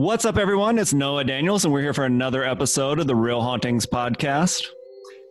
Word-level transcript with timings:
What's 0.00 0.24
up, 0.24 0.38
everyone? 0.38 0.78
It's 0.78 0.94
Noah 0.94 1.24
Daniels, 1.24 1.66
and 1.66 1.74
we're 1.74 1.82
here 1.82 1.92
for 1.92 2.06
another 2.06 2.42
episode 2.42 3.00
of 3.00 3.06
the 3.06 3.14
Real 3.14 3.42
Hauntings 3.42 3.84
podcast. 3.84 4.64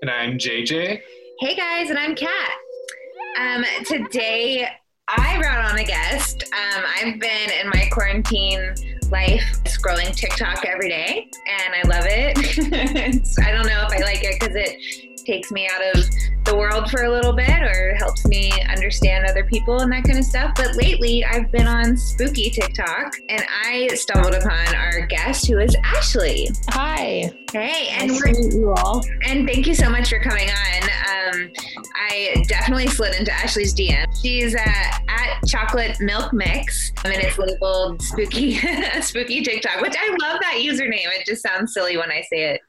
And 0.04 0.12
I'm 0.12 0.38
JJ. 0.38 1.02
Hey 1.40 1.56
guys, 1.56 1.90
and 1.90 1.98
I'm 1.98 2.14
Cat. 2.14 2.52
Um, 3.40 3.66
today 3.88 4.68
I 5.08 5.40
brought 5.40 5.72
on 5.72 5.80
a 5.80 5.84
guest. 5.84 6.44
Um, 6.54 6.84
I've 6.86 7.20
been 7.20 7.50
in 7.60 7.70
my 7.74 7.90
quarantine 7.92 8.76
life 9.10 9.44
scrolling 9.64 10.16
TikTok 10.16 10.64
every 10.64 10.90
day, 10.90 11.28
and 11.48 11.74
I 11.74 11.88
love 11.88 12.06
it. 12.08 12.38
I 13.44 13.52
don't 13.52 13.66
know 13.66 13.88
if 13.88 13.92
I 13.92 14.04
like 14.04 14.24
it 14.24 14.40
because 14.40 14.56
it 14.56 15.09
takes 15.30 15.52
me 15.52 15.70
out 15.72 15.96
of 15.96 16.10
the 16.46 16.58
world 16.58 16.90
for 16.90 17.04
a 17.04 17.12
little 17.12 17.34
bit 17.34 17.62
or 17.62 17.94
helps 17.96 18.26
me 18.26 18.52
understand 18.68 19.28
other 19.28 19.44
people 19.44 19.82
and 19.82 19.92
that 19.92 20.04
kind 20.04 20.18
of 20.18 20.26
stuff. 20.26 20.54
But 20.56 20.76
lately, 20.76 21.24
I've 21.24 21.52
been 21.52 21.68
on 21.68 21.96
spooky 21.96 22.50
TikTok 22.50 23.14
and 23.30 23.44
I 23.64 23.90
stumbled 23.94 24.34
upon 24.34 24.74
our 24.74 25.06
guest 25.06 25.46
who 25.46 25.60
is 25.60 25.76
Ashley. 25.84 26.50
Hi. 26.70 27.32
Hey, 27.52 27.90
and 27.92 28.12
nice 28.12 28.22
we're, 28.22 28.60
you 28.60 28.74
all. 28.74 29.06
And 29.24 29.48
thank 29.48 29.68
you 29.68 29.76
so 29.76 29.88
much 29.88 30.10
for 30.10 30.20
coming 30.20 30.50
on. 30.50 30.84
Um, 30.84 31.52
I 31.96 32.44
definitely 32.48 32.88
slid 32.88 33.14
into 33.14 33.32
Ashley's 33.32 33.76
DM. 33.76 34.06
She's 34.20 34.56
uh, 34.56 34.60
at 34.60 35.46
Chocolate 35.48 35.98
Milk 36.00 36.34
Mix, 36.34 36.92
and 37.06 37.14
it's 37.14 37.38
labeled 37.38 38.02
spooky, 38.02 38.56
spooky 39.02 39.44
TikTok, 39.44 39.82
which 39.82 39.96
I 39.96 40.10
love 40.22 40.40
that 40.42 40.56
username. 40.60 41.08
It 41.20 41.26
just 41.28 41.44
sounds 41.44 41.74
silly 41.74 41.98
when 41.98 42.12
I 42.12 42.22
say 42.32 42.54
it 42.54 42.62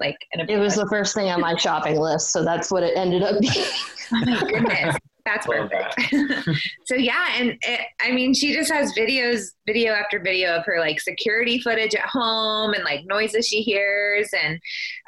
like 0.00 0.26
it 0.32 0.58
was 0.58 0.74
the 0.74 0.86
first 0.88 1.14
thing 1.14 1.28
on 1.28 1.40
my 1.40 1.56
shopping 1.56 1.98
list 1.98 2.30
so 2.30 2.44
that's 2.44 2.70
what 2.70 2.82
it 2.82 2.96
ended 2.96 3.22
up 3.22 3.40
being. 3.40 3.54
Oh 4.10 4.24
my 4.24 4.40
goodness 4.40 4.96
that's 5.24 5.46
perfect. 5.46 5.94
so 6.86 6.94
yeah 6.94 7.34
and 7.36 7.50
it, 7.62 7.80
i 8.00 8.10
mean 8.10 8.32
she 8.32 8.52
just 8.52 8.72
has 8.72 8.92
videos 8.94 9.50
video 9.66 9.92
after 9.92 10.18
video 10.18 10.56
of 10.56 10.64
her 10.64 10.80
like 10.80 11.00
security 11.00 11.60
footage 11.60 11.94
at 11.94 12.06
home 12.06 12.72
and 12.72 12.84
like 12.84 13.04
noises 13.06 13.46
she 13.46 13.62
hears 13.62 14.30
and 14.32 14.58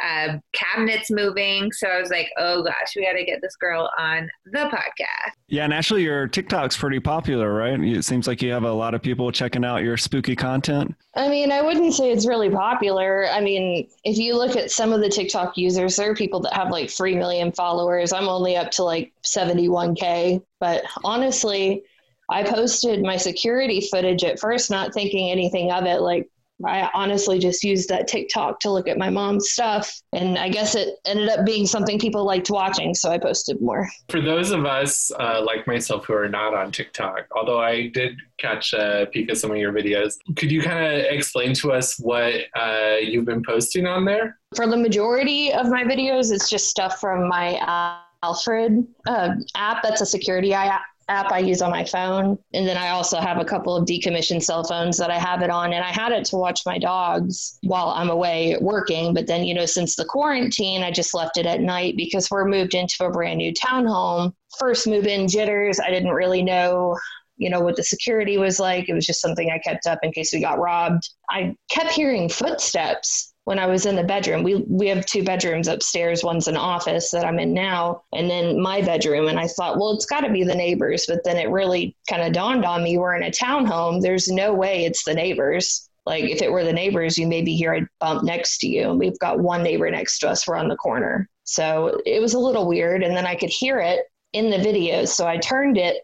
uh, 0.05 0.39
cabinets 0.53 1.11
moving. 1.11 1.73
So 1.73 1.89
i 1.89 2.01
was 2.01 2.11
like 2.11 2.31
oh 2.39 2.63
gosh 2.63 2.95
we 2.97 3.05
got 3.05 3.13
to 3.13 3.25
get 3.25 3.41
this 3.41 3.57
girl 3.57 3.91
on 3.99 4.29
the 4.47 4.59
podcast. 4.59 5.33
Yeah 5.49 5.65
and 5.65 5.73
actually 5.73 6.03
your 6.03 6.29
tiktok's 6.29 6.77
pretty 6.77 7.01
popular 7.01 7.55
right? 7.55 7.81
It 7.81 8.05
seems 8.05 8.27
like 8.27 8.43
you 8.43 8.53
have 8.53 8.65
a 8.65 8.73
lot 8.73 8.95
of 8.95 9.03
people 9.03 9.31
checking 9.33 9.65
out 9.65 9.83
your 9.83 9.97
spooky 9.97 10.37
content. 10.37 10.95
I 11.17 11.29
mean, 11.29 11.51
I 11.51 11.61
wouldn't 11.61 11.93
say 11.95 12.13
it's 12.13 12.27
really 12.27 12.51
popular. 12.51 13.29
I 13.31 13.41
mean, 13.41 13.89
if 14.05 14.17
you 14.17 14.37
look 14.37 14.55
at 14.55 14.71
some 14.71 14.93
of 14.93 15.01
the 15.01 15.09
TikTok 15.09 15.57
users, 15.57 15.97
there 15.97 16.11
are 16.11 16.15
people 16.15 16.39
that 16.41 16.53
have 16.53 16.71
like 16.71 16.89
3 16.89 17.17
million 17.17 17.51
followers. 17.51 18.13
I'm 18.13 18.29
only 18.29 18.57
up 18.57 18.71
to 18.73 18.85
like 18.85 19.13
71K. 19.25 20.43
But 20.59 20.85
honestly, 21.05 21.83
I 22.31 22.45
posted 22.45 23.03
my 23.03 23.17
security 23.17 23.81
footage 23.91 24.25
at 24.25 24.39
first, 24.39 24.71
not 24.71 24.95
thinking 24.95 25.31
anything 25.31 25.73
of 25.73 25.85
it. 25.85 26.01
Like, 26.01 26.29
I 26.67 26.91
honestly 26.93 27.39
just 27.39 27.65
used 27.65 27.89
that 27.89 28.07
TikTok 28.07 28.61
to 28.61 28.71
look 28.71 28.89
at 28.89 28.99
my 28.99 29.11
mom's 29.11 29.51
stuff. 29.51 29.93
And 30.13 30.39
I 30.39 30.49
guess 30.49 30.75
it 30.75 30.97
ended 31.07 31.29
up 31.29 31.47
being 31.47 31.67
something 31.67 31.99
people 31.99 32.25
liked 32.25 32.51
watching. 32.51 32.95
So 32.95 33.11
I 33.11 33.19
posted 33.19 33.61
more. 33.61 33.89
For 34.09 34.21
those 34.21 34.51
of 34.51 34.67
us 34.67 35.11
uh, 35.19 35.43
like 35.45 35.67
myself 35.67 36.05
who 36.07 36.15
are 36.15 36.29
not 36.29 36.55
on 36.55 36.71
TikTok, 36.73 37.27
although 37.35 37.61
I 37.61 37.89
did 37.89 38.17
catch 38.39 38.73
a 38.73 39.09
peek 39.11 39.31
at 39.31 39.39
some 39.39 39.51
of 39.51 39.57
your 39.57 39.73
videos, 39.73 40.19
could 40.37 40.51
you 40.51 40.63
kind 40.63 40.85
of 40.85 41.05
explain 41.07 41.55
to 41.55 41.73
us 41.73 41.99
what 41.99 42.35
uh, 42.55 42.97
you've 43.01 43.27
been 43.27 43.43
posting 43.43 43.87
on 43.87 44.05
there? 44.05 44.39
For 44.55 44.67
the 44.67 44.77
majority 44.77 45.53
of 45.53 45.69
my 45.69 45.85
videos, 45.85 46.33
it's 46.33 46.51
just 46.51 46.69
stuff 46.69 47.01
from 47.01 47.29
my 47.29 47.57
uh, 47.57 48.01
Alfred 48.23 48.87
uh, 49.09 49.35
app. 49.55 49.83
That's 49.83 50.01
a 50.01 50.07
security 50.07 50.53
app 50.53 50.83
app 51.11 51.33
I 51.33 51.41
use 51.41 51.61
on 51.61 51.71
my 51.71 51.85
phone. 51.85 52.39
And 52.55 52.67
then 52.67 52.79
I 52.79 52.91
also 52.91 53.19
have 53.19 53.39
a 53.39 53.45
couple 53.45 53.77
of 53.77 53.85
decommissioned 53.85 54.43
cell 54.43 54.65
phones 54.65 54.97
that 54.99 55.11
I 55.11 55.19
have 55.19 55.43
it 55.43 55.51
on. 55.51 55.73
And 55.73 55.85
I 55.85 55.91
had 55.91 56.13
it 56.13 56.25
to 56.27 56.37
watch 56.37 56.63
my 56.65 56.79
dogs 56.79 57.59
while 57.63 57.89
I'm 57.89 58.09
away 58.09 58.57
working. 58.61 59.13
But 59.13 59.27
then, 59.27 59.45
you 59.45 59.53
know, 59.53 59.67
since 59.67 59.97
the 59.97 60.05
quarantine, 60.05 60.83
I 60.83 60.91
just 60.91 61.13
left 61.13 61.37
it 61.37 61.47
at 61.47 61.61
night 61.61 61.97
because 61.97 62.31
we're 62.31 62.47
moved 62.47 62.75
into 62.75 63.05
a 63.05 63.11
brand 63.11 63.39
new 63.39 63.53
townhome. 63.53 64.33
First 64.59 64.87
move 64.87 65.07
in 65.07 65.29
jitters. 65.29 65.81
I 65.81 65.91
didn't 65.91 66.13
really 66.13 66.43
know 66.43 66.97
you 67.37 67.49
know 67.49 67.61
what 67.61 67.75
the 67.75 67.83
security 67.83 68.37
was 68.37 68.61
like 68.61 68.87
it 68.91 68.93
was 68.93 69.07
just 69.07 69.23
something 69.23 69.51
i 69.51 69.59
kept 69.59 69.87
up 69.87 69.99
in 70.03 70.13
case 70.13 70.31
we 70.31 70.43
got 70.43 70.59
robbed 70.59 71.09
i 71.31 71.55
kept 71.71 71.91
hearing 71.91 72.29
footsteps 72.29 73.30
when 73.45 73.59
I 73.59 73.67
was 73.67 73.87
in 73.87 73.97
the 73.97 74.05
bedroom. 74.05 74.43
We 74.43 74.57
we 74.69 74.89
have 74.89 75.07
two 75.07 75.25
bedrooms 75.25 75.69
upstairs. 75.69 76.23
One's 76.23 76.49
an 76.49 76.57
office 76.57 77.11
that 77.11 77.25
I'm 77.25 77.39
in 77.39 77.55
now, 77.55 78.03
and 78.13 78.31
then 78.31 78.61
my 78.61 78.83
bedroom. 78.83 79.29
And 79.29 79.39
I 79.39 79.49
thought, 79.49 79.79
well, 79.79 79.93
it's 79.93 80.07
got 80.07 80.21
to 80.21 80.31
be 80.31 80.45
the 80.45 80.55
neighbors. 80.55 81.07
But 81.09 81.25
then 81.25 81.37
it 81.37 81.51
really 81.51 81.97
kind 82.09 82.23
of 82.23 82.33
dawned 82.33 82.65
on 82.65 82.83
me: 82.83 82.99
we're 82.99 83.17
in 83.17 83.23
a 83.23 83.31
townhome. 83.31 84.03
There's 84.03 84.29
no 84.29 84.55
way 84.55 84.85
it's 84.85 85.05
the 85.05 85.15
neighbors. 85.15 85.89
Like 86.07 86.25
if 86.25 86.43
it 86.43 86.51
were 86.51 86.65
the 86.65 86.73
neighbors, 86.73 87.19
you 87.19 87.27
maybe 87.27 87.55
hear 87.55 87.75
a 87.75 87.87
bump 88.01 88.25
next 88.25 88.59
to 88.59 88.69
you. 88.69 88.93
We've 88.95 89.19
got 89.19 89.39
one 89.39 89.63
neighbor 89.63 89.91
next 89.91 90.19
to 90.21 90.29
us. 90.29 90.47
We're 90.47 90.57
on 90.57 90.69
the 90.69 90.77
corner. 90.77 91.29
So 91.45 92.01
it 92.07 92.21
was 92.21 92.35
a 92.35 92.39
little 92.39 92.67
weird. 92.67 93.03
And 93.03 93.17
then 93.17 93.27
I 93.27 93.35
could 93.35 93.51
hear 93.51 93.81
it 93.81 94.01
in 94.33 94.51
the 94.51 94.57
videos. 94.57 95.09
So 95.09 95.27
I 95.27 95.37
turned 95.37 95.77
it, 95.77 95.99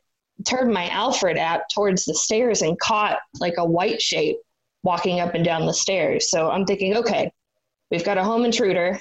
turned 0.44 0.72
my 0.72 0.88
Alfred 0.88 1.38
app 1.38 1.68
towards 1.74 2.04
the 2.04 2.14
stairs 2.14 2.62
and 2.62 2.78
caught 2.78 3.18
like 3.41 3.54
a 3.56 3.64
white 3.64 4.03
shape 4.03 4.38
walking 4.86 5.19
up 5.19 5.34
and 5.34 5.44
down 5.44 5.66
the 5.66 5.74
stairs. 5.74 6.30
So 6.30 6.48
I'm 6.48 6.64
thinking, 6.64 6.97
okay, 6.97 7.32
we've 7.91 8.04
got 8.04 8.19
a 8.19 8.24
home 8.24 8.44
intruder. 8.44 9.00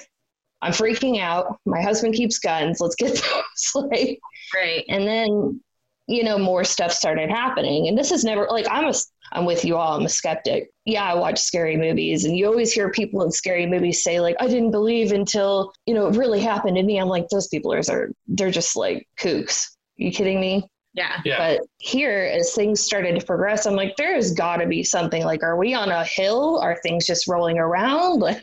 I'm 0.60 0.72
freaking 0.72 1.20
out. 1.20 1.58
My 1.64 1.80
husband 1.80 2.14
keeps 2.14 2.40
guns. 2.40 2.80
Let's 2.80 2.96
get 2.96 3.14
those. 3.74 3.84
like, 3.90 4.18
right. 4.52 4.84
And 4.88 5.06
then, 5.06 5.60
you 6.08 6.24
know, 6.24 6.38
more 6.38 6.64
stuff 6.64 6.90
started 6.90 7.30
happening. 7.30 7.86
And 7.86 7.96
this 7.96 8.10
is 8.10 8.24
never 8.24 8.48
like 8.50 8.66
I'm 8.68 8.88
a 8.88 8.94
I'm 9.32 9.44
with 9.44 9.64
you 9.64 9.76
all. 9.76 9.96
I'm 9.96 10.04
a 10.04 10.08
skeptic. 10.08 10.70
Yeah, 10.84 11.04
I 11.04 11.14
watch 11.14 11.40
scary 11.40 11.76
movies, 11.76 12.24
and 12.24 12.36
you 12.36 12.46
always 12.46 12.72
hear 12.72 12.90
people 12.90 13.22
in 13.22 13.30
scary 13.30 13.66
movies 13.66 14.02
say 14.04 14.20
like, 14.20 14.36
"I 14.40 14.46
didn't 14.46 14.70
believe 14.70 15.12
until 15.12 15.72
you 15.84 15.94
know 15.94 16.06
it 16.08 16.16
really 16.16 16.40
happened 16.40 16.76
to 16.76 16.82
me." 16.82 16.98
I'm 16.98 17.08
like, 17.08 17.28
those 17.28 17.48
people 17.48 17.72
are 17.72 18.12
they're 18.28 18.50
just 18.50 18.76
like 18.76 19.08
kooks. 19.18 19.66
Are 19.98 20.04
you 20.04 20.12
kidding 20.12 20.40
me? 20.40 20.68
Yeah. 20.96 21.20
yeah. 21.24 21.36
But 21.38 21.66
here, 21.78 22.32
as 22.34 22.54
things 22.54 22.80
started 22.80 23.20
to 23.20 23.26
progress, 23.26 23.66
I'm 23.66 23.76
like, 23.76 23.94
there's 23.96 24.32
got 24.32 24.56
to 24.56 24.66
be 24.66 24.82
something. 24.82 25.24
Like, 25.24 25.42
are 25.42 25.56
we 25.56 25.74
on 25.74 25.90
a 25.90 26.04
hill? 26.04 26.58
Are 26.58 26.76
things 26.82 27.06
just 27.06 27.28
rolling 27.28 27.58
around? 27.58 28.20
Like, 28.26 28.42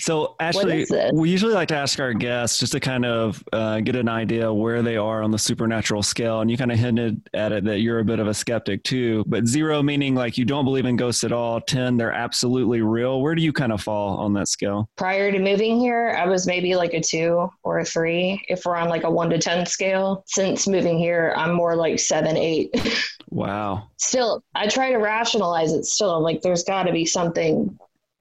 so, 0.00 0.36
Ashley, 0.38 0.86
we 1.12 1.30
usually 1.30 1.54
like 1.54 1.68
to 1.68 1.76
ask 1.76 1.98
our 1.98 2.12
guests 2.12 2.58
just 2.58 2.72
to 2.72 2.80
kind 2.80 3.04
of 3.04 3.42
uh, 3.52 3.80
get 3.80 3.96
an 3.96 4.08
idea 4.08 4.52
where 4.52 4.82
they 4.82 4.96
are 4.96 5.22
on 5.22 5.30
the 5.30 5.38
supernatural 5.38 6.02
scale. 6.02 6.40
And 6.40 6.50
you 6.50 6.56
kind 6.56 6.70
of 6.70 6.78
hinted 6.78 7.28
at 7.34 7.52
it 7.52 7.64
that 7.64 7.80
you're 7.80 8.00
a 8.00 8.04
bit 8.04 8.18
of 8.18 8.26
a 8.26 8.34
skeptic 8.34 8.82
too. 8.84 9.24
But 9.26 9.46
zero 9.46 9.82
meaning 9.82 10.14
like 10.14 10.36
you 10.36 10.44
don't 10.44 10.64
believe 10.64 10.84
in 10.84 10.96
ghosts 10.96 11.24
at 11.24 11.32
all, 11.32 11.60
10, 11.60 11.96
they're 11.96 12.12
absolutely 12.12 12.82
real. 12.82 13.22
Where 13.22 13.34
do 13.34 13.42
you 13.42 13.52
kind 13.52 13.72
of 13.72 13.80
fall 13.80 14.18
on 14.18 14.34
that 14.34 14.48
scale? 14.48 14.88
Prior 14.96 15.32
to 15.32 15.38
moving 15.38 15.78
here, 15.78 16.16
I 16.18 16.26
was 16.26 16.46
maybe 16.46 16.74
like 16.76 16.94
a 16.94 17.00
two 17.00 17.50
or 17.62 17.78
a 17.80 17.84
three 17.84 18.44
if 18.48 18.64
we're 18.64 18.76
on 18.76 18.88
like 18.88 19.04
a 19.04 19.10
one 19.10 19.30
to 19.30 19.38
10 19.38 19.66
scale. 19.66 20.24
Since 20.26 20.66
moving 20.66 20.98
here, 20.98 21.32
I'm 21.36 21.54
more 21.54 21.74
like 21.74 21.98
seven, 21.98 22.36
eight. 22.36 22.74
Wow. 23.30 23.90
Still, 23.98 24.42
I 24.54 24.68
try 24.68 24.90
to 24.90 24.96
rationalize 24.96 25.72
it 25.72 25.84
still. 25.84 26.16
I'm 26.16 26.22
like, 26.22 26.40
there's 26.40 26.64
got 26.64 26.84
to 26.84 26.92
be 26.92 27.04
something 27.04 27.78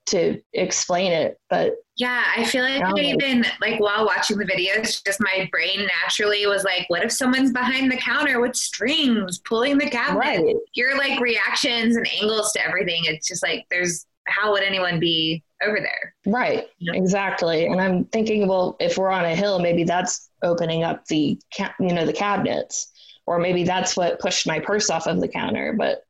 to 0.07 0.42
explain 0.54 1.12
it 1.12 1.38
but 1.50 1.75
yeah 1.98 2.24
i 2.36 2.45
feel 2.45 2.63
like 2.63 2.81
I 2.81 3.00
even 3.00 3.45
like 3.62 3.80
while 3.80 4.06
watching 4.06 4.38
the 4.38 4.45
videos 4.45 5.04
just 5.06 5.19
my 5.19 5.48
brain 5.51 5.88
naturally 6.01 6.45
was 6.48 6.63
like 6.63 6.86
what 6.89 7.04
if 7.04 7.12
someone's 7.12 7.51
behind 7.51 7.92
the 7.92 7.98
counter 7.98 8.39
with 8.39 8.56
strings 8.56 9.39
pulling 9.39 9.77
the 9.77 9.89
cabinet 9.89 10.19
right. 10.19 10.56
your 10.74 10.98
like 10.98 11.19
reactions 11.19 11.98
and 11.98 12.07
angles 12.21 12.51
to 12.54 12.65
everything 12.65 13.01
it's 13.06 13.27
just 13.27 13.44
like 13.44 13.65
there's 13.69 14.06
how 14.27 14.51
would 14.51 14.63
anyone 14.63 15.00
be 15.00 15.44
over 15.63 15.80
there. 15.80 16.15
Right. 16.25 16.68
Yeah. 16.80 16.94
Exactly. 16.95 17.65
And 17.65 17.81
I'm 17.81 18.06
thinking, 18.06 18.48
well, 18.48 18.75
if 18.80 18.98
we're 18.98 19.09
on 19.09 19.25
a 19.25 19.36
hill, 19.36 19.59
maybe 19.59 19.83
that's 19.83 20.30
opening 20.44 20.83
up 20.83 21.06
the, 21.06 21.39
you 21.80 21.94
know, 21.94 22.06
the 22.06 22.13
cabinets, 22.13 22.92
or 23.25 23.39
maybe 23.39 23.63
that's 23.63 23.98
what 23.98 24.19
pushed 24.19 24.48
my 24.48 24.59
purse 24.59 24.89
off 24.89 25.07
of 25.07 25.19
the 25.19 25.27
counter. 25.27 25.74
But 25.77 26.04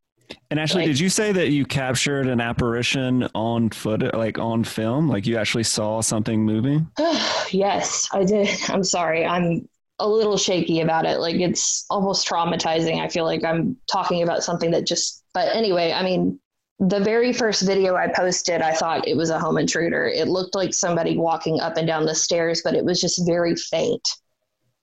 and 0.49 0.59
actually, 0.59 0.83
like, 0.83 0.91
did 0.91 0.99
you 0.99 1.09
say 1.09 1.31
that 1.31 1.49
you 1.49 1.65
captured 1.65 2.27
an 2.27 2.41
apparition 2.41 3.27
on 3.33 3.69
foot, 3.69 4.13
like 4.13 4.39
on 4.39 4.63
film? 4.63 5.07
Like 5.07 5.25
you 5.25 5.37
actually 5.37 5.63
saw 5.63 6.01
something 6.01 6.43
moving? 6.43 6.87
yes, 7.51 8.07
I 8.13 8.23
did. 8.23 8.49
I'm 8.69 8.83
sorry. 8.83 9.25
I'm 9.25 9.67
a 9.99 10.07
little 10.07 10.37
shaky 10.37 10.81
about 10.81 11.05
it. 11.05 11.19
Like 11.19 11.35
it's 11.35 11.85
almost 11.89 12.27
traumatizing. 12.27 13.01
I 13.01 13.09
feel 13.09 13.25
like 13.25 13.43
I'm 13.43 13.77
talking 13.91 14.23
about 14.23 14.43
something 14.43 14.71
that 14.71 14.85
just, 14.85 15.23
but 15.33 15.53
anyway, 15.55 15.91
I 15.91 16.03
mean, 16.03 16.39
the 16.79 16.99
very 16.99 17.33
first 17.33 17.63
video 17.63 17.95
I 17.95 18.07
posted, 18.07 18.61
I 18.61 18.73
thought 18.73 19.07
it 19.07 19.17
was 19.17 19.31
a 19.31 19.39
home 19.39 19.57
intruder. 19.57 20.07
It 20.07 20.27
looked 20.27 20.53
like 20.53 20.73
somebody 20.73 21.17
walking 21.17 21.59
up 21.59 21.75
and 21.77 21.87
down 21.87 22.05
the 22.05 22.13
stairs, 22.13 22.61
but 22.63 22.75
it 22.75 22.85
was 22.85 23.01
just 23.01 23.25
very 23.25 23.55
faint. 23.55 24.07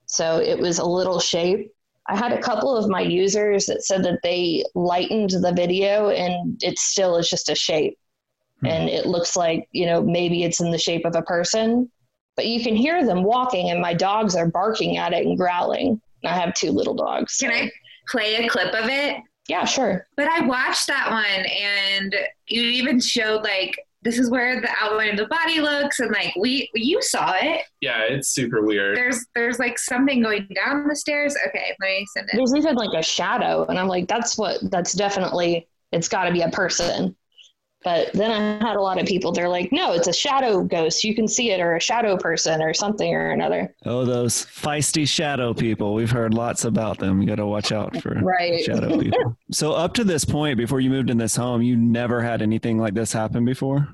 So 0.07 0.39
it 0.39 0.59
was 0.59 0.79
a 0.79 0.85
little 0.85 1.21
shape. 1.21 1.71
I 2.07 2.17
had 2.17 2.33
a 2.33 2.41
couple 2.41 2.77
of 2.77 2.89
my 2.89 3.01
users 3.01 3.67
that 3.67 3.85
said 3.85 4.05
that 4.05 4.21
they 4.23 4.65
lightened 4.75 5.31
the 5.31 5.53
video 5.53 6.11
and 6.11 6.63
it 6.63 6.79
still 6.79 7.17
is 7.17 7.31
just 7.31 7.49
a 7.49 7.55
shape. 7.55 7.99
Hmm. 8.61 8.67
And 8.67 8.89
it 8.89 9.07
looks 9.07 9.37
like, 9.37 9.69
you 9.73 9.87
know, 9.87 10.03
maybe 10.03 10.45
it's 10.45 10.61
in 10.61 10.71
the 10.71 10.79
shape 10.79 11.05
of 11.07 11.17
a 11.17 11.23
person, 11.23 11.91
but 12.37 12.47
you 12.47 12.63
can 12.63 12.77
hear 12.77 13.05
them 13.05 13.23
walking 13.23 13.71
and 13.71 13.81
my 13.81 13.95
dogs 13.95 14.37
are 14.37 14.49
barking 14.49 14.99
at 14.99 15.13
it 15.13 15.27
and 15.27 15.39
growling. 15.39 16.01
I 16.25 16.35
have 16.35 16.55
two 16.55 16.71
little 16.71 16.95
dogs. 16.95 17.37
Can 17.39 17.51
I 17.51 17.71
play 18.09 18.37
a 18.37 18.49
clip 18.49 18.75
of 18.75 18.89
it? 18.89 19.17
Yeah, 19.49 19.65
sure. 19.65 20.07
But 20.17 20.29
I 20.29 20.47
watched 20.47 20.87
that 20.87 21.11
one 21.11 21.47
and 21.47 22.15
you 22.49 22.63
even 22.63 23.01
showed 23.01 23.43
like 23.43 23.79
this 24.05 24.19
is 24.19 24.31
where 24.31 24.61
the 24.61 24.71
outline 24.81 25.11
of 25.11 25.17
the 25.17 25.27
body 25.27 25.61
looks 25.61 25.99
and 25.99 26.13
like 26.13 26.33
we 26.39 26.71
you 26.75 27.03
saw 27.03 27.35
it. 27.41 27.63
Yeah 27.81 28.03
it's 28.03 28.29
super 28.29 28.63
weird. 28.63 28.97
There's 28.97 29.25
there's 29.35 29.59
like 29.59 29.79
something 29.79 30.23
going 30.23 30.49
down 30.55 30.87
the 30.87 30.97
stairs. 30.97 31.35
Okay 31.49 31.75
let 31.81 31.89
me 31.89 32.07
send 32.15 32.29
it. 32.33 32.37
There's 32.37 32.55
even 32.55 32.77
like 32.77 32.97
a 32.97 33.03
shadow 33.03 33.65
and 33.67 33.79
i'm 33.79 33.89
like 33.89 34.07
that's 34.09 34.37
what 34.39 34.59
that's 34.71 34.93
definitely 34.93 35.67
it's 35.93 36.09
got 36.09 36.25
to 36.25 36.33
be 36.33 36.43
a 36.43 36.51
person 36.51 37.17
but 37.85 38.13
then 38.15 38.31
I 38.31 38.67
had 38.67 38.77
a 38.77 38.81
lot 38.81 38.99
of 38.99 39.07
people, 39.07 39.31
they're 39.31 39.49
like, 39.49 39.71
no, 39.71 39.93
it's 39.93 40.09
a 40.09 40.13
shadow 40.13 40.63
ghost. 40.63 41.05
You 41.05 41.15
can 41.15 41.29
see 41.29 41.51
it, 41.51 41.61
or 41.61 41.77
a 41.77 41.81
shadow 41.81 42.17
person, 42.17 42.63
or 42.63 42.73
something 42.73 43.15
or 43.15 43.31
another. 43.31 43.75
Oh, 43.85 44.05
those 44.05 44.47
feisty 44.47 45.07
shadow 45.07 45.53
people. 45.53 45.95
We've 45.95 46.11
heard 46.11 46.33
lots 46.33 46.65
about 46.65 46.99
them. 46.99 47.21
You 47.21 47.29
got 47.29 47.37
to 47.37 47.47
watch 47.47 47.73
out 47.73 48.01
for 48.03 48.15
right. 48.23 48.65
shadow 48.65 48.99
people. 48.99 49.37
so, 49.53 49.73
up 49.73 49.93
to 49.95 50.05
this 50.05 50.25
point, 50.25 50.57
before 50.57 50.81
you 50.81 50.91
moved 50.91 51.11
in 51.11 51.19
this 51.19 51.37
home, 51.37 51.63
you 51.63 51.77
never 51.77 52.23
had 52.23 52.41
anything 52.41 52.79
like 52.79 52.95
this 52.95 53.13
happen 53.13 53.45
before? 53.45 53.87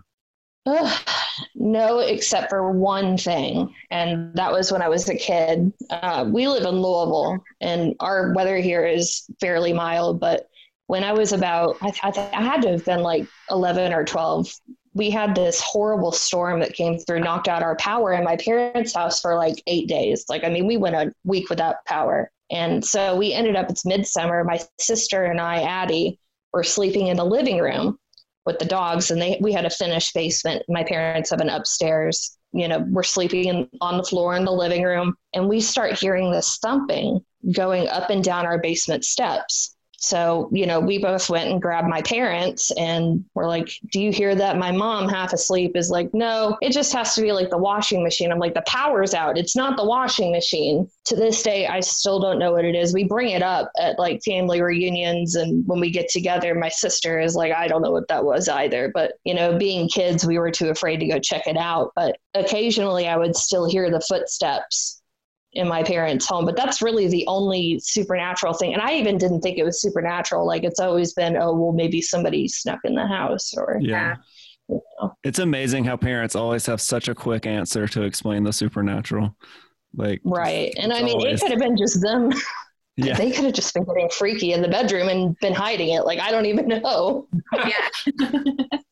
no, 1.55 1.99
except 1.99 2.51
for 2.51 2.71
one 2.71 3.17
thing. 3.17 3.75
And 3.91 4.35
that 4.35 4.53
was 4.53 4.71
when 4.71 4.83
I 4.83 4.89
was 4.89 5.09
a 5.09 5.17
kid. 5.17 5.73
Uh, 5.91 6.27
we 6.29 6.47
live 6.49 6.65
in 6.65 6.81
Louisville, 6.81 7.43
and 7.61 7.95
our 8.01 8.33
weather 8.35 8.59
here 8.59 8.87
is 8.87 9.25
fairly 9.41 9.73
mild, 9.73 10.21
but 10.21 10.49
when 10.91 11.05
I 11.05 11.13
was 11.13 11.33
about, 11.33 11.77
I, 11.83 11.93
th- 11.93 12.17
I 12.33 12.43
had 12.43 12.63
to 12.63 12.71
have 12.73 12.85
been 12.85 13.01
like 13.01 13.25
11 13.49 13.93
or 13.93 14.05
12. 14.05 14.53
We 14.93 15.09
had 15.09 15.37
this 15.37 15.61
horrible 15.61 16.11
storm 16.11 16.59
that 16.59 16.75
came 16.75 16.99
through, 16.99 17.21
knocked 17.21 17.47
out 17.47 17.63
our 17.63 17.77
power 17.77 18.13
in 18.13 18.25
my 18.25 18.37
parents' 18.37 18.93
house 18.93 19.21
for 19.21 19.37
like 19.37 19.63
eight 19.69 19.87
days. 19.87 20.25
Like, 20.29 20.43
I 20.43 20.49
mean, 20.49 20.67
we 20.67 20.77
went 20.77 20.97
a 20.97 21.15
week 21.23 21.49
without 21.49 21.77
power. 21.87 22.33
And 22.51 22.85
so 22.85 23.17
we 23.17 23.33
ended 23.33 23.55
up, 23.55 23.71
it's 23.71 23.87
midsummer. 23.87 24.43
My 24.43 24.61
sister 24.81 25.27
and 25.27 25.41
I, 25.41 25.63
Addie, 25.63 26.19
were 26.53 26.65
sleeping 26.65 27.07
in 27.07 27.17
the 27.17 27.25
living 27.25 27.61
room 27.61 27.97
with 28.45 28.59
the 28.59 28.65
dogs, 28.65 29.13
and 29.13 29.23
they 29.23 29.39
we 29.41 29.53
had 29.53 29.67
a 29.67 29.71
finished 29.71 30.13
basement. 30.13 30.65
My 30.69 30.83
parents 30.83 31.31
have 31.31 31.41
an 31.41 31.51
upstairs. 31.51 32.37
You 32.53 32.67
know, 32.67 32.85
we're 32.89 33.05
sleeping 33.05 33.45
in, 33.45 33.69
on 33.81 33.97
the 33.97 34.03
floor 34.03 34.35
in 34.35 34.45
the 34.45 34.51
living 34.51 34.83
room, 34.83 35.15
and 35.35 35.49
we 35.49 35.61
start 35.61 36.01
hearing 36.01 36.33
this 36.33 36.59
thumping 36.61 37.25
going 37.53 37.87
up 37.87 38.11
and 38.11 38.25
down 38.25 38.45
our 38.45 38.59
basement 38.59 39.05
steps. 39.05 39.77
So, 40.03 40.49
you 40.51 40.67
know, 40.67 40.81
we 40.81 40.97
both 40.97 41.29
went 41.29 41.51
and 41.51 41.61
grabbed 41.61 41.87
my 41.87 42.01
parents 42.01 42.71
and 42.73 43.23
we're 43.35 43.47
like, 43.47 43.71
Do 43.93 44.01
you 44.01 44.11
hear 44.11 44.35
that? 44.35 44.57
My 44.57 44.73
mom, 44.73 45.11
half 45.11 45.35
asleep, 45.35 45.77
is 45.77 45.91
like, 45.91 46.13
No, 46.15 46.57
it 46.63 46.73
just 46.73 46.93
has 46.95 47.15
to 47.15 47.21
be 47.21 47.33
like 47.33 47.51
the 47.51 47.59
washing 47.59 48.03
machine. 48.03 48.33
I'm 48.33 48.39
like, 48.39 48.55
The 48.55 48.65
power's 48.67 49.13
out. 49.13 49.37
It's 49.37 49.55
not 49.55 49.77
the 49.77 49.85
washing 49.85 50.33
machine. 50.33 50.91
To 51.05 51.17
this 51.17 51.43
day, 51.43 51.67
I 51.67 51.81
still 51.81 52.19
don't 52.19 52.39
know 52.39 52.53
what 52.53 52.65
it 52.65 52.75
is. 52.75 52.95
We 52.95 53.05
bring 53.05 53.31
it 53.31 53.43
up 53.43 53.71
at 53.79 53.99
like 53.99 54.23
family 54.25 54.63
reunions 54.63 55.35
and 55.35 55.67
when 55.67 55.81
we 55.81 55.91
get 55.91 56.09
together, 56.09 56.55
my 56.55 56.71
sister 56.71 57.21
is 57.21 57.35
like, 57.35 57.53
I 57.53 57.69
don't 57.69 57.83
know 57.83 57.93
what 57.93 58.09
that 58.09 58.25
was 58.25 58.49
either. 58.49 58.91
But, 58.95 59.13
you 59.25 59.35
know, 59.35 59.59
being 59.59 59.87
kids, 59.87 60.27
we 60.27 60.39
were 60.39 60.51
too 60.51 60.71
afraid 60.71 61.01
to 61.01 61.09
go 61.09 61.19
check 61.19 61.47
it 61.47 61.59
out. 61.59 61.93
But 61.95 62.17
occasionally 62.33 63.07
I 63.07 63.19
would 63.19 63.37
still 63.37 63.69
hear 63.69 63.91
the 63.91 64.01
footsteps 64.01 65.00
in 65.53 65.69
my 65.69 65.83
parents' 65.83 66.27
home. 66.27 66.45
But 66.45 66.57
that's 66.57 66.81
really 66.83 67.09
the 67.09 67.27
only 67.27 67.81
supernatural 67.81 68.53
thing. 68.53 68.73
And 68.73 68.83
I 68.83 68.95
even 68.95 69.19
didn't 69.19 69.41
think 69.41 69.59
it 69.59 69.65
was 69.65 69.81
supernatural. 69.81 70.47
Like 70.47 70.65
it's 70.65 70.81
always 70.81 71.13
been, 71.13 71.37
oh, 71.37 71.55
well, 71.55 71.73
maybe 71.73 72.01
somebody 72.01 72.49
snuck 72.49 72.81
in 72.85 72.95
the 72.95 73.07
house 73.07 73.55
or. 73.57 73.79
Yeah. 73.81 74.17
You 74.69 74.81
know. 75.01 75.15
It's 75.25 75.41
amazing 75.41 75.85
how 75.85 75.97
parents 75.97 76.37
always 76.37 76.67
have 76.67 76.81
such 76.81 77.09
a 77.09 77.15
quick 77.15 77.47
answer 77.47 77.89
to 77.89 78.03
explain 78.03 78.45
the 78.45 78.53
supernatural. 78.53 79.37
Like, 79.95 80.21
right. 80.25 80.73
And 80.77 80.93
I 80.93 81.03
mean, 81.03 81.17
always... 81.17 81.41
it 81.41 81.43
could 81.43 81.51
have 81.51 81.61
been 81.61 81.77
just 81.77 82.01
them. 82.01 82.33
Yeah. 82.97 83.17
They 83.17 83.31
could 83.31 83.45
have 83.45 83.55
just 83.55 83.73
been 83.73 83.85
getting 83.85 84.11
freaky 84.11 84.53
in 84.53 84.61
the 84.61 84.69
bedroom 84.69 85.09
and 85.09 85.39
been 85.41 85.55
hiding 85.55 85.91
it. 85.91 86.05
Like, 86.05 86.19
I 86.19 86.31
don't 86.31 86.45
even 86.45 86.69
know. 86.69 87.29
yeah. 87.55 88.29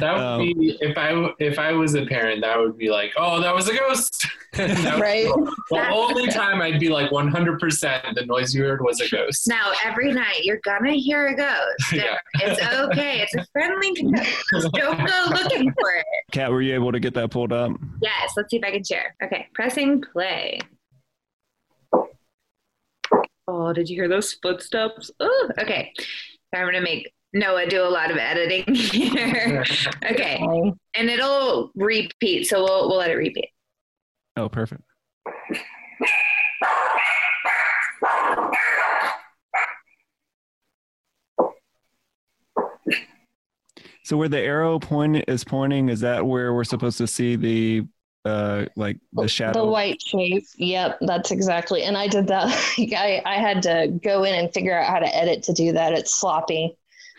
That 0.00 0.14
would 0.14 0.22
um, 0.22 0.40
be 0.40 0.76
if 0.80 0.98
I 0.98 1.32
if 1.38 1.58
I 1.58 1.72
was 1.72 1.94
a 1.94 2.04
parent, 2.04 2.42
that 2.42 2.58
would 2.58 2.76
be 2.76 2.90
like, 2.90 3.12
oh, 3.16 3.40
that 3.40 3.54
was 3.54 3.68
a 3.68 3.74
ghost. 3.74 4.26
right. 4.58 5.26
The 5.70 5.88
only 5.90 6.26
time 6.28 6.60
I'd 6.60 6.80
be 6.80 6.88
like 6.88 7.10
100 7.10 7.58
percent 7.58 8.04
the 8.14 8.26
noise 8.26 8.54
you 8.54 8.64
heard 8.64 8.82
was 8.82 9.00
a 9.00 9.08
ghost. 9.08 9.48
Now 9.48 9.72
every 9.84 10.12
night 10.12 10.44
you're 10.44 10.60
gonna 10.64 10.92
hear 10.92 11.28
a 11.28 11.36
ghost. 11.36 11.92
yeah. 11.92 12.18
It's 12.34 12.60
okay. 12.62 13.20
It's 13.20 13.34
a 13.34 13.46
friendly 13.52 13.92
ghost. 13.94 14.68
Don't 14.74 15.06
go 15.06 15.26
looking 15.30 15.72
for 15.72 15.90
it. 15.96 16.06
Cat, 16.32 16.50
were 16.50 16.62
you 16.62 16.74
able 16.74 16.92
to 16.92 17.00
get 17.00 17.14
that 17.14 17.30
pulled 17.30 17.52
up? 17.52 17.72
Yes. 18.02 18.32
Let's 18.36 18.50
see 18.50 18.56
if 18.56 18.64
I 18.64 18.72
can 18.72 18.84
share. 18.84 19.14
Okay, 19.22 19.48
pressing 19.54 20.02
play. 20.12 20.58
Oh, 23.48 23.72
did 23.72 23.88
you 23.88 23.96
hear 23.96 24.08
those 24.08 24.32
footsteps? 24.34 25.10
Oh, 25.20 25.50
okay. 25.58 25.92
I'm 26.54 26.66
gonna 26.66 26.80
make 26.80 27.12
Noah 27.32 27.66
do 27.66 27.82
a 27.82 27.88
lot 27.88 28.10
of 28.10 28.16
editing 28.16 28.74
here. 28.74 29.64
okay. 30.10 30.38
And 30.94 31.10
it'll 31.10 31.70
repeat, 31.74 32.46
so 32.46 32.62
we'll 32.62 32.88
we'll 32.88 32.98
let 32.98 33.10
it 33.10 33.14
repeat. 33.14 33.48
Oh, 34.36 34.48
perfect. 34.48 34.82
So 44.04 44.16
where 44.16 44.28
the 44.28 44.40
arrow 44.40 44.78
point 44.78 45.24
is 45.28 45.44
pointing, 45.44 45.88
is 45.88 46.00
that 46.00 46.26
where 46.26 46.52
we're 46.52 46.64
supposed 46.64 46.98
to 46.98 47.06
see 47.06 47.36
the 47.36 47.86
uh 48.24 48.66
like 48.76 48.98
the 49.14 49.26
shadow 49.26 49.64
the 49.64 49.66
white 49.66 50.00
shape 50.00 50.44
yep 50.56 50.96
that's 51.00 51.32
exactly 51.32 51.82
and 51.82 51.98
i 51.98 52.06
did 52.06 52.28
that 52.28 52.46
I, 52.78 53.20
I 53.26 53.34
had 53.34 53.62
to 53.64 53.88
go 54.00 54.22
in 54.22 54.32
and 54.32 54.52
figure 54.54 54.78
out 54.78 54.88
how 54.88 55.00
to 55.00 55.16
edit 55.16 55.42
to 55.44 55.52
do 55.52 55.72
that 55.72 55.92
it's 55.92 56.14
sloppy 56.14 56.78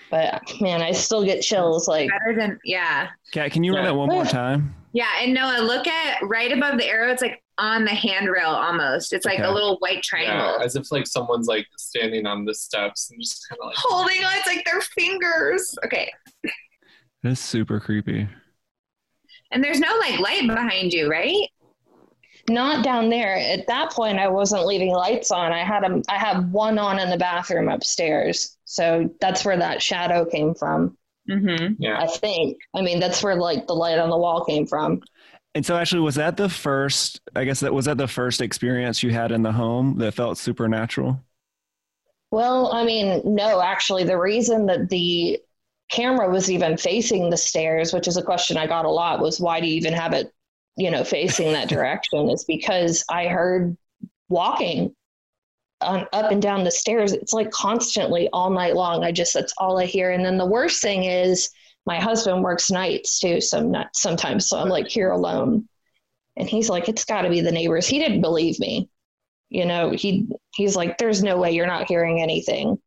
but 0.09 0.41
man, 0.61 0.81
I 0.81 0.91
still 0.91 1.23
get 1.23 1.41
chills. 1.41 1.87
Like 1.87 2.09
better 2.09 2.35
than 2.35 2.59
yeah. 2.63 3.09
Cat, 3.31 3.51
can 3.51 3.63
you 3.63 3.73
run 3.75 3.85
it 3.85 3.95
one 3.95 4.09
more 4.09 4.25
time? 4.25 4.75
Yeah, 4.93 5.09
and 5.19 5.33
Noah, 5.33 5.61
look 5.61 5.87
at 5.87 6.21
right 6.23 6.51
above 6.51 6.77
the 6.77 6.85
arrow. 6.85 7.11
It's 7.11 7.21
like 7.21 7.43
on 7.57 7.83
the 7.83 7.91
handrail 7.91 8.49
almost. 8.49 9.13
It's 9.13 9.25
like 9.25 9.39
okay. 9.39 9.47
a 9.47 9.51
little 9.51 9.77
white 9.77 10.03
triangle. 10.03 10.57
Yeah, 10.59 10.63
as 10.63 10.75
if 10.75 10.91
like 10.91 11.07
someone's 11.07 11.47
like 11.47 11.67
standing 11.77 12.25
on 12.25 12.45
the 12.45 12.53
steps 12.53 13.09
and 13.09 13.19
just 13.19 13.47
kind 13.49 13.59
of 13.61 13.67
like 13.67 13.75
holding 13.77 14.23
on. 14.23 14.31
It's 14.35 14.47
like 14.47 14.65
their 14.65 14.81
fingers. 14.81 15.75
Okay. 15.85 16.11
That's 17.23 17.39
super 17.39 17.79
creepy. 17.79 18.27
And 19.51 19.63
there's 19.63 19.79
no 19.79 19.95
like 19.97 20.19
light 20.19 20.47
behind 20.47 20.93
you, 20.93 21.09
right? 21.09 21.47
Not 22.49 22.83
down 22.83 23.09
there. 23.09 23.37
At 23.37 23.67
that 23.67 23.91
point, 23.91 24.19
I 24.19 24.27
wasn't 24.27 24.65
leaving 24.65 24.91
lights 24.91 25.31
on. 25.31 25.53
I 25.53 25.63
had 25.63 25.83
a, 25.83 26.01
I 26.09 26.17
had 26.17 26.51
one 26.51 26.77
on 26.77 26.99
in 26.99 27.09
the 27.09 27.17
bathroom 27.17 27.69
upstairs. 27.69 28.57
So 28.65 29.09
that's 29.21 29.45
where 29.45 29.57
that 29.57 29.81
shadow 29.81 30.25
came 30.25 30.53
from. 30.53 30.97
Mm-hmm. 31.29 31.81
Yeah. 31.81 32.01
I 32.01 32.07
think. 32.07 32.57
I 32.73 32.81
mean, 32.81 32.99
that's 32.99 33.23
where 33.23 33.35
like 33.35 33.65
the 33.67 33.73
light 33.73 33.97
on 33.97 34.09
the 34.09 34.17
wall 34.17 34.43
came 34.43 34.67
from. 34.67 35.01
And 35.55 35.65
so, 35.65 35.77
actually, 35.77 36.01
was 36.01 36.15
that 36.15 36.35
the 36.35 36.49
first? 36.49 37.21
I 37.35 37.45
guess 37.45 37.59
that 37.61 37.73
was 37.73 37.85
that 37.85 37.97
the 37.97 38.07
first 38.07 38.41
experience 38.41 39.03
you 39.03 39.11
had 39.11 39.31
in 39.31 39.43
the 39.43 39.51
home 39.51 39.97
that 39.99 40.13
felt 40.13 40.37
supernatural. 40.37 41.23
Well, 42.31 42.73
I 42.73 42.83
mean, 42.83 43.21
no. 43.23 43.61
Actually, 43.61 44.03
the 44.03 44.17
reason 44.17 44.65
that 44.65 44.89
the 44.89 45.39
camera 45.89 46.29
was 46.29 46.49
even 46.49 46.75
facing 46.75 47.29
the 47.29 47.37
stairs, 47.37 47.93
which 47.93 48.07
is 48.07 48.17
a 48.17 48.23
question 48.23 48.57
I 48.57 48.67
got 48.67 48.85
a 48.85 48.89
lot, 48.89 49.19
was 49.19 49.39
why 49.39 49.61
do 49.61 49.67
you 49.67 49.75
even 49.75 49.93
have 49.93 50.13
it 50.13 50.33
you 50.75 50.89
know, 50.89 51.03
facing 51.03 51.53
that 51.53 51.69
direction 51.69 52.29
is 52.29 52.45
because 52.45 53.03
I 53.09 53.27
heard 53.27 53.77
walking 54.29 54.95
on 55.81 56.07
up 56.13 56.31
and 56.31 56.41
down 56.41 56.63
the 56.63 56.71
stairs. 56.71 57.13
It's 57.13 57.33
like 57.33 57.51
constantly 57.51 58.29
all 58.33 58.49
night 58.49 58.75
long. 58.75 59.03
I 59.03 59.11
just, 59.11 59.33
that's 59.33 59.53
all 59.57 59.79
I 59.79 59.85
hear. 59.85 60.11
And 60.11 60.25
then 60.25 60.37
the 60.37 60.45
worst 60.45 60.81
thing 60.81 61.03
is 61.03 61.49
my 61.85 61.99
husband 61.99 62.43
works 62.43 62.71
nights 62.71 63.19
too, 63.19 63.41
some 63.41 63.75
sometimes, 63.93 64.47
so 64.47 64.57
I'm 64.57 64.69
like 64.69 64.87
here 64.87 65.11
alone. 65.11 65.67
And 66.37 66.49
he's 66.49 66.69
like, 66.69 66.89
it's 66.89 67.05
got 67.05 67.23
to 67.23 67.29
be 67.29 67.41
the 67.41 67.51
neighbors. 67.51 67.87
He 67.87 67.99
didn't 67.99 68.21
believe 68.21 68.59
me. 68.59 68.89
You 69.49 69.65
know, 69.65 69.91
he 69.91 70.27
he's 70.55 70.75
like, 70.75 70.97
there's 70.97 71.21
no 71.21 71.37
way 71.37 71.51
you're 71.51 71.67
not 71.67 71.87
hearing 71.87 72.21
anything. 72.21 72.79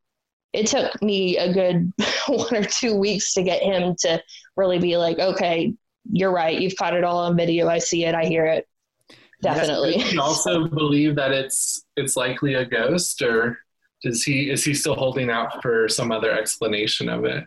It 0.52 0.66
took 0.66 1.00
me 1.00 1.36
a 1.36 1.52
good 1.52 1.92
one 2.26 2.54
or 2.54 2.64
two 2.64 2.96
weeks 2.96 3.34
to 3.34 3.42
get 3.44 3.62
him 3.62 3.94
to 4.00 4.20
really 4.56 4.78
be 4.78 4.96
like, 4.96 5.18
okay, 5.18 5.74
you're 6.12 6.32
right. 6.32 6.58
You've 6.58 6.76
caught 6.76 6.94
it 6.94 7.04
all 7.04 7.18
on 7.18 7.36
video. 7.36 7.68
I 7.68 7.78
see 7.78 8.04
it. 8.04 8.14
I 8.14 8.24
hear 8.24 8.46
it. 8.46 8.68
Definitely. 9.42 9.96
Yes, 9.96 10.18
also 10.18 10.66
believe 10.66 11.16
that 11.16 11.32
it's 11.32 11.84
it's 11.96 12.16
likely 12.16 12.54
a 12.54 12.64
ghost, 12.64 13.22
or 13.22 13.58
does 14.02 14.22
he 14.22 14.50
is 14.50 14.64
he 14.64 14.74
still 14.74 14.94
holding 14.94 15.30
out 15.30 15.62
for 15.62 15.88
some 15.88 16.10
other 16.10 16.32
explanation 16.32 17.08
of 17.08 17.24
it? 17.24 17.44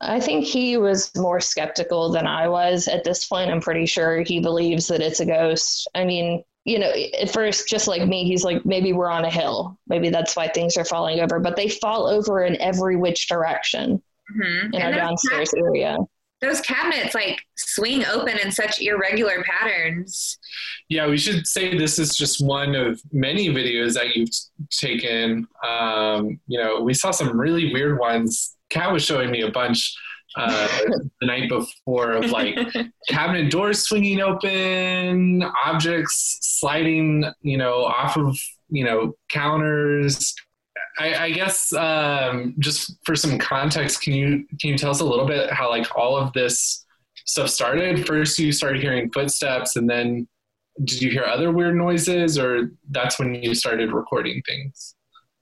I 0.00 0.20
think 0.20 0.44
he 0.44 0.76
was 0.76 1.10
more 1.16 1.40
skeptical 1.40 2.10
than 2.10 2.26
I 2.26 2.48
was 2.48 2.86
at 2.86 3.04
this 3.04 3.26
point. 3.26 3.50
I'm 3.50 3.60
pretty 3.60 3.86
sure 3.86 4.20
he 4.22 4.40
believes 4.40 4.88
that 4.88 5.00
it's 5.00 5.20
a 5.20 5.26
ghost. 5.26 5.88
I 5.94 6.04
mean, 6.04 6.44
you 6.64 6.78
know, 6.78 6.92
at 7.20 7.30
first, 7.30 7.68
just 7.68 7.88
like 7.88 8.06
me, 8.06 8.24
he's 8.24 8.44
like, 8.44 8.66
maybe 8.66 8.92
we're 8.92 9.10
on 9.10 9.24
a 9.24 9.30
hill. 9.30 9.78
Maybe 9.86 10.10
that's 10.10 10.36
why 10.36 10.48
things 10.48 10.76
are 10.76 10.84
falling 10.84 11.20
over. 11.20 11.40
But 11.40 11.56
they 11.56 11.68
fall 11.68 12.06
over 12.08 12.44
in 12.44 12.60
every 12.60 12.96
which 12.96 13.28
direction 13.28 14.02
mm-hmm. 14.36 14.74
in 14.74 14.82
and 14.82 14.82
our 14.82 14.92
downstairs 14.92 15.54
area 15.54 15.96
those 16.40 16.60
cabinets 16.60 17.14
like 17.14 17.40
swing 17.56 18.04
open 18.04 18.38
in 18.38 18.50
such 18.50 18.80
irregular 18.80 19.42
patterns. 19.44 20.38
Yeah, 20.88 21.08
we 21.08 21.16
should 21.16 21.46
say 21.46 21.76
this 21.76 21.98
is 21.98 22.14
just 22.14 22.44
one 22.44 22.74
of 22.74 23.00
many 23.12 23.48
videos 23.48 23.94
that 23.94 24.14
you've 24.14 24.30
taken. 24.70 25.46
Um, 25.66 26.38
you 26.46 26.60
know, 26.60 26.80
we 26.80 26.94
saw 26.94 27.10
some 27.10 27.38
really 27.38 27.72
weird 27.72 27.98
ones. 27.98 28.56
Cat 28.68 28.92
was 28.92 29.04
showing 29.04 29.30
me 29.30 29.42
a 29.42 29.50
bunch 29.50 29.96
uh, 30.36 30.68
the 31.20 31.26
night 31.26 31.48
before 31.48 32.12
of 32.12 32.30
like 32.30 32.58
cabinet 33.08 33.50
doors 33.50 33.82
swinging 33.82 34.20
open, 34.20 35.42
objects 35.64 36.38
sliding, 36.42 37.24
you 37.42 37.56
know, 37.56 37.84
off 37.84 38.16
of 38.16 38.38
you 38.68 38.84
know 38.84 39.14
counters, 39.30 40.34
I, 40.98 41.24
I 41.24 41.30
guess 41.30 41.72
um, 41.72 42.54
just 42.58 42.96
for 43.04 43.14
some 43.14 43.38
context, 43.38 44.02
can 44.02 44.14
you 44.14 44.46
can 44.60 44.70
you 44.70 44.78
tell 44.78 44.90
us 44.90 45.00
a 45.00 45.04
little 45.04 45.26
bit 45.26 45.50
how 45.50 45.68
like 45.68 45.96
all 45.96 46.16
of 46.16 46.32
this 46.32 46.84
stuff 47.26 47.48
started? 47.48 48.06
First, 48.06 48.38
you 48.38 48.52
started 48.52 48.80
hearing 48.80 49.10
footsteps, 49.12 49.76
and 49.76 49.88
then 49.88 50.26
did 50.84 51.02
you 51.02 51.10
hear 51.10 51.24
other 51.24 51.50
weird 51.50 51.76
noises, 51.76 52.38
or 52.38 52.72
that's 52.90 53.18
when 53.18 53.34
you 53.34 53.54
started 53.54 53.92
recording 53.92 54.42
things? 54.46 54.94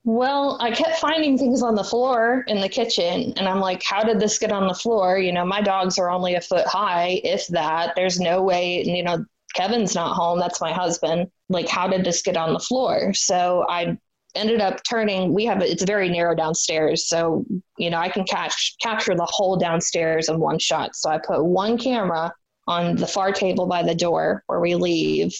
Well, 0.06 0.58
I 0.60 0.70
kept 0.70 0.98
finding 0.98 1.38
things 1.38 1.62
on 1.62 1.74
the 1.74 1.84
floor 1.84 2.44
in 2.46 2.60
the 2.60 2.68
kitchen, 2.68 3.32
and 3.36 3.48
I'm 3.48 3.60
like, 3.60 3.82
how 3.82 4.04
did 4.04 4.20
this 4.20 4.38
get 4.38 4.52
on 4.52 4.68
the 4.68 4.74
floor? 4.74 5.18
You 5.18 5.32
know, 5.32 5.46
my 5.46 5.62
dogs 5.62 5.98
are 5.98 6.10
only 6.10 6.34
a 6.34 6.42
foot 6.42 6.66
high, 6.66 7.20
if 7.24 7.46
that. 7.48 7.94
There's 7.96 8.20
no 8.20 8.42
way, 8.42 8.84
you 8.84 9.02
know, 9.02 9.24
Kevin's 9.54 9.94
not 9.94 10.14
home. 10.14 10.38
That's 10.38 10.60
my 10.60 10.72
husband. 10.72 11.30
Like, 11.48 11.68
how 11.68 11.88
did 11.88 12.04
this 12.04 12.20
get 12.20 12.36
on 12.36 12.52
the 12.52 12.58
floor? 12.58 13.14
So 13.14 13.64
I 13.68 13.96
ended 14.34 14.60
up 14.60 14.80
turning 14.88 15.32
we 15.32 15.44
have 15.44 15.62
it's 15.62 15.84
very 15.84 16.08
narrow 16.08 16.34
downstairs. 16.34 17.08
So 17.08 17.44
you 17.78 17.90
know 17.90 17.98
i 17.98 18.08
can 18.08 18.24
catch 18.24 18.76
capture 18.82 19.14
the 19.14 19.28
whole 19.30 19.56
downstairs 19.56 20.28
in 20.28 20.38
one 20.38 20.58
shot. 20.58 20.94
So 20.94 21.10
i 21.10 21.18
put 21.18 21.44
one 21.44 21.78
camera 21.78 22.32
on 22.66 22.96
the 22.96 23.06
far 23.06 23.32
table 23.32 23.66
by 23.66 23.82
the 23.82 23.94
door 23.94 24.42
where 24.46 24.60
we 24.60 24.74
leave 24.74 25.32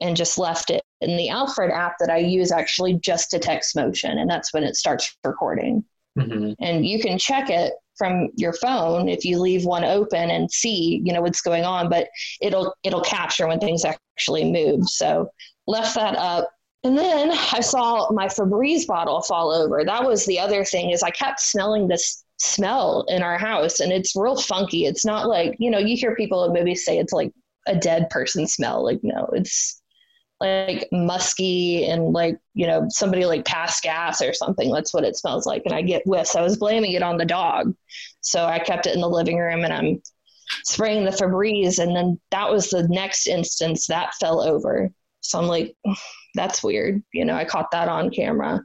and 0.00 0.16
just 0.16 0.38
left 0.38 0.70
it. 0.70 0.82
In 1.00 1.16
the 1.16 1.28
alfred 1.28 1.70
app 1.70 1.94
that 2.00 2.10
i 2.10 2.18
use 2.18 2.52
actually 2.52 2.94
just 2.94 3.30
detects 3.30 3.74
motion 3.74 4.18
and 4.18 4.28
that's 4.30 4.52
when 4.52 4.64
it 4.64 4.76
starts 4.76 5.16
recording. 5.24 5.84
Mm-hmm. 6.18 6.52
and 6.60 6.86
you 6.86 6.98
can 6.98 7.18
check 7.18 7.50
it 7.50 7.74
from 7.98 8.28
your 8.36 8.54
phone 8.54 9.06
if 9.06 9.22
you 9.22 9.38
leave 9.38 9.66
one 9.66 9.84
open 9.84 10.30
and 10.30 10.50
see 10.50 11.02
you 11.04 11.12
know 11.12 11.20
what's 11.20 11.42
going 11.42 11.64
on 11.64 11.90
but 11.90 12.08
it'll 12.40 12.74
it'll 12.84 13.02
capture 13.02 13.46
when 13.46 13.60
things 13.60 13.84
actually 13.84 14.50
move. 14.50 14.88
So 14.88 15.28
left 15.66 15.94
that 15.96 16.16
up 16.16 16.50
and 16.86 16.96
then 16.96 17.32
I 17.32 17.60
saw 17.60 18.10
my 18.12 18.26
Febreze 18.26 18.86
bottle 18.86 19.20
fall 19.20 19.50
over. 19.50 19.84
That 19.84 20.04
was 20.04 20.24
the 20.24 20.38
other 20.38 20.64
thing 20.64 20.90
is 20.90 21.02
I 21.02 21.10
kept 21.10 21.40
smelling 21.40 21.88
this 21.88 22.24
smell 22.38 23.04
in 23.08 23.22
our 23.22 23.36
house 23.38 23.80
and 23.80 23.92
it's 23.92 24.14
real 24.14 24.36
funky. 24.36 24.86
It's 24.86 25.04
not 25.04 25.28
like, 25.28 25.56
you 25.58 25.68
know, 25.68 25.78
you 25.78 25.96
hear 25.96 26.14
people 26.14 26.52
maybe 26.52 26.76
say 26.76 26.98
it's 26.98 27.12
like 27.12 27.32
a 27.66 27.74
dead 27.74 28.08
person 28.10 28.46
smell. 28.46 28.84
Like, 28.84 29.00
no, 29.02 29.28
it's 29.32 29.82
like 30.38 30.86
musky 30.92 31.86
and 31.86 32.12
like, 32.12 32.38
you 32.54 32.68
know, 32.68 32.86
somebody 32.88 33.26
like 33.26 33.44
passed 33.44 33.82
gas 33.82 34.22
or 34.22 34.32
something. 34.32 34.70
That's 34.70 34.94
what 34.94 35.04
it 35.04 35.16
smells 35.16 35.44
like. 35.44 35.62
And 35.64 35.74
I 35.74 35.82
get 35.82 36.06
whiffs. 36.06 36.36
I 36.36 36.42
was 36.42 36.56
blaming 36.56 36.92
it 36.92 37.02
on 37.02 37.16
the 37.16 37.24
dog. 37.24 37.74
So 38.20 38.44
I 38.44 38.60
kept 38.60 38.86
it 38.86 38.94
in 38.94 39.00
the 39.00 39.08
living 39.08 39.38
room 39.38 39.64
and 39.64 39.72
I'm 39.72 40.00
spraying 40.62 41.04
the 41.04 41.10
Febreze. 41.10 41.80
And 41.80 41.96
then 41.96 42.20
that 42.30 42.48
was 42.48 42.70
the 42.70 42.86
next 42.86 43.26
instance 43.26 43.88
that 43.88 44.14
fell 44.20 44.40
over. 44.40 44.92
So 45.30 45.38
I'm 45.38 45.46
like, 45.46 45.76
that's 46.34 46.62
weird. 46.62 47.02
You 47.12 47.24
know, 47.24 47.34
I 47.34 47.44
caught 47.44 47.70
that 47.72 47.88
on 47.88 48.10
camera. 48.10 48.62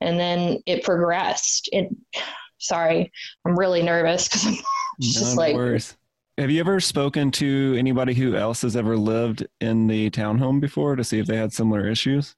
And 0.00 0.18
then 0.18 0.60
it 0.66 0.84
progressed. 0.84 1.68
It 1.72 1.88
sorry, 2.58 3.12
I'm 3.44 3.58
really 3.58 3.82
nervous 3.82 4.28
because 4.28 4.46
I'm 4.46 4.56
just 5.00 5.36
like 5.36 5.54
worries. 5.54 5.96
Have 6.36 6.50
you 6.50 6.58
ever 6.58 6.80
spoken 6.80 7.30
to 7.32 7.76
anybody 7.78 8.12
who 8.12 8.34
else 8.34 8.62
has 8.62 8.74
ever 8.74 8.96
lived 8.96 9.46
in 9.60 9.86
the 9.86 10.10
townhome 10.10 10.60
before 10.60 10.96
to 10.96 11.04
see 11.04 11.20
if 11.20 11.26
they 11.26 11.36
had 11.36 11.52
similar 11.52 11.86
issues? 11.86 12.34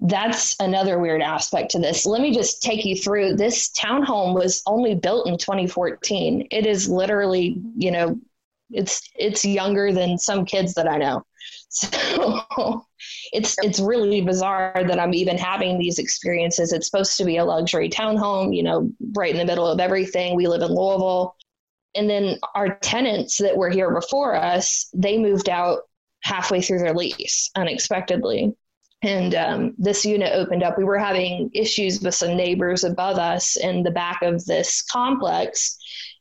That's 0.00 0.56
another 0.58 0.98
weird 0.98 1.22
aspect 1.22 1.70
to 1.72 1.78
this. 1.78 2.04
Let 2.04 2.20
me 2.20 2.34
just 2.34 2.62
take 2.62 2.84
you 2.84 2.96
through. 2.96 3.36
This 3.36 3.70
townhome 3.70 4.34
was 4.34 4.60
only 4.66 4.96
built 4.96 5.28
in 5.28 5.38
2014. 5.38 6.48
It 6.50 6.66
is 6.66 6.88
literally, 6.88 7.62
you 7.76 7.92
know, 7.92 8.18
it's 8.72 9.08
it's 9.14 9.44
younger 9.44 9.92
than 9.92 10.18
some 10.18 10.44
kids 10.44 10.74
that 10.74 10.88
I 10.88 10.96
know. 10.96 11.22
So 11.74 12.84
it's 13.32 13.56
it's 13.62 13.80
really 13.80 14.20
bizarre 14.20 14.84
that 14.86 15.00
I'm 15.00 15.14
even 15.14 15.38
having 15.38 15.78
these 15.78 15.98
experiences. 15.98 16.70
It's 16.70 16.86
supposed 16.86 17.16
to 17.16 17.24
be 17.24 17.38
a 17.38 17.44
luxury 17.44 17.88
townhome, 17.88 18.54
you 18.54 18.62
know, 18.62 18.90
right 19.16 19.30
in 19.30 19.38
the 19.38 19.46
middle 19.46 19.66
of 19.66 19.80
everything. 19.80 20.36
We 20.36 20.46
live 20.46 20.60
in 20.60 20.74
Louisville. 20.74 21.34
And 21.94 22.08
then 22.08 22.38
our 22.54 22.78
tenants 22.80 23.38
that 23.38 23.56
were 23.56 23.70
here 23.70 23.90
before 23.90 24.34
us, 24.34 24.90
they 24.94 25.16
moved 25.16 25.48
out 25.48 25.80
halfway 26.22 26.60
through 26.60 26.80
their 26.80 26.94
lease 26.94 27.50
unexpectedly. 27.56 28.54
And 29.02 29.34
um, 29.34 29.74
this 29.78 30.04
unit 30.04 30.32
opened 30.32 30.62
up. 30.62 30.78
We 30.78 30.84
were 30.84 30.98
having 30.98 31.50
issues 31.52 32.00
with 32.00 32.14
some 32.14 32.36
neighbors 32.36 32.84
above 32.84 33.18
us 33.18 33.56
in 33.56 33.82
the 33.82 33.90
back 33.90 34.22
of 34.22 34.44
this 34.44 34.82
complex. 34.82 35.76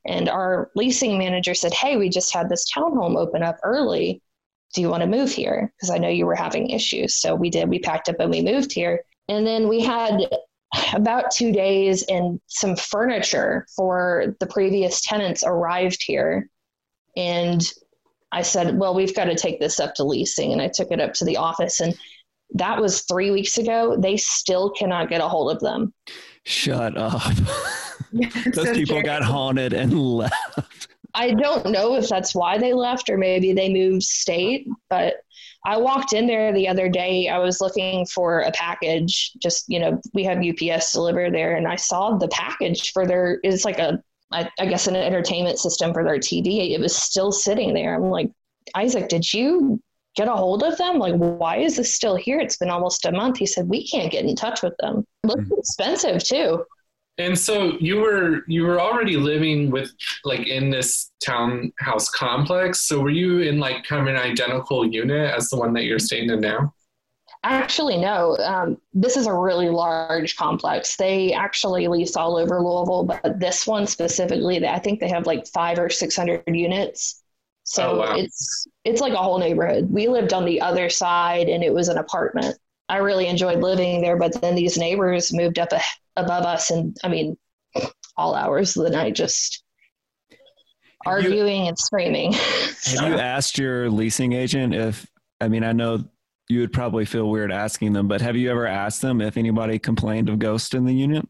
And 0.05 0.27
our 0.27 0.71
leasing 0.75 1.17
manager 1.17 1.53
said, 1.53 1.73
Hey, 1.73 1.97
we 1.97 2.09
just 2.09 2.33
had 2.33 2.49
this 2.49 2.65
townhome 2.75 3.17
open 3.17 3.43
up 3.43 3.57
early 3.63 4.21
do 4.73 4.81
you 4.81 4.89
want 4.89 5.01
to 5.01 5.07
move 5.07 5.31
here? 5.31 5.71
Because 5.75 5.89
I 5.89 5.97
know 5.97 6.07
you 6.07 6.25
were 6.25 6.35
having 6.35 6.69
issues. 6.69 7.15
So 7.15 7.35
we 7.35 7.49
did. 7.49 7.69
We 7.69 7.79
packed 7.79 8.09
up 8.09 8.19
and 8.19 8.31
we 8.31 8.41
moved 8.41 8.71
here. 8.71 9.03
And 9.27 9.45
then 9.45 9.67
we 9.67 9.81
had 9.81 10.21
about 10.93 11.31
two 11.31 11.51
days 11.51 12.03
and 12.03 12.39
some 12.47 12.75
furniture 12.75 13.65
for 13.75 14.35
the 14.39 14.47
previous 14.47 15.01
tenants 15.01 15.43
arrived 15.45 16.01
here. 16.01 16.49
And 17.17 17.61
I 18.31 18.41
said, 18.41 18.77
well, 18.77 18.93
we've 18.93 19.15
got 19.15 19.25
to 19.25 19.35
take 19.35 19.59
this 19.59 19.79
up 19.79 19.93
to 19.95 20.03
leasing. 20.03 20.53
And 20.53 20.61
I 20.61 20.69
took 20.69 20.91
it 20.91 21.01
up 21.01 21.13
to 21.15 21.25
the 21.25 21.37
office. 21.37 21.81
And 21.81 21.97
that 22.53 22.79
was 22.79 23.01
three 23.01 23.31
weeks 23.31 23.57
ago. 23.57 23.97
They 23.97 24.17
still 24.17 24.69
cannot 24.69 25.09
get 25.09 25.21
a 25.21 25.27
hold 25.27 25.51
of 25.51 25.59
them. 25.59 25.93
Shut 26.43 26.97
up. 26.97 27.21
Those 28.53 28.67
so 28.67 28.73
people 28.73 29.01
got 29.01 29.23
haunted 29.23 29.73
and 29.73 29.97
left. 30.17 30.59
I 31.13 31.33
don't 31.33 31.71
know 31.71 31.95
if 31.95 32.07
that's 32.07 32.33
why 32.33 32.57
they 32.57 32.73
left 32.73 33.09
or 33.09 33.17
maybe 33.17 33.53
they 33.53 33.71
moved 33.71 34.03
state, 34.03 34.67
but 34.89 35.15
I 35.65 35.77
walked 35.77 36.13
in 36.13 36.27
there 36.27 36.51
the 36.53 36.67
other 36.67 36.89
day. 36.89 37.27
I 37.27 37.37
was 37.37 37.61
looking 37.61 38.05
for 38.05 38.39
a 38.39 38.51
package. 38.51 39.31
Just, 39.41 39.65
you 39.67 39.79
know, 39.79 40.01
we 40.13 40.23
have 40.23 40.39
UPS 40.39 40.93
deliver 40.93 41.29
there, 41.29 41.55
and 41.55 41.67
I 41.67 41.75
saw 41.75 42.17
the 42.17 42.27
package 42.29 42.91
for 42.91 43.05
their, 43.05 43.39
it's 43.43 43.65
like 43.65 43.77
a, 43.79 44.01
I, 44.31 44.49
I 44.59 44.65
guess, 44.65 44.87
an 44.87 44.95
entertainment 44.95 45.59
system 45.59 45.93
for 45.93 46.03
their 46.03 46.17
TV. 46.17 46.71
It 46.71 46.79
was 46.79 46.95
still 46.95 47.31
sitting 47.31 47.73
there. 47.73 47.95
I'm 47.95 48.09
like, 48.09 48.31
Isaac, 48.75 49.09
did 49.09 49.31
you 49.31 49.81
get 50.15 50.27
a 50.27 50.33
hold 50.33 50.63
of 50.63 50.77
them? 50.77 50.97
Like, 50.97 51.15
why 51.15 51.57
is 51.57 51.77
this 51.77 51.93
still 51.93 52.15
here? 52.15 52.39
It's 52.39 52.57
been 52.57 52.69
almost 52.69 53.05
a 53.05 53.11
month. 53.11 53.37
He 53.37 53.45
said, 53.45 53.67
we 53.67 53.87
can't 53.87 54.11
get 54.11 54.25
in 54.25 54.35
touch 54.35 54.63
with 54.63 54.73
them. 54.79 55.05
It 55.23 55.27
looks 55.27 55.43
mm-hmm. 55.43 55.59
expensive 55.59 56.23
too. 56.23 56.65
And 57.17 57.37
so 57.37 57.77
you 57.79 57.97
were 57.97 58.43
you 58.47 58.63
were 58.63 58.79
already 58.79 59.17
living 59.17 59.69
with 59.69 59.91
like 60.23 60.47
in 60.47 60.69
this 60.69 61.11
townhouse 61.23 62.09
complex. 62.09 62.81
So 62.81 62.99
were 62.99 63.09
you 63.09 63.39
in 63.39 63.59
like 63.59 63.83
kind 63.83 64.01
of 64.01 64.13
an 64.13 64.19
identical 64.19 64.85
unit 64.85 65.31
as 65.33 65.49
the 65.49 65.57
one 65.57 65.73
that 65.73 65.83
you're 65.83 65.99
staying 65.99 66.29
in 66.29 66.39
now? 66.39 66.73
Actually, 67.43 67.97
no. 67.97 68.37
Um, 68.37 68.77
this 68.93 69.17
is 69.17 69.25
a 69.25 69.33
really 69.33 69.69
large 69.69 70.35
complex. 70.35 70.95
They 70.95 71.33
actually 71.33 71.87
lease 71.87 72.15
all 72.15 72.37
over 72.37 72.61
Louisville, 72.61 73.03
but 73.03 73.39
this 73.39 73.65
one 73.65 73.87
specifically, 73.87 74.65
I 74.65 74.77
think 74.77 74.99
they 74.99 75.09
have 75.09 75.25
like 75.25 75.47
five 75.47 75.79
or 75.79 75.89
six 75.89 76.15
hundred 76.15 76.43
units. 76.47 77.23
So 77.63 77.91
oh, 77.91 77.99
wow. 77.99 78.15
it's 78.15 78.67
it's 78.85 79.01
like 79.01 79.13
a 79.13 79.17
whole 79.17 79.39
neighborhood. 79.39 79.89
We 79.89 80.07
lived 80.07 80.33
on 80.33 80.45
the 80.45 80.61
other 80.61 80.89
side, 80.89 81.49
and 81.49 81.63
it 81.63 81.73
was 81.73 81.87
an 81.87 81.97
apartment. 81.97 82.57
I 82.91 82.97
really 82.97 83.27
enjoyed 83.27 83.61
living 83.61 84.01
there, 84.01 84.17
but 84.17 84.41
then 84.41 84.53
these 84.53 84.77
neighbors 84.77 85.31
moved 85.31 85.59
up 85.59 85.71
a, 85.71 85.79
above 86.17 86.43
us, 86.43 86.71
and 86.71 86.95
I 87.05 87.07
mean, 87.07 87.37
all 88.17 88.35
hours 88.35 88.75
of 88.75 88.83
the 88.83 88.89
night, 88.89 89.15
just 89.15 89.63
arguing 91.05 91.69
and 91.69 91.79
screaming. 91.79 92.33
Have 92.33 93.07
you 93.07 93.15
asked 93.17 93.57
your 93.57 93.89
leasing 93.89 94.33
agent 94.33 94.75
if, 94.75 95.07
I 95.39 95.47
mean, 95.47 95.63
I 95.63 95.71
know 95.71 96.03
you 96.49 96.59
would 96.59 96.73
probably 96.73 97.05
feel 97.05 97.29
weird 97.29 97.49
asking 97.49 97.93
them, 97.93 98.09
but 98.09 98.19
have 98.19 98.35
you 98.35 98.51
ever 98.51 98.67
asked 98.67 99.01
them 99.01 99.21
if 99.21 99.37
anybody 99.37 99.79
complained 99.79 100.27
of 100.27 100.37
ghosts 100.37 100.73
in 100.73 100.83
the 100.83 100.93
unit? 100.93 101.25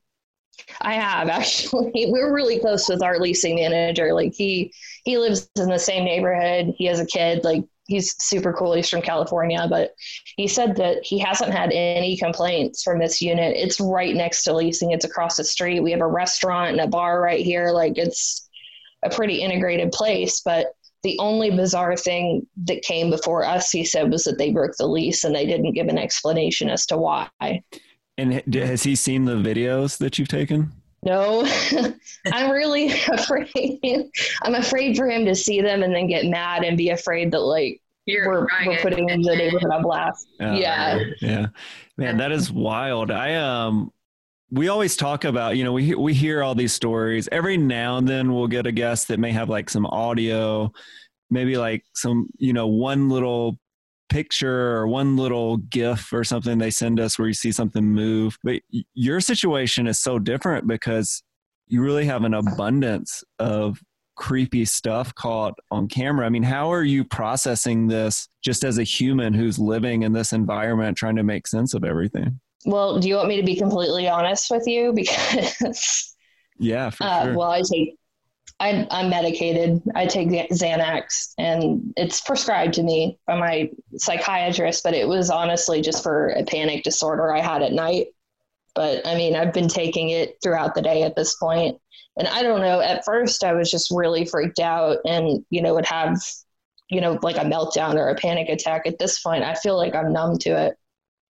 I 0.81 0.95
have 0.95 1.29
actually. 1.29 2.07
We're 2.07 2.33
really 2.33 2.57
close 2.57 2.89
with 2.89 3.03
our 3.03 3.19
leasing 3.19 3.57
manager. 3.57 4.13
Like 4.13 4.33
he 4.33 4.73
he 5.03 5.19
lives 5.19 5.47
in 5.57 5.69
the 5.69 5.77
same 5.77 6.05
neighborhood. 6.05 6.73
He 6.75 6.85
has 6.85 6.99
a 6.99 7.05
kid. 7.05 7.43
Like 7.43 7.63
he's 7.91 8.15
super 8.23 8.53
cool. 8.53 8.73
He's 8.73 8.89
from 8.89 9.01
California, 9.01 9.67
but 9.69 9.93
he 10.37 10.47
said 10.47 10.77
that 10.77 11.03
he 11.03 11.19
hasn't 11.19 11.51
had 11.51 11.71
any 11.73 12.17
complaints 12.17 12.83
from 12.83 12.99
this 12.99 13.21
unit. 13.21 13.55
It's 13.57 13.79
right 13.79 14.15
next 14.15 14.43
to 14.45 14.53
leasing. 14.53 14.91
It's 14.91 15.05
across 15.05 15.35
the 15.35 15.43
street. 15.43 15.81
We 15.81 15.91
have 15.91 16.01
a 16.01 16.07
restaurant 16.07 16.71
and 16.71 16.79
a 16.79 16.87
bar 16.87 17.21
right 17.21 17.45
here. 17.45 17.71
Like 17.71 17.97
it's 17.97 18.49
a 19.03 19.09
pretty 19.09 19.41
integrated 19.41 19.91
place. 19.91 20.41
But 20.41 20.67
the 21.03 21.17
only 21.19 21.49
bizarre 21.51 21.97
thing 21.97 22.47
that 22.63 22.81
came 22.83 23.09
before 23.09 23.43
us, 23.43 23.71
he 23.71 23.83
said, 23.83 24.09
was 24.09 24.23
that 24.23 24.37
they 24.37 24.51
broke 24.51 24.77
the 24.77 24.87
lease 24.87 25.23
and 25.23 25.35
they 25.35 25.45
didn't 25.45 25.73
give 25.73 25.87
an 25.87 25.97
explanation 25.97 26.69
as 26.69 26.85
to 26.87 26.97
why. 26.97 27.29
And 28.17 28.41
has 28.53 28.83
he 28.83 28.95
seen 28.95 29.25
the 29.25 29.35
videos 29.35 29.97
that 29.97 30.17
you've 30.17 30.27
taken? 30.27 30.71
No, 31.03 31.47
I'm 32.31 32.51
really 32.51 32.91
afraid. 33.07 34.11
I'm 34.43 34.55
afraid 34.55 34.95
for 34.95 35.09
him 35.09 35.25
to 35.25 35.35
see 35.35 35.61
them 35.61 35.81
and 35.81 35.95
then 35.95 36.07
get 36.07 36.25
mad 36.25 36.63
and 36.63 36.77
be 36.77 36.89
afraid 36.89 37.31
that 37.31 37.39
like 37.39 37.80
You're 38.05 38.27
we're, 38.27 38.47
we're 38.65 38.79
putting 38.79 39.05
the 39.05 39.17
neighborhood 39.17 39.71
on 39.71 39.83
blast. 39.83 40.27
Oh, 40.39 40.53
yeah, 40.53 40.99
yeah, 41.21 41.47
man, 41.97 42.17
that 42.17 42.31
is 42.31 42.51
wild. 42.51 43.11
I 43.11 43.35
um, 43.35 43.91
we 44.49 44.69
always 44.69 44.95
talk 44.95 45.23
about 45.23 45.55
you 45.57 45.63
know 45.63 45.73
we 45.73 45.93
we 45.93 46.13
hear 46.13 46.43
all 46.43 46.55
these 46.55 46.73
stories. 46.73 47.29
Every 47.31 47.57
now 47.57 47.97
and 47.97 48.07
then 48.07 48.33
we'll 48.33 48.47
get 48.47 48.65
a 48.65 48.71
guest 48.71 49.07
that 49.09 49.19
may 49.19 49.31
have 49.31 49.49
like 49.49 49.69
some 49.69 49.85
audio 49.85 50.71
maybe 51.31 51.57
like 51.57 51.83
some 51.95 52.27
you 52.37 52.53
know 52.53 52.67
one 52.67 53.09
little 53.09 53.57
picture 54.09 54.75
or 54.75 54.87
one 54.87 55.15
little 55.15 55.55
gif 55.57 56.11
or 56.11 56.25
something 56.25 56.57
they 56.57 56.69
send 56.69 56.99
us 56.99 57.17
where 57.17 57.29
you 57.29 57.33
see 57.33 57.51
something 57.51 57.83
move. 57.83 58.37
But 58.43 58.61
your 58.93 59.21
situation 59.21 59.87
is 59.87 59.97
so 59.97 60.19
different 60.19 60.67
because 60.67 61.23
you 61.67 61.81
really 61.81 62.05
have 62.05 62.25
an 62.25 62.33
abundance 62.33 63.23
of 63.39 63.79
creepy 64.21 64.63
stuff 64.63 65.13
caught 65.15 65.57
on 65.71 65.87
camera 65.87 66.25
i 66.25 66.29
mean 66.29 66.43
how 66.43 66.71
are 66.71 66.83
you 66.83 67.03
processing 67.03 67.87
this 67.87 68.29
just 68.43 68.63
as 68.63 68.77
a 68.77 68.83
human 68.83 69.33
who's 69.33 69.57
living 69.57 70.03
in 70.03 70.13
this 70.13 70.31
environment 70.31 70.95
trying 70.95 71.15
to 71.15 71.23
make 71.23 71.47
sense 71.47 71.73
of 71.73 71.83
everything 71.83 72.39
well, 72.65 72.99
do 72.99 73.07
you 73.07 73.15
want 73.15 73.29
me 73.29 73.37
to 73.37 73.45
be 73.45 73.55
completely 73.55 74.07
honest 74.07 74.51
with 74.51 74.67
you? 74.67 74.93
Because 75.01 76.15
yeah, 76.59 76.91
for 76.91 77.03
uh, 77.03 77.23
sure. 77.23 77.37
Well, 77.37 77.51
I 77.51 77.61
take 77.61 77.95
I'm, 78.59 78.85
I'm 78.91 79.09
medicated. 79.09 79.81
I 79.95 80.05
take 80.05 80.27
Xanax, 80.27 81.33
and 81.39 81.93
it's 81.97 82.21
prescribed 82.21 82.75
to 82.75 82.83
me 82.83 83.17
by 83.25 83.39
my 83.39 83.71
psychiatrist. 83.97 84.83
But 84.83 84.93
it 84.93 85.07
was 85.07 85.31
honestly 85.31 85.81
just 85.81 86.03
for 86.03 86.29
a 86.29 86.43
panic 86.43 86.83
disorder 86.83 87.33
I 87.33 87.41
had 87.41 87.63
at 87.63 87.73
night. 87.73 88.07
But 88.75 89.07
I 89.07 89.15
mean, 89.15 89.35
I've 89.35 89.53
been 89.53 89.67
taking 89.67 90.09
it 90.09 90.37
throughout 90.43 90.75
the 90.75 90.83
day 90.83 91.01
at 91.01 91.15
this 91.15 91.33
point, 91.35 91.79
and 92.17 92.27
I 92.27 92.43
don't 92.43 92.61
know. 92.61 92.81
At 92.81 93.05
first, 93.05 93.43
I 93.43 93.53
was 93.53 93.71
just 93.71 93.91
really 93.91 94.25
freaked 94.25 94.59
out, 94.59 94.97
and 95.05 95.45
you 95.49 95.61
know, 95.61 95.73
would 95.75 95.85
have 95.85 96.17
you 96.89 97.01
know 97.01 97.19
like 97.21 97.37
a 97.37 97.41
meltdown 97.41 97.95
or 97.95 98.09
a 98.09 98.15
panic 98.15 98.49
attack. 98.49 98.85
At 98.85 98.99
this 98.99 99.21
point, 99.21 99.43
I 99.43 99.55
feel 99.55 99.77
like 99.77 99.95
I'm 99.95 100.13
numb 100.13 100.37
to 100.39 100.49
it. 100.49 100.75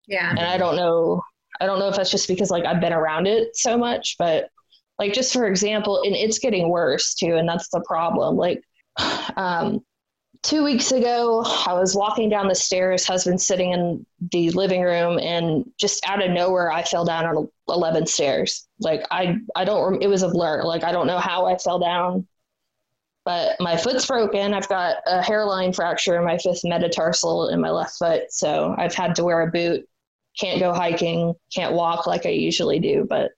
Yeah. 0.07 0.29
And 0.31 0.39
I 0.39 0.57
don't 0.57 0.75
know 0.75 1.21
I 1.59 1.65
don't 1.65 1.79
know 1.79 1.89
if 1.89 1.95
that's 1.95 2.11
just 2.11 2.27
because 2.27 2.51
like 2.51 2.65
I've 2.65 2.81
been 2.81 2.93
around 2.93 3.27
it 3.27 3.55
so 3.55 3.77
much, 3.77 4.15
but 4.17 4.49
like 4.97 5.13
just 5.13 5.33
for 5.33 5.47
example, 5.47 6.01
and 6.03 6.15
it's 6.15 6.39
getting 6.39 6.69
worse 6.69 7.13
too, 7.13 7.35
and 7.35 7.47
that's 7.47 7.69
the 7.69 7.83
problem. 7.85 8.35
Like 8.35 8.61
um 9.35 9.81
two 10.43 10.63
weeks 10.63 10.91
ago, 10.91 11.43
I 11.45 11.73
was 11.73 11.95
walking 11.95 12.29
down 12.29 12.47
the 12.47 12.55
stairs, 12.55 13.05
husband 13.05 13.41
sitting 13.41 13.71
in 13.71 14.05
the 14.31 14.51
living 14.51 14.81
room, 14.81 15.19
and 15.19 15.69
just 15.77 16.05
out 16.07 16.23
of 16.23 16.31
nowhere, 16.31 16.71
I 16.71 16.83
fell 16.83 17.05
down 17.05 17.25
on 17.25 17.49
11 17.67 18.07
stairs. 18.07 18.67
Like, 18.79 19.05
I, 19.11 19.37
I 19.55 19.65
don't, 19.65 20.01
it 20.01 20.07
was 20.07 20.23
a 20.23 20.29
blur. 20.29 20.63
Like, 20.63 20.83
I 20.83 20.91
don't 20.91 21.07
know 21.07 21.19
how 21.19 21.45
I 21.45 21.57
fell 21.57 21.79
down, 21.79 22.27
but 23.25 23.57
my 23.59 23.77
foot's 23.77 24.05
broken. 24.05 24.53
I've 24.53 24.69
got 24.69 24.97
a 25.05 25.21
hairline 25.21 25.73
fracture 25.73 26.17
in 26.17 26.25
my 26.25 26.37
fifth 26.37 26.61
metatarsal 26.63 27.49
in 27.49 27.59
my 27.61 27.69
left 27.69 27.97
foot. 27.97 28.31
So 28.31 28.75
I've 28.77 28.95
had 28.95 29.15
to 29.15 29.23
wear 29.23 29.41
a 29.41 29.51
boot 29.51 29.85
can't 30.39 30.59
go 30.59 30.73
hiking, 30.73 31.33
can't 31.53 31.73
walk 31.73 32.07
like 32.07 32.25
I 32.25 32.29
usually 32.29 32.79
do. 32.79 33.05
But 33.07 33.31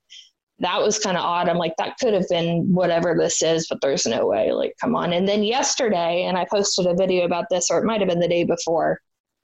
that 0.61 0.81
was 0.81 0.99
kind 0.99 1.17
of 1.17 1.23
odd. 1.23 1.49
I'm 1.49 1.57
like, 1.57 1.73
that 1.77 1.97
could 1.99 2.13
have 2.13 2.27
been 2.29 2.71
whatever 2.71 3.15
this 3.17 3.41
is, 3.41 3.67
but 3.67 3.81
there's 3.81 4.05
no 4.05 4.27
way. 4.27 4.51
Like, 4.51 4.75
come 4.79 4.95
on. 4.95 5.11
And 5.11 5.27
then 5.27 5.43
yesterday, 5.43 6.23
and 6.23 6.37
I 6.37 6.45
posted 6.45 6.85
a 6.85 6.93
video 6.93 7.25
about 7.25 7.45
this, 7.49 7.69
or 7.71 7.79
it 7.79 7.85
might 7.85 7.99
have 7.99 8.09
been 8.09 8.19
the 8.19 8.27
day 8.27 8.43
before. 8.43 9.01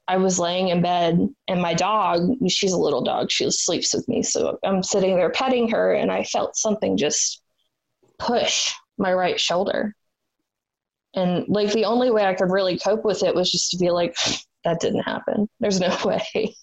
I 0.07 0.17
was 0.17 0.39
laying 0.39 0.69
in 0.69 0.81
bed, 0.81 1.19
and 1.47 1.61
my 1.61 1.73
dog, 1.73 2.29
she's 2.47 2.71
a 2.71 2.77
little 2.77 3.01
dog, 3.01 3.29
she 3.29 3.49
sleeps 3.49 3.93
with 3.93 4.07
me. 4.07 4.23
So 4.23 4.57
I'm 4.63 4.83
sitting 4.83 5.15
there 5.15 5.31
petting 5.31 5.69
her, 5.71 5.91
and 5.93 6.11
I 6.11 6.23
felt 6.23 6.55
something 6.55 6.97
just 6.97 7.41
push 8.19 8.71
my 8.97 9.11
right 9.11 9.39
shoulder. 9.39 9.95
And 11.15 11.45
like 11.47 11.73
the 11.73 11.85
only 11.85 12.11
way 12.11 12.25
I 12.25 12.35
could 12.35 12.51
really 12.51 12.77
cope 12.77 13.03
with 13.03 13.23
it 13.23 13.33
was 13.33 13.51
just 13.51 13.71
to 13.71 13.77
be 13.77 13.89
like, 13.89 14.15
that 14.63 14.79
didn't 14.79 15.01
happen. 15.01 15.49
There's 15.59 15.79
no 15.79 15.97
way. 16.05 16.55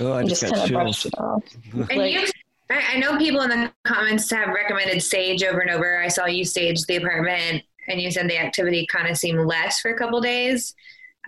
Oh, 0.00 0.12
I 0.12 0.24
just, 0.24 0.42
just 0.42 0.52
kind 0.52 0.64
of 0.64 0.70
brushed 0.70 1.06
it 1.06 1.18
off. 1.18 1.44
and 1.72 1.98
like, 1.98 2.12
you, 2.12 2.26
I 2.70 2.98
know 2.98 3.16
people 3.16 3.42
in 3.42 3.50
the 3.50 3.72
comments 3.84 4.30
have 4.30 4.48
recommended 4.48 5.02
Sage 5.02 5.44
over 5.44 5.60
and 5.60 5.70
over. 5.70 6.00
I 6.00 6.08
saw 6.08 6.26
you 6.26 6.44
sage 6.44 6.82
the 6.82 6.96
apartment, 6.96 7.62
and 7.88 8.00
you 8.00 8.10
said 8.10 8.28
the 8.28 8.38
activity 8.38 8.86
kind 8.90 9.08
of 9.08 9.16
seemed 9.16 9.46
less 9.46 9.80
for 9.80 9.92
a 9.92 9.98
couple 9.98 10.20
days. 10.20 10.74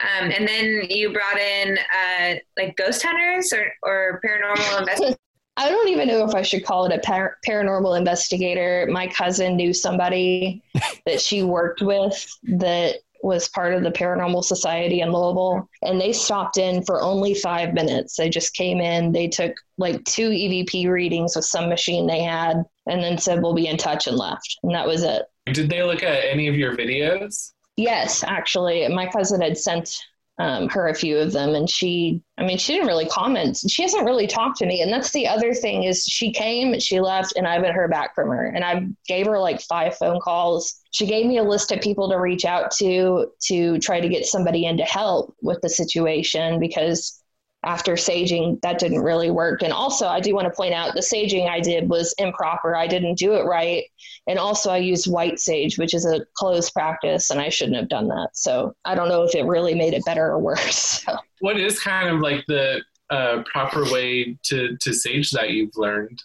Um, 0.01 0.31
and 0.31 0.47
then 0.47 0.85
you 0.89 1.13
brought 1.13 1.39
in 1.39 1.79
uh, 1.79 2.35
like 2.57 2.77
ghost 2.77 3.03
hunters 3.03 3.53
or, 3.53 3.67
or 3.83 4.21
paranormal 4.25 4.79
investigators. 4.79 5.19
I 5.57 5.71
don't 5.71 5.89
even 5.89 6.07
know 6.07 6.25
if 6.25 6.37
I 6.37 6.43
should 6.43 6.65
call 6.65 6.87
it 6.87 6.95
a 6.95 7.01
par- 7.01 7.39
paranormal 7.47 7.99
investigator. 7.99 8.87
My 8.91 9.09
cousin 9.09 9.57
knew 9.57 9.75
somebody 9.75 10.63
that 11.05 11.21
she 11.21 11.43
worked 11.43 11.83
with 11.83 12.25
that 12.45 12.99
was 13.23 13.49
part 13.49 13.75
of 13.75 13.83
the 13.83 13.91
Paranormal 13.91 14.45
Society 14.45 15.01
in 15.01 15.13
Louisville, 15.13 15.69
and 15.83 16.01
they 16.01 16.13
stopped 16.13 16.57
in 16.57 16.83
for 16.85 17.03
only 17.03 17.35
five 17.35 17.75
minutes. 17.75 18.17
They 18.17 18.29
just 18.29 18.55
came 18.55 18.81
in, 18.81 19.13
they 19.13 19.29
took 19.29 19.55
like 19.77 20.05
two 20.05 20.31
EVP 20.31 20.89
readings 20.89 21.37
with 21.37 21.45
some 21.45 21.69
machine 21.69 22.07
they 22.07 22.23
had, 22.23 22.63
and 22.87 23.03
then 23.03 23.19
said, 23.19 23.43
We'll 23.43 23.55
be 23.55 23.67
in 23.69 23.77
touch 23.77 24.07
and 24.07 24.17
left. 24.17 24.59
And 24.63 24.75
that 24.75 24.87
was 24.87 25.03
it. 25.03 25.25
Did 25.53 25.71
they 25.71 25.83
look 25.83 26.03
at 26.03 26.25
any 26.25 26.49
of 26.49 26.57
your 26.57 26.77
videos? 26.77 27.53
Yes, 27.77 28.25
actually. 28.25 28.87
My 28.89 29.07
cousin 29.07 29.41
had 29.41 29.57
sent 29.57 29.97
um, 30.39 30.69
her 30.69 30.89
a 30.89 30.95
few 30.95 31.19
of 31.19 31.33
them. 31.33 31.55
And 31.55 31.69
she 31.69 32.23
i 32.39 32.45
mean 32.45 32.59
she 32.59 32.75
didn't 32.75 32.89
really 32.89 33.07
comment. 33.07 33.59
She 33.69 33.83
hasn't 33.83 34.05
really 34.05 34.27
talked 34.27 34.59
to 34.59 34.67
me. 34.67 34.81
And 34.81 34.93
that's 34.93 35.11
the 35.11 35.27
other 35.27 35.55
thing 35.55 35.85
is 35.85 36.05
she 36.05 36.33
came 36.33 36.79
she 36.79 37.01
left 37.01 37.35
and 37.37 37.47
i 37.47 37.55
haven't 37.55 37.75
heard 37.75 37.91
back 37.91 38.15
from 38.15 38.29
her. 38.29 38.47
And 38.47 38.65
i 38.65 38.87
gave 39.07 39.27
her 39.27 39.39
like 39.39 39.61
five 39.63 39.97
phone 39.97 40.21
calls. 40.21 40.75
She 40.91 41.07
gave 41.07 41.27
me 41.27 41.39
a 41.39 41.43
list 41.43 41.73
of 41.73 41.81
people 41.81 42.09
to 42.11 42.19
reach 42.19 42.45
out 42.45 42.71
to 42.73 43.31
to 43.49 43.79
try 43.79 44.01
to 44.01 44.09
get 44.09 44.27
somebody 44.27 44.67
in 44.67 44.77
to 44.79 44.85
help 44.85 45.35
with 45.43 45.61
the 45.63 45.69
situation 45.69 46.61
because 46.61 47.18
after 47.65 47.95
saging 47.95 48.61
that 48.63 48.79
didn't 48.79 49.03
really 49.03 49.31
work. 49.31 49.63
And 49.63 49.73
also 49.73 50.07
i 50.07 50.21
do 50.21 50.35
want 50.35 50.47
to 50.47 50.57
point 50.57 50.75
out 50.75 50.95
the 50.95 51.01
saging 51.01 51.49
i 51.49 51.61
did 51.61 51.89
was 51.89 52.15
improper. 52.19 52.77
I 52.77 52.87
didn't 52.87 53.19
do 53.19 53.35
it 53.35 53.45
right. 53.45 53.85
And 54.27 54.39
also 54.39 54.71
i 54.71 54.79
used 54.79 55.11
white 55.11 55.39
sage 55.39 55.79
which 55.79 55.95
is 55.95 56.07
a 56.07 56.25
closed 56.35 56.73
practice 56.73 57.31
and 57.31 57.41
i 57.41 57.49
shouldn't 57.49 57.77
have 57.77 57.89
done 57.89 58.09
that. 58.09 58.31
So 58.35 58.75
i 58.85 58.95
don't 58.95 59.09
know 59.09 59.23
if 59.23 59.35
it 59.35 59.45
really 59.45 59.75
made 59.75 59.95
it 59.95 60.05
better 60.05 60.27
or 60.27 60.39
worse 60.39 61.05
what 61.41 61.59
is 61.59 61.81
kind 61.81 62.09
of 62.09 62.21
like 62.21 62.45
the 62.47 62.81
uh, 63.11 63.43
proper 63.51 63.85
way 63.91 64.37
to 64.45 64.77
to 64.79 64.93
sage 64.93 65.31
that 65.31 65.51
you've 65.51 65.77
learned? 65.77 66.23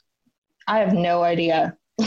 I 0.67 0.79
have 0.79 0.93
no 0.93 1.23
idea. 1.23 1.77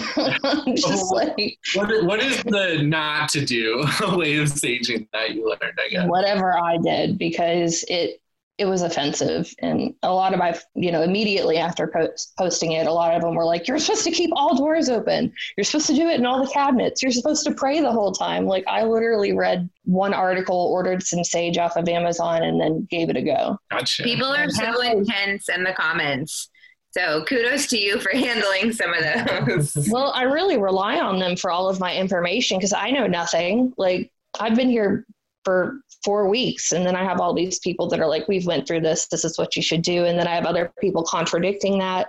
Just 0.74 1.12
like 1.12 1.58
what, 1.74 2.04
what 2.04 2.20
is 2.20 2.42
the 2.44 2.82
not 2.82 3.28
to 3.30 3.44
do 3.44 3.78
way 4.16 4.36
of 4.36 4.48
saging 4.48 5.08
that 5.12 5.34
you 5.34 5.48
learned 5.48 5.78
i 5.78 5.88
guess? 5.88 6.08
Whatever 6.08 6.58
i 6.58 6.76
did 6.78 7.18
because 7.18 7.84
it 7.88 8.20
it 8.58 8.64
was 8.64 8.80
offensive. 8.82 9.52
And 9.58 9.94
a 10.02 10.12
lot 10.12 10.32
of 10.32 10.38
my 10.38 10.58
you 10.74 10.90
know 10.90 11.02
immediately 11.02 11.58
after 11.58 11.86
post, 11.86 12.32
posting 12.38 12.72
it 12.72 12.86
a 12.86 12.92
lot 12.92 13.14
of 13.14 13.22
them 13.22 13.34
were 13.34 13.44
like 13.44 13.68
you're 13.68 13.78
supposed 13.78 14.04
to 14.04 14.10
keep 14.10 14.30
all 14.34 14.56
doors 14.56 14.88
open. 14.88 15.32
You're 15.56 15.64
supposed 15.64 15.86
to 15.88 15.94
do 15.94 16.08
it 16.08 16.18
in 16.18 16.26
all 16.26 16.44
the 16.44 16.50
cabinets. 16.50 17.02
You're 17.02 17.12
supposed 17.12 17.44
to 17.44 17.52
pray 17.52 17.80
the 17.80 17.92
whole 17.92 18.12
time. 18.12 18.46
Like 18.46 18.64
i 18.66 18.82
literally 18.82 19.32
read 19.32 19.68
one 19.84 20.14
article 20.14 20.56
ordered 20.56 21.02
some 21.02 21.22
sage 21.22 21.58
off 21.58 21.76
of 21.76 21.88
amazon 21.88 22.42
and 22.42 22.60
then 22.60 22.86
gave 22.90 23.10
it 23.10 23.16
a 23.16 23.22
go. 23.22 23.58
Gotcha. 23.70 24.02
people 24.02 24.28
are 24.28 24.50
so 24.50 24.80
intense 24.80 25.48
in 25.48 25.62
the 25.62 25.72
comments. 25.72 26.48
So 26.90 27.24
kudos 27.24 27.66
to 27.68 27.78
you 27.78 28.00
for 28.00 28.10
handling 28.16 28.72
some 28.72 28.94
of 28.94 29.46
those. 29.46 29.88
Well 29.90 30.12
i 30.14 30.22
really 30.22 30.56
rely 30.56 30.98
on 30.98 31.18
them 31.18 31.36
for 31.36 31.50
all 31.50 31.68
of 31.68 31.78
my 31.78 31.94
information 31.94 32.56
because 32.56 32.72
i 32.72 32.90
know 32.90 33.06
nothing. 33.06 33.74
Like 33.76 34.10
i've 34.40 34.56
been 34.56 34.70
here 34.70 35.06
for 35.44 35.80
four 36.06 36.28
weeks 36.28 36.72
and 36.72 36.86
then 36.86 36.96
i 36.96 37.04
have 37.04 37.20
all 37.20 37.34
these 37.34 37.58
people 37.58 37.88
that 37.88 38.00
are 38.00 38.06
like 38.06 38.26
we've 38.28 38.46
went 38.46 38.66
through 38.66 38.80
this 38.80 39.08
this 39.08 39.24
is 39.24 39.36
what 39.36 39.56
you 39.56 39.62
should 39.62 39.82
do 39.82 40.04
and 40.04 40.18
then 40.18 40.28
i 40.28 40.34
have 40.34 40.46
other 40.46 40.72
people 40.80 41.02
contradicting 41.02 41.78
that 41.78 42.08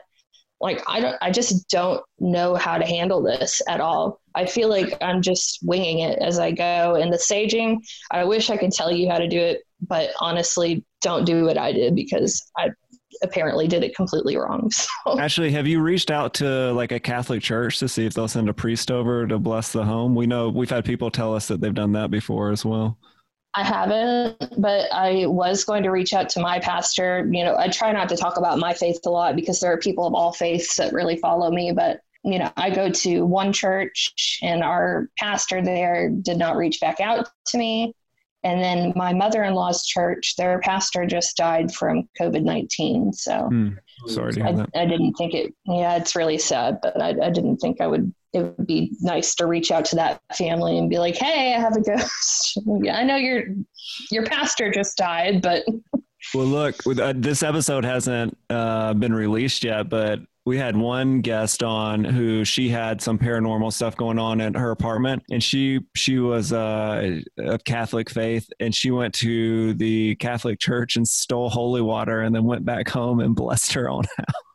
like 0.59 0.81
I 0.87 0.99
don't 0.99 1.15
I 1.21 1.31
just 1.31 1.69
don't 1.69 2.03
know 2.19 2.55
how 2.55 2.77
to 2.77 2.85
handle 2.85 3.21
this 3.21 3.61
at 3.67 3.79
all. 3.79 4.19
I 4.35 4.45
feel 4.45 4.69
like 4.69 4.97
I'm 5.01 5.21
just 5.21 5.59
winging 5.61 5.99
it 5.99 6.19
as 6.19 6.39
I 6.39 6.51
go. 6.51 6.95
And 6.95 7.11
the 7.11 7.17
saging, 7.17 7.77
I 8.11 8.23
wish 8.23 8.49
I 8.49 8.57
could 8.57 8.71
tell 8.71 8.91
you 8.91 9.09
how 9.09 9.17
to 9.17 9.27
do 9.27 9.39
it, 9.39 9.61
but 9.87 10.09
honestly, 10.19 10.83
don't 11.01 11.25
do 11.25 11.45
what 11.45 11.57
I 11.57 11.71
did 11.71 11.95
because 11.95 12.51
I 12.57 12.69
apparently 13.23 13.67
did 13.67 13.83
it 13.83 13.95
completely 13.95 14.37
wrong. 14.37 14.71
So. 15.07 15.19
Actually, 15.19 15.51
have 15.51 15.67
you 15.67 15.79
reached 15.79 16.11
out 16.11 16.33
to 16.35 16.73
like 16.73 16.91
a 16.91 16.99
Catholic 16.99 17.41
church 17.41 17.79
to 17.79 17.87
see 17.87 18.05
if 18.05 18.13
they'll 18.13 18.27
send 18.27 18.49
a 18.49 18.53
priest 18.53 18.91
over 18.91 19.25
to 19.25 19.39
bless 19.39 19.71
the 19.71 19.85
home? 19.85 20.15
We 20.15 20.27
know 20.27 20.49
we've 20.49 20.69
had 20.69 20.83
people 20.83 21.09
tell 21.09 21.33
us 21.33 21.47
that 21.47 21.61
they've 21.61 21.73
done 21.73 21.93
that 21.93 22.11
before 22.11 22.51
as 22.51 22.65
well. 22.65 22.97
I 23.57 23.63
haven't, 23.63 24.53
but 24.61 24.85
I 24.93 25.25
was 25.25 25.63
going 25.63 25.81
to 25.81 25.89
reach 25.89 26.13
out 26.13 26.29
to 26.29 26.39
my 26.39 26.59
pastor. 26.59 27.27
You 27.31 27.43
know, 27.43 27.57
I 27.57 27.69
try 27.69 27.91
not 27.91 28.07
to 28.09 28.15
talk 28.15 28.37
about 28.37 28.59
my 28.59 28.71
faith 28.71 28.99
a 29.07 29.09
lot 29.09 29.35
because 29.35 29.59
there 29.59 29.73
are 29.73 29.79
people 29.79 30.05
of 30.05 30.13
all 30.13 30.31
faiths 30.31 30.77
that 30.77 30.93
really 30.93 31.17
follow 31.17 31.49
me, 31.49 31.71
but 31.71 32.01
you 32.23 32.37
know, 32.37 32.51
I 32.55 32.69
go 32.69 32.91
to 32.91 33.25
one 33.25 33.51
church 33.51 34.39
and 34.43 34.63
our 34.63 35.09
pastor 35.17 35.63
there 35.63 36.09
did 36.09 36.37
not 36.37 36.55
reach 36.55 36.79
back 36.79 36.99
out 36.99 37.29
to 37.47 37.57
me. 37.57 37.95
And 38.43 38.61
then 38.61 38.93
my 38.95 39.11
mother 39.11 39.43
in 39.43 39.55
law's 39.55 39.83
church, 39.87 40.35
their 40.37 40.59
pastor 40.59 41.07
just 41.07 41.35
died 41.35 41.73
from 41.73 42.07
COVID 42.21 42.43
19. 42.43 43.11
So 43.13 43.49
mm, 43.51 43.75
sorry 44.05 44.33
to 44.33 44.39
hear 44.39 44.49
I, 44.49 44.51
that. 44.51 44.69
I 44.75 44.85
didn't 44.85 45.13
think 45.13 45.33
it, 45.33 45.51
yeah, 45.65 45.95
it's 45.95 46.15
really 46.15 46.37
sad, 46.37 46.77
but 46.83 47.01
I, 47.01 47.09
I 47.09 47.31
didn't 47.31 47.57
think 47.57 47.81
I 47.81 47.87
would, 47.87 48.13
it 48.37 48.57
would 48.57 48.67
be 48.67 48.95
nice 49.01 49.35
to 49.35 49.47
reach 49.47 49.71
out 49.71 49.85
to 49.85 49.95
that 49.97 50.21
family 50.37 50.77
and 50.77 50.89
be 50.89 50.99
like, 50.99 51.15
hey, 51.15 51.55
I 51.55 51.59
have 51.59 51.75
a 51.75 51.81
ghost. 51.81 52.59
I 52.91 53.03
know 53.03 53.15
your, 53.15 53.43
your 54.11 54.25
pastor 54.25 54.71
just 54.71 54.97
died, 54.97 55.41
but. 55.41 55.65
well, 56.33 56.45
look, 56.45 56.75
uh, 56.87 57.13
this 57.15 57.43
episode 57.43 57.83
hasn't 57.83 58.37
uh, 58.49 58.93
been 58.93 59.13
released 59.13 59.63
yet, 59.63 59.89
but 59.89 60.19
we 60.45 60.57
had 60.57 60.77
one 60.77 61.19
guest 61.19 61.61
on 61.61 62.05
who 62.05 62.45
she 62.45 62.69
had 62.69 63.01
some 63.01 63.19
paranormal 63.19 63.73
stuff 63.73 63.97
going 63.97 64.17
on 64.17 64.39
at 64.39 64.55
her 64.55 64.71
apartment 64.71 65.21
and 65.29 65.43
she 65.43 65.81
she 65.93 66.19
was 66.19 66.53
uh, 66.53 67.19
of 67.39 67.61
catholic 67.65 68.09
faith 68.09 68.47
and 68.61 68.73
she 68.73 68.89
went 68.89 69.13
to 69.13 69.73
the 69.73 70.15
catholic 70.15 70.57
church 70.57 70.95
and 70.95 71.05
stole 71.05 71.49
holy 71.49 71.81
water 71.81 72.21
and 72.21 72.33
then 72.33 72.45
went 72.45 72.63
back 72.63 72.87
home 72.87 73.19
and 73.19 73.35
blessed 73.35 73.73
her 73.73 73.89
own 73.89 74.05
house 74.17 74.46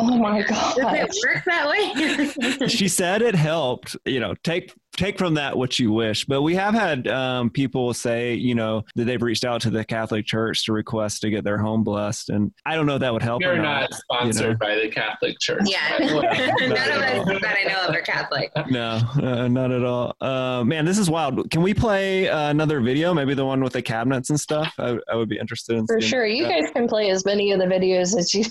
Oh 0.00 0.16
my 0.16 0.42
god! 0.42 0.76
Does 0.76 1.08
it 1.08 1.26
work 1.26 1.44
that 1.44 2.58
way? 2.58 2.68
she 2.68 2.86
said 2.86 3.20
it 3.20 3.34
helped. 3.34 3.96
You 4.04 4.20
know, 4.20 4.34
take 4.44 4.72
take 4.98 5.18
from 5.18 5.34
that 5.34 5.56
what 5.56 5.78
you 5.78 5.92
wish. 5.92 6.24
But 6.24 6.42
we 6.42 6.54
have 6.54 6.74
had 6.74 7.08
um, 7.08 7.50
people 7.50 7.92
say, 7.94 8.34
you 8.34 8.54
know, 8.54 8.84
that 8.94 9.04
they've 9.04 9.22
reached 9.22 9.44
out 9.44 9.60
to 9.62 9.70
the 9.70 9.84
Catholic 9.84 10.26
Church 10.26 10.64
to 10.66 10.72
request 10.72 11.22
to 11.22 11.30
get 11.30 11.42
their 11.42 11.58
home 11.58 11.82
blessed, 11.82 12.30
and 12.30 12.52
I 12.64 12.76
don't 12.76 12.86
know 12.86 12.94
if 12.94 13.00
that 13.00 13.12
would 13.12 13.22
help. 13.22 13.42
You're 13.42 13.56
not, 13.56 13.90
not, 13.90 13.94
sponsored 13.94 14.42
you 14.42 14.50
know? 14.52 14.56
by 14.58 14.74
the 14.76 14.88
Catholic 14.88 15.38
Church. 15.40 15.62
Yeah, 15.64 15.98
none 15.98 16.10
of 16.10 17.02
us 17.02 17.40
that 17.42 17.56
I 17.58 17.68
know 17.68 17.88
of 17.88 17.94
are 17.94 18.02
Catholic. 18.02 18.52
No, 18.68 19.00
uh, 19.20 19.48
not 19.48 19.72
at 19.72 19.84
all. 19.84 20.14
Uh, 20.20 20.62
man, 20.64 20.84
this 20.84 20.98
is 20.98 21.10
wild. 21.10 21.50
Can 21.50 21.62
we 21.62 21.74
play 21.74 22.28
uh, 22.28 22.50
another 22.50 22.80
video? 22.80 23.12
Maybe 23.14 23.34
the 23.34 23.44
one 23.44 23.64
with 23.64 23.72
the 23.72 23.82
cabinets 23.82 24.30
and 24.30 24.38
stuff. 24.38 24.74
I, 24.78 24.98
I 25.10 25.16
would 25.16 25.28
be 25.28 25.38
interested 25.38 25.76
in. 25.76 25.86
For 25.86 26.00
sure, 26.00 26.26
you 26.26 26.44
guys 26.44 26.70
can 26.72 26.86
play 26.86 27.10
as 27.10 27.24
many 27.24 27.50
of 27.52 27.58
the 27.58 27.66
videos 27.66 28.16
as 28.16 28.32
you 28.32 28.44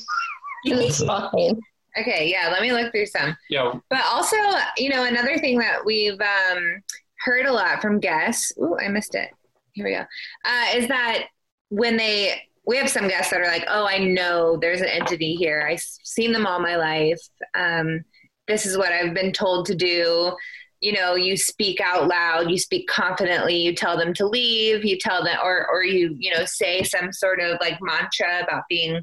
it's 0.64 1.04
fine. 1.04 1.60
Okay, 2.00 2.30
yeah, 2.30 2.50
let 2.52 2.62
me 2.62 2.72
look 2.72 2.92
through 2.92 3.08
some. 3.08 3.36
Yeah. 3.50 3.74
But 3.90 4.02
also, 4.06 4.36
you 4.78 4.90
know, 4.90 5.04
another 5.04 5.38
thing 5.40 5.58
that 5.60 5.84
we've 5.84 6.20
um, 6.20 6.84
heard 7.20 7.46
a 7.46 7.52
lot 7.52 7.82
from 7.82 8.00
guests. 8.00 8.54
Ooh, 8.60 8.78
I 8.80 8.88
missed 8.90 9.16
it. 9.16 9.30
Here 9.74 9.86
we 9.86 9.92
go. 9.92 10.06
Uh, 10.46 10.78
is 10.78 10.88
that 10.88 11.26
when 11.70 11.98
they 11.98 12.42
we 12.66 12.78
have 12.78 12.90
some 12.90 13.08
guests 13.08 13.32
that 13.32 13.42
are 13.42 13.48
like, 13.48 13.66
oh, 13.70 13.88
I 13.88 13.98
know 13.98 14.58
there's 14.58 14.82
an 14.82 14.90
entity 14.90 15.36
here. 15.36 15.66
I've 15.70 15.80
seen 15.80 16.34
them 16.34 16.46
all 16.46 16.60
my 16.60 16.76
life. 16.76 17.20
Um, 17.56 18.02
this 18.48 18.66
is 18.66 18.78
what 18.78 18.92
I've 18.92 19.14
been 19.14 19.32
told 19.32 19.66
to 19.68 19.76
do 19.76 20.34
you 20.80 20.94
know 20.94 21.16
you 21.16 21.36
speak 21.36 21.80
out 21.82 22.08
loud 22.08 22.50
you 22.50 22.58
speak 22.58 22.88
confidently 22.88 23.58
you 23.58 23.74
tell 23.74 23.98
them 23.98 24.14
to 24.14 24.28
leave 24.28 24.86
you 24.86 24.98
tell 24.98 25.24
them 25.24 25.38
or 25.44 25.68
or 25.68 25.84
you 25.84 26.16
you 26.20 26.32
know 26.32 26.46
say 26.46 26.84
some 26.84 27.12
sort 27.12 27.40
of 27.40 27.58
like 27.60 27.78
mantra 27.82 28.44
about 28.44 28.64
being 28.70 29.02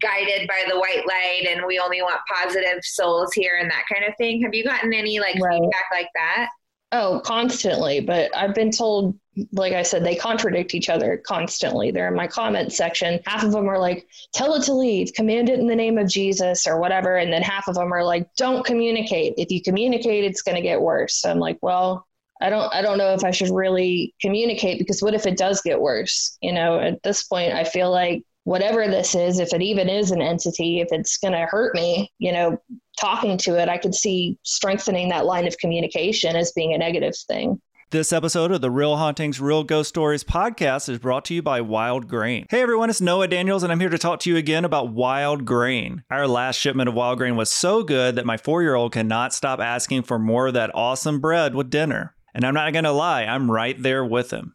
guided 0.00 0.48
by 0.48 0.64
the 0.68 0.78
white 0.78 1.06
light 1.06 1.46
and 1.48 1.64
we 1.66 1.78
only 1.78 2.02
want 2.02 2.20
positive 2.28 2.78
souls 2.82 3.32
here 3.32 3.58
and 3.60 3.70
that 3.70 3.84
kind 3.92 4.04
of 4.04 4.14
thing 4.16 4.42
have 4.42 4.52
you 4.52 4.64
gotten 4.64 4.92
any 4.92 5.20
like 5.20 5.38
right. 5.40 5.52
feedback 5.52 5.84
like 5.92 6.08
that 6.14 6.48
Oh, 6.92 7.20
constantly. 7.24 8.00
But 8.00 8.34
I've 8.36 8.54
been 8.54 8.70
told, 8.70 9.18
like 9.52 9.72
I 9.72 9.82
said, 9.82 10.04
they 10.04 10.14
contradict 10.14 10.74
each 10.74 10.88
other 10.88 11.20
constantly. 11.26 11.90
They're 11.90 12.08
in 12.08 12.14
my 12.14 12.28
comment 12.28 12.72
section. 12.72 13.20
Half 13.26 13.42
of 13.42 13.52
them 13.52 13.68
are 13.68 13.78
like, 13.78 14.06
tell 14.32 14.54
it 14.54 14.62
to 14.64 14.72
leave, 14.72 15.12
command 15.12 15.48
it 15.48 15.58
in 15.58 15.66
the 15.66 15.74
name 15.74 15.98
of 15.98 16.08
Jesus 16.08 16.66
or 16.66 16.78
whatever. 16.80 17.16
And 17.16 17.32
then 17.32 17.42
half 17.42 17.66
of 17.66 17.74
them 17.74 17.92
are 17.92 18.04
like, 18.04 18.28
don't 18.36 18.64
communicate. 18.64 19.34
If 19.36 19.50
you 19.50 19.62
communicate, 19.62 20.24
it's 20.24 20.42
going 20.42 20.54
to 20.54 20.62
get 20.62 20.80
worse. 20.80 21.20
So 21.20 21.30
I'm 21.30 21.40
like, 21.40 21.58
well, 21.60 22.06
I 22.40 22.50
don't 22.50 22.72
I 22.74 22.82
don't 22.82 22.98
know 22.98 23.14
if 23.14 23.24
I 23.24 23.30
should 23.30 23.50
really 23.50 24.14
communicate 24.20 24.78
because 24.78 25.02
what 25.02 25.14
if 25.14 25.26
it 25.26 25.38
does 25.38 25.62
get 25.62 25.80
worse? 25.80 26.36
You 26.42 26.52
know, 26.52 26.78
at 26.78 27.02
this 27.02 27.24
point 27.24 27.54
I 27.54 27.64
feel 27.64 27.90
like 27.90 28.22
whatever 28.46 28.86
this 28.86 29.16
is, 29.16 29.40
if 29.40 29.52
it 29.52 29.60
even 29.60 29.88
is 29.88 30.12
an 30.12 30.22
entity, 30.22 30.80
if 30.80 30.88
it's 30.92 31.16
going 31.16 31.32
to 31.32 31.46
hurt 31.46 31.74
me, 31.74 32.12
you 32.18 32.30
know, 32.30 32.56
talking 32.98 33.36
to 33.36 33.60
it, 33.60 33.68
I 33.68 33.76
could 33.76 33.94
see 33.94 34.38
strengthening 34.44 35.08
that 35.08 35.26
line 35.26 35.48
of 35.48 35.58
communication 35.58 36.36
as 36.36 36.52
being 36.52 36.72
a 36.72 36.78
negative 36.78 37.16
thing. 37.26 37.60
This 37.90 38.12
episode 38.12 38.52
of 38.52 38.60
the 38.60 38.70
Real 38.70 38.96
Hauntings, 38.96 39.40
Real 39.40 39.64
Ghost 39.64 39.88
Stories 39.88 40.22
podcast 40.22 40.88
is 40.88 41.00
brought 41.00 41.24
to 41.24 41.34
you 41.34 41.42
by 41.42 41.60
Wild 41.60 42.06
Grain. 42.06 42.46
Hey 42.48 42.62
everyone, 42.62 42.88
it's 42.88 43.00
Noah 43.00 43.26
Daniels, 43.26 43.64
and 43.64 43.72
I'm 43.72 43.80
here 43.80 43.88
to 43.88 43.98
talk 43.98 44.20
to 44.20 44.30
you 44.30 44.36
again 44.36 44.64
about 44.64 44.92
Wild 44.92 45.44
Grain. 45.44 46.04
Our 46.08 46.28
last 46.28 46.56
shipment 46.56 46.88
of 46.88 46.94
Wild 46.94 47.18
Grain 47.18 47.34
was 47.34 47.50
so 47.50 47.82
good 47.82 48.14
that 48.14 48.26
my 48.26 48.36
four 48.36 48.62
year 48.62 48.76
old 48.76 48.92
cannot 48.92 49.34
stop 49.34 49.58
asking 49.58 50.02
for 50.02 50.20
more 50.20 50.48
of 50.48 50.54
that 50.54 50.70
awesome 50.72 51.20
bread 51.20 51.56
with 51.56 51.68
dinner. 51.68 52.14
And 52.32 52.44
I'm 52.44 52.54
not 52.54 52.72
gonna 52.72 52.92
lie, 52.92 53.24
I'm 53.24 53.50
right 53.50 53.80
there 53.80 54.04
with 54.04 54.30
him. 54.30 54.54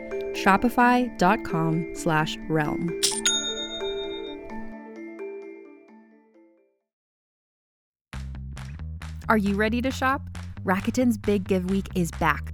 Shopify.com 0.33 1.95
slash 1.95 2.37
realm. 2.49 2.99
Are 9.29 9.37
you 9.37 9.55
ready 9.55 9.81
to 9.81 9.91
shop? 9.91 10.21
Rakuten's 10.63 11.17
Big 11.17 11.47
Give 11.47 11.69
Week 11.69 11.87
is 11.95 12.11
back 12.11 12.53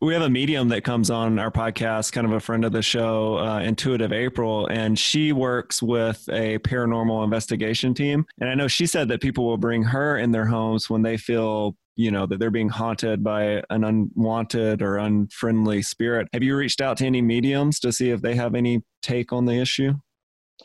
We 0.00 0.12
have 0.12 0.22
a 0.22 0.30
medium 0.30 0.68
that 0.68 0.84
comes 0.84 1.10
on 1.10 1.38
our 1.38 1.50
podcast, 1.50 2.12
kind 2.12 2.26
of 2.26 2.32
a 2.34 2.40
friend 2.40 2.64
of 2.66 2.72
the 2.72 2.82
show, 2.82 3.38
uh, 3.38 3.60
Intuitive 3.60 4.12
April, 4.12 4.66
and 4.66 4.98
she 4.98 5.32
works 5.32 5.82
with 5.82 6.22
a 6.30 6.58
paranormal 6.58 7.24
investigation 7.24 7.94
team. 7.94 8.26
And 8.38 8.50
I 8.50 8.54
know 8.54 8.68
she 8.68 8.86
said 8.86 9.08
that 9.08 9.22
people 9.22 9.46
will 9.46 9.56
bring 9.56 9.82
her 9.84 10.18
in 10.18 10.32
their 10.32 10.44
homes 10.44 10.90
when 10.90 11.00
they 11.00 11.16
feel, 11.16 11.76
you 11.96 12.10
know, 12.10 12.26
that 12.26 12.38
they're 12.38 12.50
being 12.50 12.68
haunted 12.68 13.24
by 13.24 13.62
an 13.70 13.84
unwanted 13.84 14.82
or 14.82 14.98
unfriendly 14.98 15.80
spirit. 15.80 16.28
Have 16.34 16.42
you 16.42 16.56
reached 16.56 16.82
out 16.82 16.98
to 16.98 17.06
any 17.06 17.22
mediums 17.22 17.80
to 17.80 17.90
see 17.90 18.10
if 18.10 18.20
they 18.20 18.34
have 18.34 18.54
any 18.54 18.82
take 19.00 19.32
on 19.32 19.46
the 19.46 19.54
issue? 19.54 19.94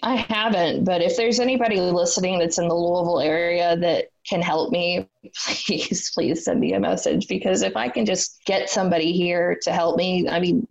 I 0.04 0.16
haven't, 0.16 0.84
but 0.84 1.02
if 1.02 1.16
there's 1.16 1.40
anybody 1.40 1.80
listening 1.80 2.40
that's 2.40 2.58
in 2.58 2.68
the 2.68 2.76
Louisville 2.76 3.22
area 3.22 3.78
that 3.78 4.08
can 4.28 4.42
help 4.42 4.72
me, 4.72 5.10
please, 5.66 6.12
please 6.14 6.46
send 6.46 6.60
me 6.60 6.74
a 6.74 6.80
message 6.80 7.28
because 7.28 7.62
if 7.62 7.76
I 7.76 7.90
can 7.90 8.06
just 8.06 8.40
get 8.46 8.70
somebody 8.70 9.12
here 9.12 9.58
to 9.64 9.72
help 9.72 9.98
me, 9.98 10.28
I 10.28 10.40
mean, 10.40 10.66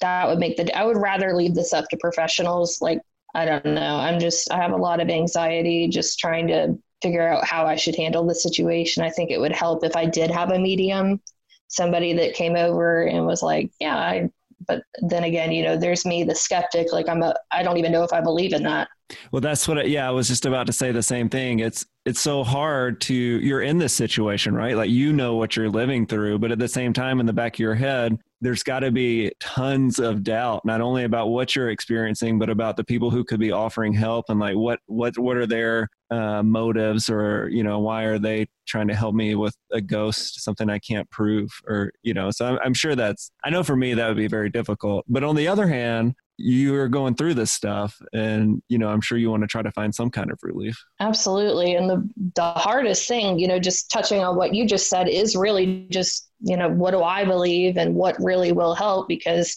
that 0.00 0.28
would 0.28 0.38
make 0.38 0.56
the, 0.56 0.76
I 0.76 0.84
would 0.84 0.96
rather 0.96 1.34
leave 1.34 1.54
this 1.54 1.72
up 1.72 1.88
to 1.90 1.96
professionals. 1.96 2.78
Like, 2.80 3.00
I 3.34 3.44
don't 3.44 3.64
know. 3.64 3.96
I'm 3.96 4.18
just, 4.18 4.50
I 4.50 4.56
have 4.56 4.72
a 4.72 4.76
lot 4.76 5.00
of 5.00 5.08
anxiety 5.08 5.88
just 5.88 6.18
trying 6.18 6.48
to 6.48 6.78
figure 7.02 7.26
out 7.26 7.44
how 7.44 7.66
I 7.66 7.76
should 7.76 7.96
handle 7.96 8.26
the 8.26 8.34
situation. 8.34 9.02
I 9.02 9.10
think 9.10 9.30
it 9.30 9.40
would 9.40 9.52
help 9.52 9.84
if 9.84 9.96
I 9.96 10.06
did 10.06 10.30
have 10.30 10.50
a 10.50 10.58
medium, 10.58 11.20
somebody 11.68 12.12
that 12.14 12.34
came 12.34 12.56
over 12.56 13.04
and 13.04 13.26
was 13.26 13.42
like, 13.42 13.70
yeah, 13.80 13.96
I 13.96 14.30
but 14.66 14.82
then 15.00 15.24
again, 15.24 15.52
you 15.52 15.62
know, 15.62 15.76
there's 15.76 16.04
me, 16.04 16.24
the 16.24 16.34
skeptic. 16.34 16.92
Like 16.92 17.08
I'm 17.08 17.22
a, 17.22 17.34
I 17.50 17.62
don't 17.62 17.78
even 17.78 17.92
know 17.92 18.02
if 18.02 18.12
I 18.12 18.20
believe 18.20 18.52
in 18.52 18.62
that. 18.64 18.88
Well, 19.32 19.40
that's 19.40 19.66
what. 19.66 19.78
I, 19.78 19.82
yeah, 19.84 20.06
I 20.06 20.10
was 20.10 20.28
just 20.28 20.44
about 20.44 20.66
to 20.66 20.72
say 20.72 20.92
the 20.92 21.02
same 21.02 21.28
thing. 21.28 21.60
It's 21.60 21.86
it's 22.08 22.20
so 22.20 22.42
hard 22.42 23.02
to 23.02 23.14
you're 23.14 23.60
in 23.60 23.76
this 23.76 23.92
situation, 23.92 24.54
right? 24.54 24.74
Like 24.74 24.88
you 24.88 25.12
know 25.12 25.34
what 25.34 25.56
you're 25.56 25.68
living 25.68 26.06
through, 26.06 26.38
but 26.38 26.50
at 26.50 26.58
the 26.58 26.66
same 26.66 26.94
time, 26.94 27.20
in 27.20 27.26
the 27.26 27.34
back 27.34 27.56
of 27.56 27.58
your 27.58 27.74
head, 27.74 28.18
there's 28.40 28.62
got 28.62 28.80
to 28.80 28.90
be 28.90 29.30
tons 29.40 29.98
of 29.98 30.22
doubt, 30.22 30.64
not 30.64 30.80
only 30.80 31.04
about 31.04 31.28
what 31.28 31.54
you're 31.54 31.68
experiencing, 31.68 32.38
but 32.38 32.48
about 32.48 32.78
the 32.78 32.84
people 32.84 33.10
who 33.10 33.24
could 33.24 33.38
be 33.38 33.52
offering 33.52 33.92
help 33.92 34.24
and 34.30 34.40
like 34.40 34.56
what 34.56 34.80
what 34.86 35.18
what 35.18 35.36
are 35.36 35.46
their 35.46 35.90
uh, 36.10 36.42
motives 36.42 37.10
or 37.10 37.50
you 37.50 37.62
know 37.62 37.78
why 37.78 38.04
are 38.04 38.18
they 38.18 38.46
trying 38.66 38.88
to 38.88 38.94
help 38.94 39.14
me 39.14 39.34
with 39.34 39.54
a 39.72 39.82
ghost, 39.82 40.42
something 40.42 40.70
I 40.70 40.78
can't 40.78 41.10
prove, 41.10 41.50
or 41.66 41.92
you 42.02 42.14
know. 42.14 42.30
So 42.30 42.46
I'm, 42.46 42.58
I'm 42.64 42.74
sure 42.74 42.96
that's 42.96 43.30
I 43.44 43.50
know 43.50 43.62
for 43.62 43.76
me 43.76 43.92
that 43.92 44.08
would 44.08 44.16
be 44.16 44.28
very 44.28 44.48
difficult. 44.48 45.04
But 45.10 45.24
on 45.24 45.36
the 45.36 45.48
other 45.48 45.66
hand, 45.66 46.14
you're 46.38 46.88
going 46.88 47.16
through 47.16 47.34
this 47.34 47.50
stuff 47.50 48.00
and 48.12 48.62
you 48.68 48.78
know 48.78 48.88
i'm 48.88 49.00
sure 49.00 49.18
you 49.18 49.28
want 49.28 49.42
to 49.42 49.46
try 49.48 49.60
to 49.60 49.72
find 49.72 49.92
some 49.92 50.08
kind 50.08 50.30
of 50.30 50.38
relief. 50.42 50.80
Absolutely 51.00 51.74
and 51.74 51.90
the 51.90 52.08
the 52.36 52.52
hardest 52.52 53.08
thing 53.08 53.38
you 53.38 53.48
know 53.48 53.58
just 53.58 53.90
touching 53.90 54.22
on 54.22 54.36
what 54.36 54.54
you 54.54 54.64
just 54.64 54.88
said 54.88 55.08
is 55.08 55.34
really 55.34 55.86
just 55.90 56.30
you 56.40 56.56
know 56.56 56.68
what 56.68 56.92
do 56.92 57.02
i 57.02 57.24
believe 57.24 57.76
and 57.76 57.94
what 57.94 58.16
really 58.20 58.52
will 58.52 58.74
help? 58.74 59.08
Because 59.08 59.56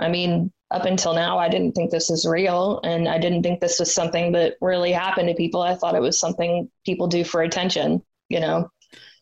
i 0.00 0.08
mean 0.08 0.52
up 0.72 0.84
until 0.84 1.14
now 1.14 1.38
i 1.38 1.48
didn't 1.48 1.72
think 1.72 1.90
this 1.90 2.10
was 2.10 2.26
real 2.26 2.80
and 2.82 3.08
i 3.08 3.16
didn't 3.16 3.42
think 3.42 3.60
this 3.60 3.78
was 3.78 3.94
something 3.94 4.32
that 4.32 4.54
really 4.60 4.92
happened 4.92 5.28
to 5.28 5.34
people. 5.34 5.62
I 5.62 5.76
thought 5.76 5.94
it 5.94 6.02
was 6.02 6.18
something 6.18 6.68
people 6.84 7.06
do 7.06 7.24
for 7.24 7.42
attention 7.42 8.02
you 8.28 8.40
know? 8.40 8.70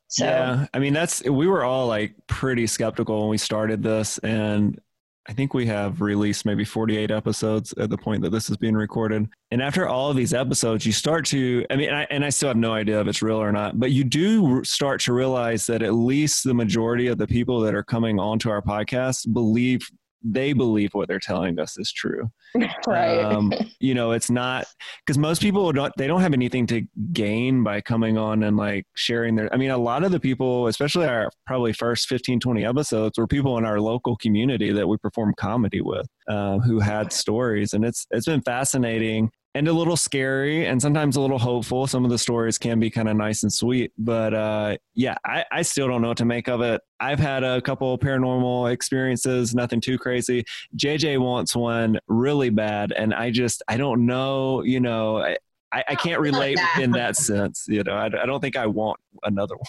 So 0.08 0.24
yeah 0.24 0.66
i 0.72 0.78
mean 0.78 0.92
that's 0.92 1.22
we 1.24 1.48
were 1.48 1.64
all 1.64 1.88
like 1.88 2.14
pretty 2.28 2.68
skeptical 2.68 3.22
when 3.22 3.28
we 3.28 3.38
started 3.38 3.82
this 3.82 4.18
and 4.18 4.80
I 5.28 5.32
think 5.32 5.54
we 5.54 5.66
have 5.66 6.00
released 6.00 6.46
maybe 6.46 6.64
48 6.64 7.10
episodes 7.10 7.74
at 7.78 7.90
the 7.90 7.98
point 7.98 8.22
that 8.22 8.30
this 8.30 8.48
is 8.48 8.56
being 8.56 8.74
recorded. 8.74 9.28
And 9.50 9.60
after 9.60 9.88
all 9.88 10.10
of 10.10 10.16
these 10.16 10.32
episodes, 10.32 10.86
you 10.86 10.92
start 10.92 11.24
to, 11.26 11.66
I 11.68 11.76
mean, 11.76 11.88
and 11.88 11.96
I, 11.96 12.06
and 12.10 12.24
I, 12.24 12.30
still 12.30 12.48
have 12.48 12.56
no 12.56 12.74
idea 12.74 13.00
if 13.00 13.06
it's 13.06 13.22
real 13.22 13.40
or 13.40 13.50
not, 13.50 13.80
but 13.80 13.90
you 13.90 14.04
do 14.04 14.62
start 14.62 15.00
to 15.02 15.12
realize 15.12 15.66
that 15.66 15.82
at 15.82 15.94
least 15.94 16.44
the 16.44 16.54
majority 16.54 17.08
of 17.08 17.18
the 17.18 17.26
people 17.26 17.60
that 17.60 17.74
are 17.74 17.82
coming 17.82 18.20
onto 18.20 18.50
our 18.50 18.62
podcast 18.62 19.32
believe 19.32 19.88
they 20.22 20.52
believe 20.52 20.90
what 20.92 21.08
they're 21.08 21.18
telling 21.18 21.58
us 21.58 21.78
is 21.78 21.92
true. 21.92 22.30
right. 22.86 23.18
Um, 23.18 23.52
you 23.80 23.94
know, 23.94 24.12
it's 24.12 24.30
not 24.30 24.66
because 25.04 25.18
most 25.18 25.40
people 25.42 25.70
don't 25.72 25.92
they 25.96 26.06
don't 26.06 26.20
have 26.20 26.32
anything 26.32 26.66
to 26.68 26.82
gain 27.12 27.62
by 27.62 27.80
coming 27.80 28.18
on 28.18 28.42
and 28.42 28.56
like 28.56 28.86
sharing 28.94 29.36
their 29.36 29.52
I 29.52 29.56
mean, 29.56 29.70
a 29.70 29.78
lot 29.78 30.04
of 30.04 30.12
the 30.12 30.20
people, 30.20 30.66
especially 30.66 31.06
our 31.06 31.30
probably 31.46 31.72
first 31.72 32.08
15, 32.08 32.40
20 32.40 32.64
episodes, 32.64 33.18
were 33.18 33.26
people 33.26 33.58
in 33.58 33.64
our 33.64 33.80
local 33.80 34.16
community 34.16 34.72
that 34.72 34.88
we 34.88 34.96
perform 34.98 35.34
comedy 35.36 35.80
with, 35.80 36.06
uh, 36.28 36.58
who 36.58 36.80
had 36.80 37.12
stories. 37.12 37.72
And 37.72 37.84
it's 37.84 38.06
it's 38.10 38.26
been 38.26 38.42
fascinating 38.42 39.30
and 39.56 39.68
a 39.68 39.72
little 39.72 39.96
scary 39.96 40.66
and 40.66 40.82
sometimes 40.82 41.16
a 41.16 41.20
little 41.20 41.38
hopeful. 41.38 41.86
Some 41.86 42.04
of 42.04 42.10
the 42.10 42.18
stories 42.18 42.58
can 42.58 42.78
be 42.78 42.90
kind 42.90 43.08
of 43.08 43.16
nice 43.16 43.42
and 43.42 43.50
sweet, 43.50 43.90
but 43.96 44.34
uh, 44.34 44.76
yeah, 44.94 45.16
I, 45.24 45.46
I, 45.50 45.62
still 45.62 45.88
don't 45.88 46.02
know 46.02 46.08
what 46.08 46.18
to 46.18 46.26
make 46.26 46.46
of 46.46 46.60
it. 46.60 46.82
I've 47.00 47.18
had 47.18 47.42
a 47.42 47.62
couple 47.62 47.98
paranormal 47.98 48.70
experiences, 48.70 49.54
nothing 49.54 49.80
too 49.80 49.96
crazy. 49.96 50.44
JJ 50.76 51.20
wants 51.20 51.56
one 51.56 51.98
really 52.06 52.50
bad, 52.50 52.92
and 52.92 53.14
I 53.14 53.30
just 53.30 53.62
I 53.66 53.78
don't 53.78 54.04
know. 54.04 54.62
You 54.62 54.80
know, 54.80 55.18
I, 55.18 55.36
I, 55.72 55.94
can't 55.94 56.20
relate 56.20 56.58
in 56.78 56.90
that 56.92 57.16
sense. 57.16 57.64
You 57.66 57.82
know, 57.82 57.92
I, 57.92 58.06
I 58.06 58.26
don't 58.26 58.40
think 58.40 58.56
I 58.56 58.66
want 58.66 59.00
another 59.22 59.56
one. 59.56 59.64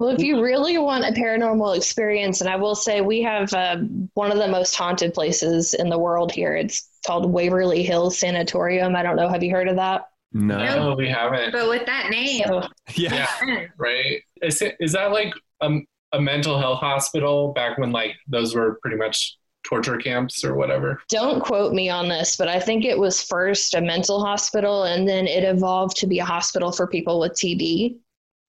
Well, 0.00 0.08
if 0.08 0.22
you 0.22 0.42
really 0.42 0.76
want 0.78 1.04
a 1.04 1.12
paranormal 1.12 1.76
experience, 1.76 2.40
and 2.40 2.50
I 2.50 2.56
will 2.56 2.74
say 2.74 3.00
we 3.00 3.22
have 3.22 3.52
uh, 3.52 3.76
one 4.14 4.32
of 4.32 4.38
the 4.38 4.48
most 4.48 4.74
haunted 4.74 5.14
places 5.14 5.74
in 5.74 5.88
the 5.88 5.98
world 5.98 6.32
here. 6.32 6.56
It's 6.56 6.89
called 7.10 7.32
Waverly 7.32 7.82
Hills 7.82 8.20
Sanatorium. 8.20 8.94
I 8.94 9.02
don't 9.02 9.16
know. 9.16 9.28
Have 9.28 9.42
you 9.42 9.50
heard 9.50 9.66
of 9.66 9.74
that? 9.74 10.10
No, 10.32 10.58
no 10.58 10.94
we 10.94 11.08
haven't. 11.08 11.50
But 11.50 11.68
with 11.68 11.84
that 11.86 12.08
name, 12.08 12.44
so, 12.46 12.62
yeah. 12.94 13.26
yeah, 13.44 13.66
right. 13.78 14.22
Is 14.42 14.62
it 14.62 14.76
is 14.78 14.92
that 14.92 15.10
like 15.10 15.34
a, 15.60 15.80
a 16.12 16.20
mental 16.20 16.56
health 16.56 16.78
hospital 16.78 17.52
back 17.52 17.78
when 17.78 17.90
like 17.90 18.14
those 18.28 18.54
were 18.54 18.78
pretty 18.80 18.96
much 18.96 19.36
torture 19.64 19.96
camps 19.96 20.44
or 20.44 20.54
whatever. 20.54 21.02
Don't 21.08 21.42
quote 21.42 21.72
me 21.72 21.88
on 21.88 22.08
this, 22.08 22.36
but 22.36 22.46
I 22.46 22.60
think 22.60 22.84
it 22.84 22.96
was 22.96 23.24
first 23.24 23.74
a 23.74 23.80
mental 23.80 24.24
hospital 24.24 24.84
and 24.84 25.08
then 25.08 25.26
it 25.26 25.42
evolved 25.42 25.96
to 25.96 26.06
be 26.06 26.20
a 26.20 26.24
hospital 26.24 26.70
for 26.70 26.86
people 26.86 27.18
with 27.18 27.32
TB. 27.32 27.96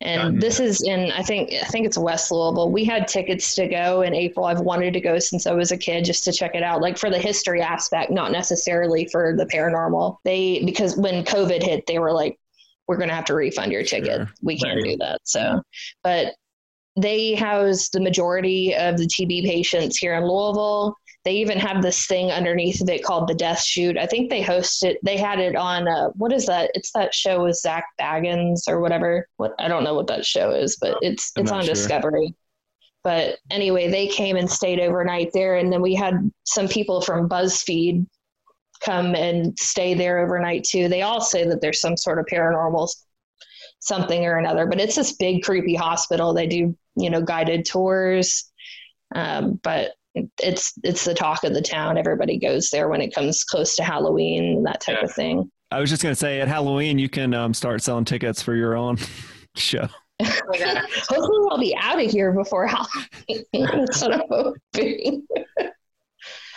And 0.02 0.42
this 0.42 0.60
is 0.60 0.82
in 0.82 1.12
I 1.12 1.22
think 1.22 1.54
I 1.54 1.66
think 1.66 1.86
it's 1.86 1.98
West 1.98 2.32
Louisville. 2.32 2.72
We 2.72 2.84
had 2.84 3.08
tickets 3.08 3.54
to 3.56 3.68
go 3.68 4.02
in 4.02 4.16
April. 4.16 4.46
I've 4.46 4.62
wanted 4.62 4.94
to 4.94 5.02
go 5.02 5.20
since 5.20 5.46
I 5.46 5.54
was 5.54 5.72
a 5.72 5.78
kid 5.78 6.06
just 6.06 6.24
to 6.24 6.32
check 6.32 6.56
it 6.56 6.64
out, 6.64 6.82
like 6.82 6.98
for 6.98 7.10
the 7.10 7.20
history 7.20 7.62
aspect, 7.62 8.12
not 8.12 8.32
necessarily 8.32 9.08
for 9.12 9.36
the 9.38 9.46
paranormal. 9.46 10.18
They 10.24 10.64
because 10.66 10.98
when 10.98 11.24
COVID 11.24 11.62
hit, 11.62 11.86
they 11.86 12.00
were 12.00 12.14
like, 12.14 12.40
"We're 12.88 12.98
going 12.98 13.10
to 13.10 13.16
have 13.16 13.26
to 13.26 13.36
refund 13.36 13.72
your 13.72 13.84
ticket. 13.84 14.18
Sure. 14.18 14.32
We 14.42 14.58
can't 14.58 14.78
right. 14.78 14.92
do 14.92 14.98
that." 14.98 15.20
So, 15.24 15.62
but 16.04 16.34
they 16.96 17.36
house 17.36 17.90
the 17.90 18.02
majority 18.02 18.76
of 18.76 18.98
the 18.98 19.06
TB 19.06 19.46
patients 19.46 19.98
here 19.98 20.16
in 20.16 20.24
Louisville. 20.24 20.96
They 21.24 21.34
even 21.34 21.60
have 21.60 21.84
this 21.84 22.08
thing 22.08 22.32
underneath 22.32 22.82
of 22.82 22.90
it 22.90 23.04
called 23.04 23.28
the 23.28 23.36
Death 23.36 23.62
Chute. 23.62 23.98
I 23.98 24.08
think 24.08 24.30
they 24.30 24.42
hosted. 24.42 24.96
They 25.04 25.18
had 25.18 25.40
it 25.40 25.56
on. 25.56 25.88
Uh, 25.88 26.10
what 26.16 26.34
is 26.34 26.48
that? 26.48 26.72
It's 26.74 26.92
that 26.94 27.14
show 27.14 27.44
with 27.44 27.58
Zak 27.58 27.86
Bagans 28.00 28.62
or 28.68 28.80
whatever. 28.80 29.28
What 29.38 29.54
I 29.60 29.68
don't 29.68 29.84
know 29.84 29.94
what 29.94 30.08
that 30.08 30.26
show 30.26 30.50
is, 30.52 30.78
but 30.82 30.98
it's 31.02 31.32
it's 31.36 31.52
on 31.52 31.64
sure. 31.64 31.74
Discovery. 31.74 32.34
But 33.04 33.38
anyway, 33.52 33.90
they 33.90 34.08
came 34.08 34.36
and 34.36 34.50
stayed 34.50 34.80
overnight 34.80 35.32
there, 35.34 35.58
and 35.58 35.72
then 35.72 35.82
we 35.82 35.94
had 35.94 36.32
some 36.44 36.68
people 36.68 37.02
from 37.02 37.30
BuzzFeed 37.30 38.06
come 38.82 39.16
and 39.16 39.58
stay 39.60 39.94
there 39.94 40.20
overnight 40.20 40.64
too. 40.64 40.88
They 40.88 41.04
all 41.04 41.22
say 41.22 41.48
that 41.48 41.62
there's 41.62 41.82
some 41.82 41.98
sort 41.98 42.18
of 42.18 42.26
paranormal 42.26 42.90
something 43.80 44.26
or 44.26 44.38
another, 44.38 44.66
but 44.66 44.80
it's 44.80 44.96
this 44.96 45.14
big 45.14 45.44
creepy 45.44 45.76
hospital. 45.76 46.34
They 46.34 46.48
do 46.48 46.76
you 46.96 47.10
know 47.12 47.22
guided 47.22 47.66
tours, 47.66 48.52
um, 49.14 49.60
but 49.64 49.92
it's 50.16 50.74
it's 50.84 51.06
the 51.06 51.14
talk 51.14 51.44
of 51.44 51.54
the 51.54 51.62
town. 51.62 51.98
Everybody 51.98 52.38
goes 52.38 52.70
there 52.70 52.90
when 52.90 53.02
it 53.02 53.14
comes 53.14 53.44
close 53.44 53.76
to 53.78 53.84
Halloween, 53.84 54.64
that 54.64 54.82
type 54.82 54.98
yeah. 55.00 55.06
of 55.06 55.14
thing. 55.14 55.52
I 55.72 55.80
was 55.80 55.90
just 55.90 56.04
going 56.04 56.12
to 56.12 56.20
say 56.20 56.42
at 56.42 56.48
Halloween 56.48 57.00
you 57.00 57.08
can 57.08 57.34
um, 57.34 57.54
start 57.54 57.82
selling 57.82 58.04
tickets 58.04 58.42
for 58.42 58.56
your 58.56 58.76
own 58.76 58.98
show. 59.56 59.88
Hopefully, 60.22 61.48
I'll 61.50 61.58
be 61.58 61.76
out 61.80 62.04
of 62.04 62.12
here 62.12 62.32
before 62.32 62.68
Halloween. 62.68 63.46
That's 63.54 64.02
what 64.02 64.14
I'm 64.14 64.22
hoping. 64.30 65.26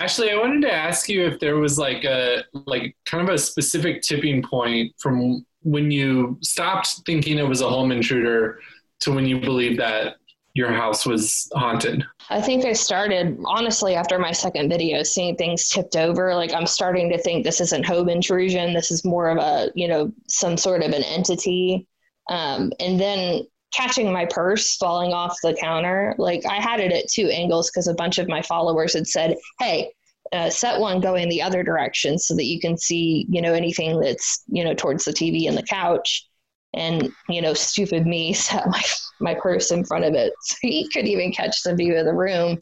Actually, 0.01 0.33
I 0.33 0.37
wanted 0.37 0.63
to 0.63 0.73
ask 0.73 1.09
you 1.09 1.25
if 1.25 1.39
there 1.39 1.57
was 1.57 1.79
like 1.79 2.05
a 2.05 2.43
like 2.67 2.97
kind 3.07 3.27
of 3.27 3.33
a 3.33 3.39
specific 3.39 4.03
tipping 4.03 4.43
point 4.43 4.93
from 4.99 5.47
when 5.63 5.91
you 5.91 6.37
stopped 6.43 7.01
thinking 7.07 7.39
it 7.39 7.49
was 7.49 7.63
a 7.63 7.69
home 7.69 7.91
intruder 7.93 8.61
to 9.01 9.13
when 9.13 9.25
you 9.25 9.41
believe 9.41 9.79
that 9.79 10.17
your 10.55 10.73
house 10.73 11.05
was 11.05 11.51
haunted? 11.55 12.05
I 12.31 12.41
think 12.41 12.65
I 12.65 12.73
started 12.73 13.39
honestly 13.45 13.97
after 13.97 14.19
my 14.19 14.33
second 14.33 14.71
video 14.71 15.03
seeing 15.03 15.37
things 15.37 15.69
tipped 15.69 15.97
over. 15.97 16.35
Like 16.35 16.55
I'm 16.55 16.67
starting 16.67 17.11
to 17.11 17.19
think 17.19 17.45
this 17.45 17.61
isn't 17.61 17.85
home 17.85 18.09
intrusion. 18.09 18.73
This 18.73 18.91
is 18.93 19.05
more 19.05 19.29
of 19.29 19.39
a, 19.39 19.71
you 19.75 19.89
know, 19.89 20.13
some 20.29 20.57
sort 20.57 20.83
of 20.83 20.93
an 20.93 21.03
entity. 21.03 21.89
Um, 22.31 22.73
and 22.79 22.99
then 22.99 23.43
catching 23.75 24.13
my 24.13 24.25
purse 24.27 24.77
falling 24.77 25.13
off 25.13 25.37
the 25.43 25.57
counter. 25.61 26.15
Like 26.19 26.47
I 26.47 26.61
had 26.61 26.79
it 26.79 26.93
at 26.93 27.09
two 27.09 27.29
angles 27.29 27.71
because 27.71 27.89
a 27.89 27.95
bunch 27.95 28.19
of 28.19 28.29
my 28.29 28.41
followers 28.41 28.95
had 28.95 29.09
said, 29.09 29.37
Hey, 29.59 29.91
uh, 30.33 30.51
set 30.51 30.81
one 30.81 31.01
going 31.01 31.29
the 31.29 31.43
other 31.43 31.65
direction 31.65 32.17
so 32.17 32.35
that 32.37 32.45
you 32.45 32.61
can 32.61 32.79
see, 32.79 33.27
you 33.29 33.43
know, 33.43 33.53
anything 33.53 34.01
that's, 34.01 34.45
you 34.47 34.65
know, 34.65 34.73
towards 34.73 35.05
the 35.05 35.13
TV 35.13 35.49
and 35.49 35.57
the 35.57 35.63
couch 35.65 36.29
and 36.75 37.11
you 37.29 37.41
know 37.41 37.55
stupid 37.55 38.07
me 38.07 38.33
set 38.33 38.67
my 38.69 38.83
my 39.21 39.35
purse 39.35 39.71
in 39.71 39.85
front 39.85 40.05
of 40.05 40.15
it 40.15 40.33
so 40.43 40.57
he 40.63 40.89
could 40.93 41.07
even 41.07 41.33
catch 41.33 41.63
the 41.63 41.75
view 41.75 41.97
of 41.97 42.05
the 42.05 42.13
room 42.13 42.59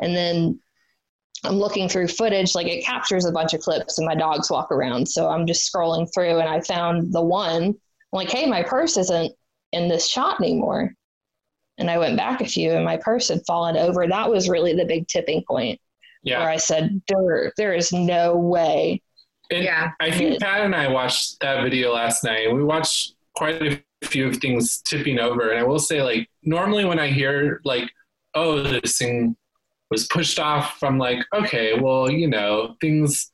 and 0.00 0.16
then 0.16 0.58
i'm 1.44 1.54
looking 1.54 1.88
through 1.88 2.08
footage 2.08 2.54
like 2.54 2.66
it 2.66 2.84
captures 2.84 3.24
a 3.24 3.32
bunch 3.32 3.54
of 3.54 3.60
clips 3.60 3.98
and 3.98 4.06
my 4.06 4.14
dogs 4.14 4.50
walk 4.50 4.70
around 4.72 5.06
so 5.06 5.28
i'm 5.28 5.46
just 5.46 5.70
scrolling 5.70 6.08
through 6.12 6.38
and 6.38 6.48
i 6.48 6.60
found 6.60 7.12
the 7.12 7.22
one 7.22 7.74
I'm 8.12 8.16
like 8.16 8.30
hey 8.30 8.46
my 8.46 8.62
purse 8.62 8.96
isn't 8.96 9.32
in 9.72 9.88
this 9.88 10.08
shot 10.08 10.40
anymore 10.40 10.92
and 11.78 11.90
i 11.90 11.98
went 11.98 12.16
back 12.16 12.40
a 12.40 12.46
few 12.46 12.72
and 12.72 12.84
my 12.84 12.96
purse 12.96 13.28
had 13.28 13.46
fallen 13.46 13.76
over 13.76 14.06
that 14.06 14.30
was 14.30 14.48
really 14.48 14.74
the 14.74 14.84
big 14.84 15.06
tipping 15.06 15.44
point 15.46 15.80
yeah. 16.24 16.40
where 16.40 16.50
i 16.50 16.56
said 16.56 17.00
there 17.08 17.52
there 17.56 17.72
is 17.72 17.92
no 17.92 18.36
way 18.36 19.00
and 19.52 19.64
yeah. 19.64 19.90
I 19.98 20.12
think 20.12 20.40
Cat 20.40 20.64
and 20.64 20.76
I 20.76 20.86
watched 20.86 21.40
that 21.40 21.64
video 21.64 21.92
last 21.92 22.22
night. 22.22 22.54
We 22.54 22.62
watched 22.62 23.14
quite 23.36 23.62
a 23.62 23.82
few 24.06 24.28
of 24.28 24.36
things 24.38 24.82
tipping 24.82 25.18
over. 25.18 25.50
And 25.50 25.58
I 25.58 25.62
will 25.62 25.78
say, 25.78 26.02
like, 26.02 26.28
normally 26.42 26.84
when 26.84 26.98
I 26.98 27.08
hear, 27.08 27.60
like, 27.64 27.90
oh, 28.34 28.62
this 28.62 28.98
thing 28.98 29.36
was 29.90 30.06
pushed 30.06 30.38
off, 30.38 30.82
I'm 30.82 30.98
like, 30.98 31.18
okay, 31.34 31.78
well, 31.78 32.10
you 32.10 32.28
know, 32.28 32.76
things, 32.80 33.30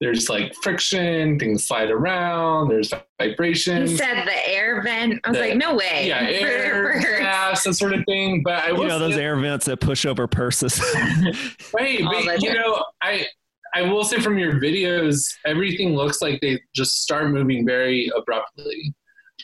there's 0.00 0.28
like 0.28 0.54
friction, 0.62 1.38
things 1.38 1.66
slide 1.66 1.90
around, 1.90 2.68
there's 2.68 2.92
vibration. 3.18 3.86
He 3.86 3.96
said 3.96 4.24
the 4.24 4.48
air 4.48 4.82
vent. 4.82 5.20
I 5.24 5.30
was 5.30 5.38
the, 5.38 5.48
like, 5.48 5.56
no 5.56 5.74
way. 5.74 6.06
Yeah, 6.06 6.20
air, 6.28 7.00
gas, 7.18 7.64
that 7.64 7.74
sort 7.74 7.92
of 7.92 8.04
thing. 8.04 8.42
But 8.42 8.64
I 8.64 8.72
will 8.72 8.82
You 8.82 8.88
know, 8.88 8.98
those 8.98 9.16
air 9.16 9.38
vents 9.38 9.66
that 9.66 9.80
push 9.80 10.06
over 10.06 10.26
purses. 10.26 10.78
right. 11.74 12.02
But, 12.24 12.42
you 12.42 12.54
know, 12.54 12.84
I, 13.02 13.26
I 13.74 13.82
will 13.82 14.04
say 14.04 14.20
from 14.20 14.38
your 14.38 14.54
videos, 14.54 15.26
everything 15.44 15.94
looks 15.94 16.22
like 16.22 16.40
they 16.40 16.60
just 16.74 17.02
start 17.02 17.30
moving 17.30 17.66
very 17.66 18.10
abruptly. 18.16 18.94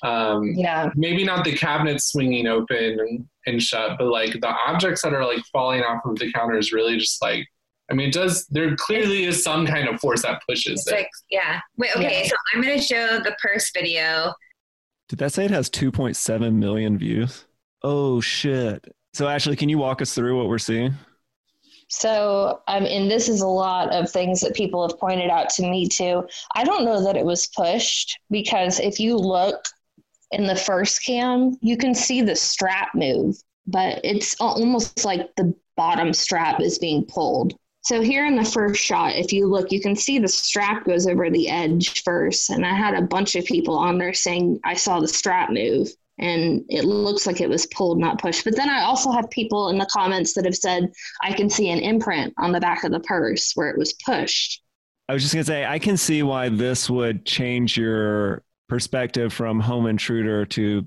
Um, 0.02 0.52
yeah. 0.54 0.90
Maybe 0.94 1.24
not 1.24 1.44
the 1.44 1.56
cabinets 1.56 2.10
swinging 2.10 2.46
open 2.46 2.98
and, 3.00 3.26
and 3.46 3.62
shut, 3.62 3.98
but 3.98 4.08
like 4.08 4.32
the 4.32 4.54
objects 4.66 5.02
that 5.02 5.14
are 5.14 5.24
like 5.24 5.44
falling 5.52 5.82
off 5.82 6.04
of 6.04 6.18
the 6.18 6.32
counter 6.32 6.58
is 6.58 6.72
really 6.72 6.98
just 6.98 7.22
like, 7.22 7.46
I 7.90 7.94
mean, 7.94 8.08
it 8.08 8.14
does, 8.14 8.46
there 8.46 8.74
clearly 8.76 9.24
is 9.24 9.42
some 9.42 9.66
kind 9.66 9.88
of 9.88 10.00
force 10.00 10.22
that 10.22 10.42
pushes 10.48 10.86
it. 10.86 10.92
Like, 10.92 11.10
yeah. 11.30 11.60
Wait, 11.76 11.94
okay. 11.96 12.22
Yeah. 12.22 12.28
So 12.28 12.36
I'm 12.54 12.62
going 12.62 12.78
to 12.78 12.84
show 12.84 13.18
the 13.18 13.36
purse 13.40 13.70
video. 13.72 14.32
Did 15.08 15.18
that 15.18 15.32
say 15.32 15.44
it 15.44 15.50
has 15.50 15.68
2.7 15.68 16.54
million 16.54 16.96
views? 16.96 17.44
Oh, 17.82 18.20
shit. 18.20 18.84
So, 19.12 19.28
Ashley, 19.28 19.56
can 19.56 19.68
you 19.68 19.78
walk 19.78 20.00
us 20.00 20.14
through 20.14 20.38
what 20.38 20.48
we're 20.48 20.58
seeing? 20.58 20.94
So, 21.88 22.62
um, 22.68 22.86
and 22.86 23.10
this 23.10 23.28
is 23.28 23.42
a 23.42 23.46
lot 23.46 23.92
of 23.92 24.10
things 24.10 24.40
that 24.40 24.54
people 24.54 24.88
have 24.88 24.98
pointed 24.98 25.28
out 25.28 25.50
to 25.50 25.62
me 25.62 25.86
too. 25.86 26.26
I 26.54 26.64
don't 26.64 26.86
know 26.86 27.04
that 27.04 27.18
it 27.18 27.24
was 27.24 27.48
pushed 27.48 28.18
because 28.30 28.80
if 28.80 28.98
you 28.98 29.14
look 29.14 29.62
in 30.32 30.46
the 30.46 30.56
first 30.56 31.04
cam, 31.04 31.56
you 31.60 31.76
can 31.76 31.94
see 31.94 32.22
the 32.22 32.36
strap 32.36 32.94
move, 32.94 33.36
but 33.66 34.00
it's 34.02 34.34
almost 34.40 35.04
like 35.04 35.34
the 35.36 35.54
bottom 35.76 36.12
strap 36.12 36.60
is 36.60 36.78
being 36.78 37.04
pulled. 37.04 37.54
So 37.84 38.00
here 38.00 38.26
in 38.26 38.36
the 38.36 38.44
first 38.44 38.82
shot, 38.82 39.16
if 39.16 39.32
you 39.32 39.46
look, 39.46 39.72
you 39.72 39.80
can 39.80 39.96
see 39.96 40.18
the 40.18 40.28
strap 40.28 40.84
goes 40.84 41.06
over 41.06 41.28
the 41.30 41.48
edge 41.48 42.02
first. 42.04 42.50
And 42.50 42.64
I 42.64 42.74
had 42.74 42.94
a 42.94 43.02
bunch 43.02 43.34
of 43.34 43.44
people 43.44 43.76
on 43.76 43.98
there 43.98 44.14
saying 44.14 44.60
I 44.64 44.74
saw 44.74 45.00
the 45.00 45.08
strap 45.08 45.50
move 45.50 45.88
and 46.18 46.64
it 46.68 46.84
looks 46.84 47.26
like 47.26 47.40
it 47.40 47.48
was 47.48 47.66
pulled, 47.66 47.98
not 47.98 48.20
pushed. 48.20 48.44
But 48.44 48.54
then 48.54 48.70
I 48.70 48.84
also 48.84 49.10
have 49.10 49.28
people 49.30 49.68
in 49.70 49.78
the 49.78 49.86
comments 49.86 50.32
that 50.34 50.44
have 50.44 50.56
said 50.56 50.92
I 51.22 51.32
can 51.32 51.50
see 51.50 51.70
an 51.70 51.80
imprint 51.80 52.32
on 52.38 52.52
the 52.52 52.60
back 52.60 52.84
of 52.84 52.92
the 52.92 53.00
purse 53.00 53.52
where 53.56 53.70
it 53.70 53.78
was 53.78 53.94
pushed. 53.94 54.62
I 55.08 55.14
was 55.14 55.22
just 55.22 55.34
gonna 55.34 55.44
say 55.44 55.66
I 55.66 55.80
can 55.80 55.96
see 55.96 56.22
why 56.22 56.48
this 56.48 56.88
would 56.88 57.26
change 57.26 57.76
your 57.76 58.44
perspective 58.72 59.35
from 59.35 59.61
home 59.61 59.85
intruder 59.85 60.46
to 60.46 60.82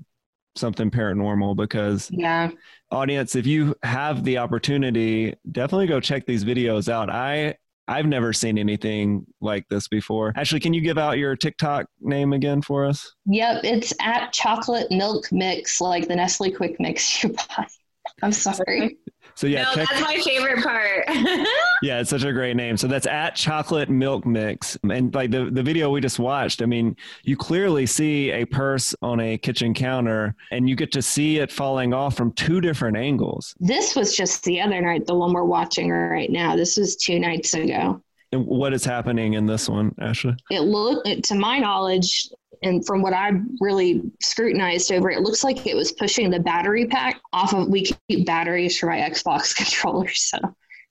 something 0.56 0.90
paranormal 0.90 1.56
because 1.56 2.10
yeah. 2.10 2.50
audience 2.90 3.36
if 3.36 3.46
you 3.46 3.76
have 3.84 4.24
the 4.24 4.36
opportunity 4.38 5.32
definitely 5.52 5.86
go 5.86 6.00
check 6.00 6.26
these 6.26 6.44
videos 6.44 6.88
out. 6.88 7.08
I 7.08 7.54
i've 7.86 8.06
never 8.06 8.32
seen 8.32 8.58
anything 8.58 9.24
like 9.40 9.64
this 9.68 9.86
before. 9.86 10.32
Actually 10.34 10.58
can 10.58 10.74
you 10.74 10.80
give 10.80 10.98
out 10.98 11.16
your 11.16 11.36
tiktok 11.36 11.86
name 12.00 12.32
again 12.32 12.60
for 12.60 12.84
us? 12.84 13.14
Yep 13.26 13.62
it's 13.62 13.92
at 14.00 14.32
chocolate 14.32 14.90
milk 14.90 15.30
mix 15.30 15.80
like 15.80 16.08
the 16.08 16.14
Nestlé 16.14 16.56
Quik 16.56 16.80
mix 16.80 17.22
you 17.22 17.28
buy. 17.28 17.68
I'm 18.24 18.32
sorry 18.32 18.96
so 19.36 19.46
yeah, 19.46 19.64
no, 19.64 19.74
check, 19.74 19.88
that's 19.90 20.00
my 20.00 20.16
favorite 20.18 20.62
part. 20.64 21.04
yeah, 21.82 22.00
it's 22.00 22.08
such 22.08 22.24
a 22.24 22.32
great 22.32 22.56
name. 22.56 22.76
So 22.78 22.86
that's 22.86 23.06
at 23.06 23.36
Chocolate 23.36 23.90
Milk 23.90 24.24
Mix, 24.24 24.78
and 24.90 25.14
like 25.14 25.30
the 25.30 25.50
the 25.50 25.62
video 25.62 25.90
we 25.90 26.00
just 26.00 26.18
watched. 26.18 26.62
I 26.62 26.66
mean, 26.66 26.96
you 27.22 27.36
clearly 27.36 27.84
see 27.84 28.30
a 28.30 28.46
purse 28.46 28.94
on 29.02 29.20
a 29.20 29.36
kitchen 29.36 29.74
counter, 29.74 30.34
and 30.50 30.68
you 30.68 30.74
get 30.74 30.90
to 30.92 31.02
see 31.02 31.38
it 31.38 31.52
falling 31.52 31.92
off 31.92 32.16
from 32.16 32.32
two 32.32 32.62
different 32.62 32.96
angles. 32.96 33.54
This 33.60 33.94
was 33.94 34.16
just 34.16 34.42
the 34.44 34.60
other 34.60 34.80
night, 34.80 35.06
the 35.06 35.14
one 35.14 35.34
we're 35.34 35.44
watching 35.44 35.90
right 35.90 36.30
now. 36.30 36.56
This 36.56 36.78
was 36.78 36.96
two 36.96 37.20
nights 37.20 37.52
ago. 37.52 38.00
And 38.32 38.44
what 38.46 38.72
is 38.72 38.84
happening 38.84 39.34
in 39.34 39.46
this 39.46 39.68
one, 39.68 39.94
Ashley? 40.00 40.34
It 40.50 40.60
looked, 40.60 41.24
to 41.24 41.34
my 41.34 41.58
knowledge, 41.58 42.28
and 42.62 42.84
from 42.86 43.02
what 43.02 43.12
I 43.12 43.32
really 43.60 44.02
scrutinized 44.22 44.92
over, 44.92 45.10
it 45.10 45.20
looks 45.20 45.44
like 45.44 45.66
it 45.66 45.76
was 45.76 45.92
pushing 45.92 46.30
the 46.30 46.40
battery 46.40 46.86
pack 46.86 47.20
off 47.32 47.54
of. 47.54 47.68
We 47.68 47.92
keep 48.08 48.26
batteries 48.26 48.78
for 48.78 48.86
my 48.86 48.98
Xbox 48.98 49.54
controller, 49.56 50.08
so 50.08 50.38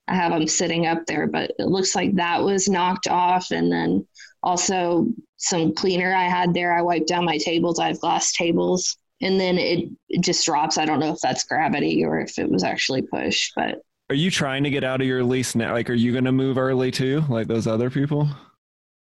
I 0.08 0.16
have 0.16 0.32
them 0.32 0.48
sitting 0.48 0.86
up 0.88 1.06
there. 1.06 1.28
But 1.28 1.52
it 1.60 1.68
looks 1.68 1.96
like 1.96 2.16
that 2.16 2.44
was 2.44 2.68
knocked 2.68 3.08
off, 3.08 3.52
and 3.52 3.72
then 3.72 4.08
also 4.44 5.08
some 5.38 5.74
cleaner 5.74 6.14
I 6.14 6.26
had 6.26 6.54
there. 6.54 6.78
I 6.78 6.82
wiped 6.82 7.08
down 7.08 7.26
my 7.26 7.38
tables. 7.38 7.80
I 7.80 7.88
have 7.88 8.00
glass 8.00 8.34
tables, 8.34 8.98
and 9.22 9.40
then 9.40 9.58
it, 9.58 9.90
it 10.10 10.22
just 10.22 10.46
drops. 10.46 10.78
I 10.78 10.86
don't 10.86 11.00
know 11.00 11.14
if 11.14 11.20
that's 11.22 11.46
gravity 11.46 12.04
or 12.04 12.20
if 12.20 12.38
it 12.38 12.50
was 12.50 12.64
actually 12.64 13.02
pushed, 13.02 13.54
but 13.56 13.82
are 14.10 14.16
you 14.16 14.30
trying 14.30 14.64
to 14.64 14.70
get 14.70 14.84
out 14.84 15.02
of 15.02 15.08
your 15.08 15.24
lease 15.24 15.56
now? 15.56 15.74
Like, 15.74 15.90
are 15.90 15.94
you 15.94 16.12
going 16.12 16.26
to 16.26 16.32
move 16.32 16.60
early 16.60 16.92
too, 16.92 17.24
like 17.28 17.48
those 17.48 17.66
other 17.66 17.90
people? 17.90 18.30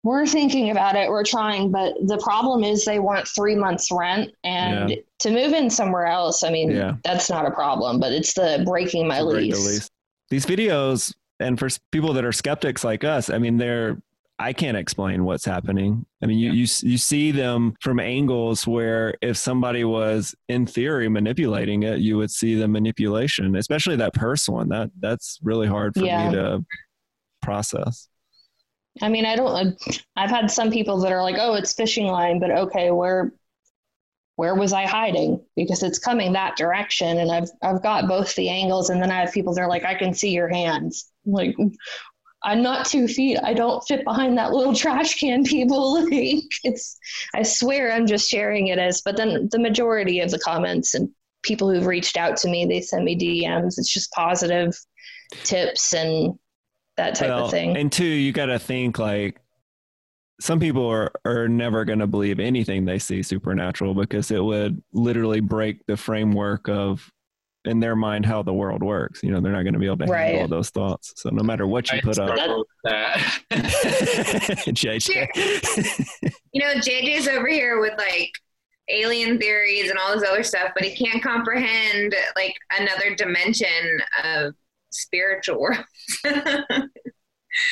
We're 0.03 0.25
thinking 0.25 0.69
about 0.69 0.95
it. 0.95 1.09
We're 1.09 1.23
trying, 1.23 1.71
but 1.71 1.95
the 2.05 2.17
problem 2.17 2.63
is 2.63 2.83
they 2.83 2.99
want 2.99 3.27
three 3.27 3.55
months 3.55 3.89
rent, 3.89 4.31
and 4.43 4.89
yeah. 4.89 4.95
to 5.19 5.31
move 5.31 5.53
in 5.53 5.69
somewhere 5.69 6.07
else, 6.07 6.43
I 6.43 6.49
mean, 6.49 6.71
yeah. 6.71 6.95
that's 7.03 7.29
not 7.29 7.45
a 7.45 7.51
problem. 7.51 7.99
But 7.99 8.11
it's 8.11 8.33
the 8.33 8.63
breaking 8.65 9.07
my 9.07 9.21
lease. 9.21 9.55
The 9.55 9.69
lease. 9.69 9.89
These 10.29 10.45
videos, 10.45 11.13
and 11.39 11.57
for 11.57 11.69
people 11.91 12.13
that 12.13 12.25
are 12.25 12.33
skeptics 12.33 12.83
like 12.83 13.03
us, 13.03 13.29
I 13.29 13.37
mean, 13.37 13.57
they're 13.57 13.97
I 14.39 14.51
can't 14.51 14.75
explain 14.75 15.23
what's 15.25 15.45
happening. 15.45 16.05
I 16.21 16.25
mean, 16.25 16.39
you, 16.39 16.51
you 16.51 16.67
you 16.81 16.97
see 16.97 17.31
them 17.31 17.75
from 17.81 17.99
angles 17.99 18.65
where 18.65 19.13
if 19.21 19.37
somebody 19.37 19.83
was 19.83 20.35
in 20.49 20.65
theory 20.65 21.07
manipulating 21.07 21.83
it, 21.83 21.99
you 21.99 22.17
would 22.17 22.31
see 22.31 22.55
the 22.55 22.67
manipulation, 22.67 23.55
especially 23.55 23.95
that 23.97 24.13
purse 24.13 24.49
one. 24.49 24.69
That 24.69 24.89
that's 24.99 25.39
really 25.43 25.67
hard 25.67 25.93
for 25.93 26.03
yeah. 26.03 26.29
me 26.29 26.35
to 26.35 26.65
process. 27.41 28.09
I 29.01 29.09
mean, 29.09 29.25
I 29.25 29.35
don't. 29.35 29.75
I've 30.15 30.29
had 30.29 30.51
some 30.51 30.71
people 30.71 30.99
that 31.01 31.11
are 31.11 31.23
like, 31.23 31.37
"Oh, 31.39 31.55
it's 31.55 31.73
fishing 31.73 32.07
line," 32.07 32.39
but 32.39 32.51
okay, 32.51 32.91
where 32.91 33.33
where 34.35 34.55
was 34.55 34.73
I 34.73 34.85
hiding? 34.85 35.43
Because 35.55 35.83
it's 35.83 35.99
coming 35.99 36.33
that 36.33 36.57
direction, 36.57 37.17
and 37.19 37.31
I've 37.31 37.49
I've 37.61 37.83
got 37.83 38.07
both 38.07 38.35
the 38.35 38.49
angles, 38.49 38.89
and 38.89 39.01
then 39.01 39.11
I 39.11 39.21
have 39.21 39.33
people 39.33 39.53
that 39.53 39.61
are 39.61 39.69
like, 39.69 39.83
"I 39.83 39.95
can 39.95 40.13
see 40.13 40.31
your 40.31 40.49
hands." 40.49 41.09
like, 41.25 41.55
I'm 42.43 42.61
not 42.61 42.85
two 42.85 43.07
feet. 43.07 43.39
I 43.41 43.53
don't 43.53 43.83
fit 43.87 44.03
behind 44.03 44.37
that 44.37 44.51
little 44.51 44.75
trash 44.83 45.19
can, 45.19 45.43
people. 45.43 46.03
like, 46.09 46.43
it's. 46.63 46.97
I 47.33 47.43
swear, 47.43 47.91
I'm 47.91 48.07
just 48.07 48.29
sharing 48.29 48.67
it 48.67 48.79
as. 48.79 49.01
But 49.01 49.17
then 49.17 49.49
the 49.51 49.59
majority 49.59 50.19
of 50.19 50.31
the 50.31 50.39
comments 50.39 50.93
and 50.93 51.09
people 51.43 51.69
who've 51.71 51.85
reached 51.87 52.17
out 52.17 52.37
to 52.37 52.49
me, 52.49 52.65
they 52.65 52.81
send 52.81 53.05
me 53.05 53.17
DMs. 53.17 53.77
It's 53.77 53.93
just 53.93 54.11
positive 54.11 54.77
tips 55.43 55.93
and 55.93 56.37
that 56.97 57.15
type 57.15 57.29
well, 57.29 57.45
of 57.45 57.51
thing. 57.51 57.75
And 57.77 57.91
two, 57.91 58.05
you 58.05 58.31
got 58.31 58.47
to 58.47 58.59
think 58.59 58.99
like 58.99 59.39
some 60.39 60.59
people 60.59 60.85
are, 60.87 61.11
are 61.25 61.47
never 61.47 61.85
going 61.85 61.99
to 61.99 62.07
believe 62.07 62.39
anything 62.39 62.85
they 62.85 62.99
see 62.99 63.23
supernatural 63.23 63.93
because 63.93 64.31
it 64.31 64.43
would 64.43 64.83
literally 64.91 65.39
break 65.39 65.85
the 65.85 65.95
framework 65.97 66.67
of 66.67 67.11
in 67.65 67.79
their 67.79 67.95
mind 67.95 68.25
how 68.25 68.43
the 68.43 68.53
world 68.53 68.83
works. 68.83 69.23
You 69.23 69.31
know, 69.31 69.39
they're 69.39 69.53
not 69.53 69.63
going 69.63 69.73
to 69.73 69.79
be 69.79 69.85
able 69.85 69.99
to 69.99 70.05
right. 70.05 70.25
handle 70.25 70.41
all 70.41 70.47
those 70.49 70.69
thoughts. 70.69 71.13
So 71.15 71.29
no 71.29 71.43
matter 71.43 71.65
what 71.65 71.91
you 71.91 71.99
I 71.99 72.01
put 72.01 72.19
up, 72.19 72.35
JJ. 74.67 75.27
you 76.51 76.61
know, 76.61 76.73
JJ's 76.73 77.27
over 77.27 77.47
here 77.47 77.79
with 77.79 77.97
like 77.97 78.31
alien 78.89 79.39
theories 79.39 79.89
and 79.89 79.97
all 79.97 80.13
this 80.17 80.27
other 80.29 80.43
stuff, 80.43 80.71
but 80.75 80.83
he 80.83 80.93
can't 80.93 81.23
comprehend 81.23 82.13
like 82.35 82.55
another 82.77 83.15
dimension 83.15 84.01
of 84.25 84.53
spiritual 84.93 85.59
world. 85.59 85.83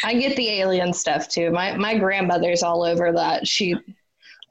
I 0.03 0.13
get 0.13 0.36
the 0.36 0.49
alien 0.49 0.93
stuff 0.93 1.28
too. 1.28 1.51
My 1.51 1.76
my 1.76 1.97
grandmother's 1.97 2.63
all 2.63 2.84
over 2.84 3.11
that. 3.13 3.47
She 3.47 3.76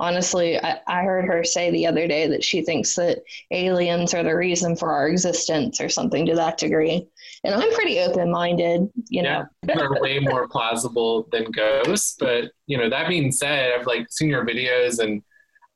honestly, 0.01 0.59
I, 0.59 0.81
I 0.89 1.03
heard 1.03 1.27
her 1.27 1.45
say 1.45 1.71
the 1.71 1.87
other 1.87 2.09
day 2.09 2.27
that 2.27 2.43
she 2.43 2.63
thinks 2.63 2.97
that 2.97 3.23
aliens 3.51 4.15
are 4.15 4.23
the 4.23 4.35
reason 4.35 4.75
for 4.75 4.91
our 4.91 5.09
existence 5.09 5.81
or 5.81 5.89
something 5.89 6.25
to 6.27 6.35
that 6.35 6.59
degree. 6.59 7.07
And 7.45 7.55
I'm 7.55 7.73
pretty 7.75 8.01
open 8.01 8.31
minded, 8.31 8.89
you 9.09 9.23
know. 9.23 9.45
Yeah, 9.69 9.79
are 9.79 10.01
way 10.01 10.19
more 10.19 10.49
plausible 10.49 11.29
than 11.31 11.51
ghosts. 11.53 12.17
But 12.19 12.51
you 12.67 12.79
know, 12.79 12.89
that 12.91 13.09
being 13.09 13.31
said, 13.31 13.73
I've 13.79 13.87
like 13.87 14.11
seen 14.11 14.29
your 14.29 14.45
videos 14.45 14.99
and 14.99 15.23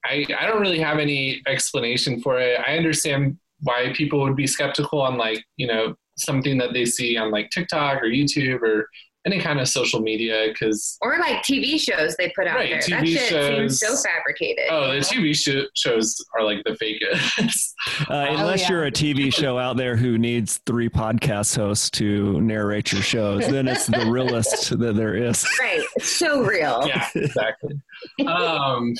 I, 0.04 0.26
I 0.38 0.46
don't 0.46 0.60
really 0.60 0.80
have 0.80 0.98
any 0.98 1.42
explanation 1.46 2.20
for 2.20 2.38
it. 2.38 2.60
I 2.66 2.76
understand 2.76 3.38
why 3.60 3.92
people 3.94 4.20
would 4.20 4.36
be 4.36 4.46
skeptical 4.46 5.00
on 5.00 5.16
like, 5.16 5.42
you 5.56 5.66
know, 5.66 5.94
something 6.16 6.58
that 6.58 6.72
they 6.72 6.84
see 6.84 7.16
on 7.16 7.30
like 7.30 7.50
TikTok 7.50 8.02
or 8.02 8.06
YouTube 8.06 8.62
or 8.62 8.88
any 9.26 9.40
kind 9.40 9.58
of 9.58 9.66
social 9.66 10.00
media 10.00 10.48
because 10.48 10.98
or 11.00 11.18
like 11.18 11.42
TV 11.42 11.80
shows 11.80 12.14
they 12.16 12.30
put 12.36 12.46
out 12.46 12.56
right, 12.56 12.70
there. 12.70 12.80
TV 12.80 12.88
that 12.88 13.06
shit 13.06 13.28
shows, 13.30 13.80
seems 13.80 13.80
so 13.80 14.08
fabricated. 14.08 14.66
Oh, 14.70 14.92
the 14.92 14.98
TV 14.98 15.34
sh- 15.34 15.66
shows 15.74 16.22
are 16.34 16.44
like 16.44 16.62
the 16.64 16.72
fakest. 16.72 17.72
uh, 18.10 18.26
oh, 18.28 18.36
unless 18.36 18.62
yeah. 18.62 18.68
you're 18.70 18.84
a 18.84 18.92
TV 18.92 19.32
show 19.32 19.58
out 19.58 19.76
there 19.76 19.96
who 19.96 20.18
needs 20.18 20.60
three 20.66 20.90
podcast 20.90 21.56
hosts 21.56 21.90
to 21.90 22.40
narrate 22.42 22.92
your 22.92 23.02
shows, 23.02 23.48
then 23.48 23.66
it's 23.66 23.86
the 23.86 24.06
realest 24.06 24.70
that 24.78 24.94
there 24.94 25.16
is. 25.16 25.46
Right, 25.58 25.82
it's 25.96 26.08
so 26.08 26.42
real. 26.42 26.86
Yeah, 26.86 27.08
exactly. 27.14 27.80
um, 28.26 28.92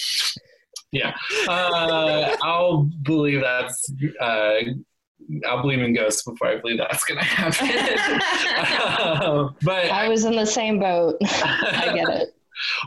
yeah, 0.91 1.15
uh, 1.49 2.35
I'll 2.43 2.89
believe 3.03 3.43
that's 3.43 3.93
uh, 4.21 4.61
I'll 5.47 5.63
believe 5.63 5.81
in 5.81 5.95
ghosts 5.95 6.23
before 6.23 6.49
I 6.49 6.61
believe 6.61 6.79
that's 6.79 7.05
going 7.05 7.19
to 7.19 7.25
happen. 7.25 7.69
um, 9.23 9.57
but 9.63 9.91
I 9.91 10.09
was 10.09 10.25
in 10.25 10.37
the 10.37 10.47
same 10.47 10.79
boat. 10.79 11.17
I 11.23 11.93
get 11.95 12.09
it. 12.09 12.37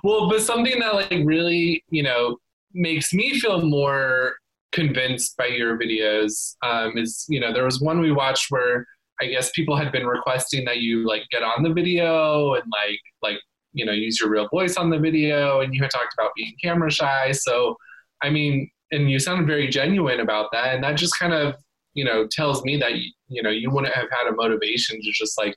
Well, 0.03 0.29
but 0.29 0.41
something 0.41 0.79
that 0.79 0.95
like 0.95 1.11
really, 1.23 1.83
you 1.89 2.03
know, 2.03 2.37
makes 2.73 3.13
me 3.13 3.39
feel 3.39 3.61
more 3.61 4.35
convinced 4.71 5.35
by 5.37 5.47
your 5.47 5.77
videos 5.77 6.55
um, 6.63 6.97
is, 6.97 7.25
you 7.27 7.39
know, 7.39 7.51
there 7.53 7.65
was 7.65 7.81
one 7.81 7.99
we 7.99 8.11
watched 8.11 8.47
where 8.49 8.85
I 9.21 9.25
guess 9.25 9.51
people 9.51 9.75
had 9.75 9.91
been 9.91 10.05
requesting 10.05 10.65
that 10.65 10.77
you 10.77 11.07
like 11.07 11.23
get 11.31 11.43
on 11.43 11.63
the 11.63 11.73
video 11.73 12.53
and 12.53 12.63
like 12.71 12.99
like 13.23 13.39
you 13.73 13.85
know 13.85 13.91
use 13.91 14.19
your 14.19 14.29
real 14.29 14.47
voice 14.49 14.77
on 14.77 14.89
the 14.89 14.99
video, 14.99 15.61
and 15.61 15.73
you 15.73 15.81
had 15.81 15.91
talked 15.91 16.13
about 16.13 16.31
being 16.35 16.53
camera 16.61 16.91
shy. 16.91 17.31
So, 17.31 17.75
I 18.21 18.29
mean, 18.29 18.69
and 18.91 19.09
you 19.09 19.19
sounded 19.19 19.47
very 19.47 19.67
genuine 19.67 20.19
about 20.19 20.51
that, 20.51 20.75
and 20.75 20.83
that 20.83 20.97
just 20.97 21.17
kind 21.17 21.33
of 21.33 21.55
you 21.97 22.05
know 22.05 22.27
tells 22.27 22.63
me 22.63 22.77
that 22.77 22.93
you 23.27 23.41
know 23.41 23.49
you 23.49 23.71
wouldn't 23.71 23.93
have 23.93 24.07
had 24.11 24.27
a 24.27 24.35
motivation 24.35 25.01
to 25.01 25.11
just 25.11 25.37
like 25.37 25.55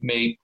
make 0.00 0.38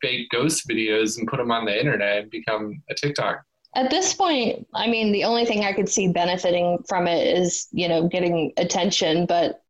fake 0.00 0.28
ghost 0.30 0.68
videos 0.68 1.18
and 1.18 1.26
put 1.26 1.38
them 1.38 1.50
on 1.50 1.64
the 1.64 1.78
internet 1.78 2.18
and 2.22 2.30
become 2.30 2.80
a 2.88 2.94
TikTok. 2.94 3.42
At 3.76 3.90
this 3.90 4.14
point, 4.14 4.66
I 4.72 4.86
mean, 4.86 5.10
the 5.10 5.24
only 5.24 5.44
thing 5.44 5.64
I 5.64 5.72
could 5.72 5.88
see 5.88 6.06
benefiting 6.12 6.78
from 6.88 7.08
it 7.08 7.26
is, 7.26 7.66
you 7.72 7.88
know, 7.88 8.06
getting 8.06 8.52
attention, 8.56 9.26
but 9.26 9.63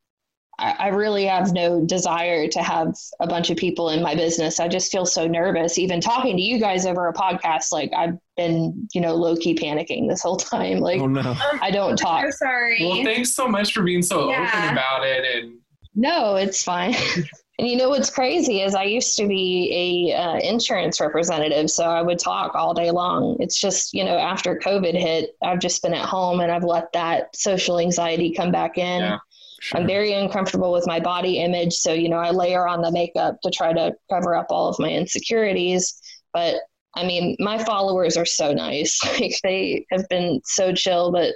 I, 0.58 0.72
I 0.78 0.88
really 0.88 1.24
have 1.26 1.52
no 1.52 1.84
desire 1.84 2.48
to 2.48 2.62
have 2.62 2.94
a 3.20 3.26
bunch 3.26 3.50
of 3.50 3.56
people 3.56 3.90
in 3.90 4.02
my 4.02 4.14
business. 4.14 4.60
I 4.60 4.68
just 4.68 4.90
feel 4.92 5.06
so 5.06 5.26
nervous. 5.26 5.78
Even 5.78 6.00
talking 6.00 6.36
to 6.36 6.42
you 6.42 6.58
guys 6.58 6.86
over 6.86 7.08
a 7.08 7.12
podcast, 7.12 7.72
like 7.72 7.92
I've 7.96 8.18
been, 8.36 8.88
you 8.94 9.00
know, 9.00 9.14
low 9.14 9.36
key 9.36 9.54
panicking 9.54 10.08
this 10.08 10.22
whole 10.22 10.36
time. 10.36 10.78
Like, 10.80 11.00
oh, 11.00 11.06
no. 11.06 11.34
I 11.60 11.70
don't 11.70 11.96
talk. 11.96 12.24
I'm 12.24 12.32
sorry. 12.32 12.78
Well, 12.80 13.04
thanks 13.04 13.34
so 13.34 13.48
much 13.48 13.72
for 13.72 13.82
being 13.82 14.02
so 14.02 14.30
yeah. 14.30 14.48
open 14.48 14.72
about 14.72 15.04
it. 15.04 15.24
And 15.24 15.58
no, 15.94 16.36
it's 16.36 16.62
fine. 16.62 16.94
and 17.58 17.68
you 17.68 17.76
know 17.76 17.88
what's 17.88 18.10
crazy 18.10 18.62
is 18.62 18.74
I 18.74 18.84
used 18.84 19.16
to 19.18 19.26
be 19.28 20.10
a 20.10 20.16
uh, 20.16 20.38
insurance 20.38 21.00
representative, 21.00 21.70
so 21.70 21.84
I 21.84 22.02
would 22.02 22.18
talk 22.18 22.54
all 22.54 22.74
day 22.74 22.90
long. 22.90 23.36
It's 23.40 23.60
just 23.60 23.94
you 23.94 24.04
know 24.04 24.16
after 24.18 24.58
COVID 24.58 24.98
hit, 24.98 25.30
I've 25.42 25.60
just 25.60 25.82
been 25.82 25.94
at 25.94 26.04
home 26.04 26.40
and 26.40 26.50
I've 26.50 26.64
let 26.64 26.92
that 26.92 27.34
social 27.36 27.78
anxiety 27.78 28.32
come 28.32 28.50
back 28.50 28.78
in. 28.78 29.00
Yeah. 29.00 29.18
Sure. 29.60 29.80
I'm 29.80 29.86
very 29.86 30.12
uncomfortable 30.12 30.72
with 30.72 30.86
my 30.86 31.00
body 31.00 31.38
image. 31.38 31.72
So, 31.72 31.94
you 31.94 32.10
know, 32.10 32.18
I 32.18 32.32
layer 32.32 32.68
on 32.68 32.82
the 32.82 32.92
makeup 32.92 33.40
to 33.42 33.50
try 33.50 33.72
to 33.72 33.94
cover 34.10 34.34
up 34.34 34.48
all 34.50 34.68
of 34.68 34.78
my 34.78 34.90
insecurities. 34.90 35.98
But 36.34 36.56
I 36.94 37.06
mean, 37.06 37.34
my 37.38 37.62
followers 37.64 38.18
are 38.18 38.26
so 38.26 38.52
nice. 38.52 39.00
Like 39.20 39.34
they 39.42 39.86
have 39.90 40.06
been 40.10 40.40
so 40.44 40.74
chill, 40.74 41.12
but 41.12 41.34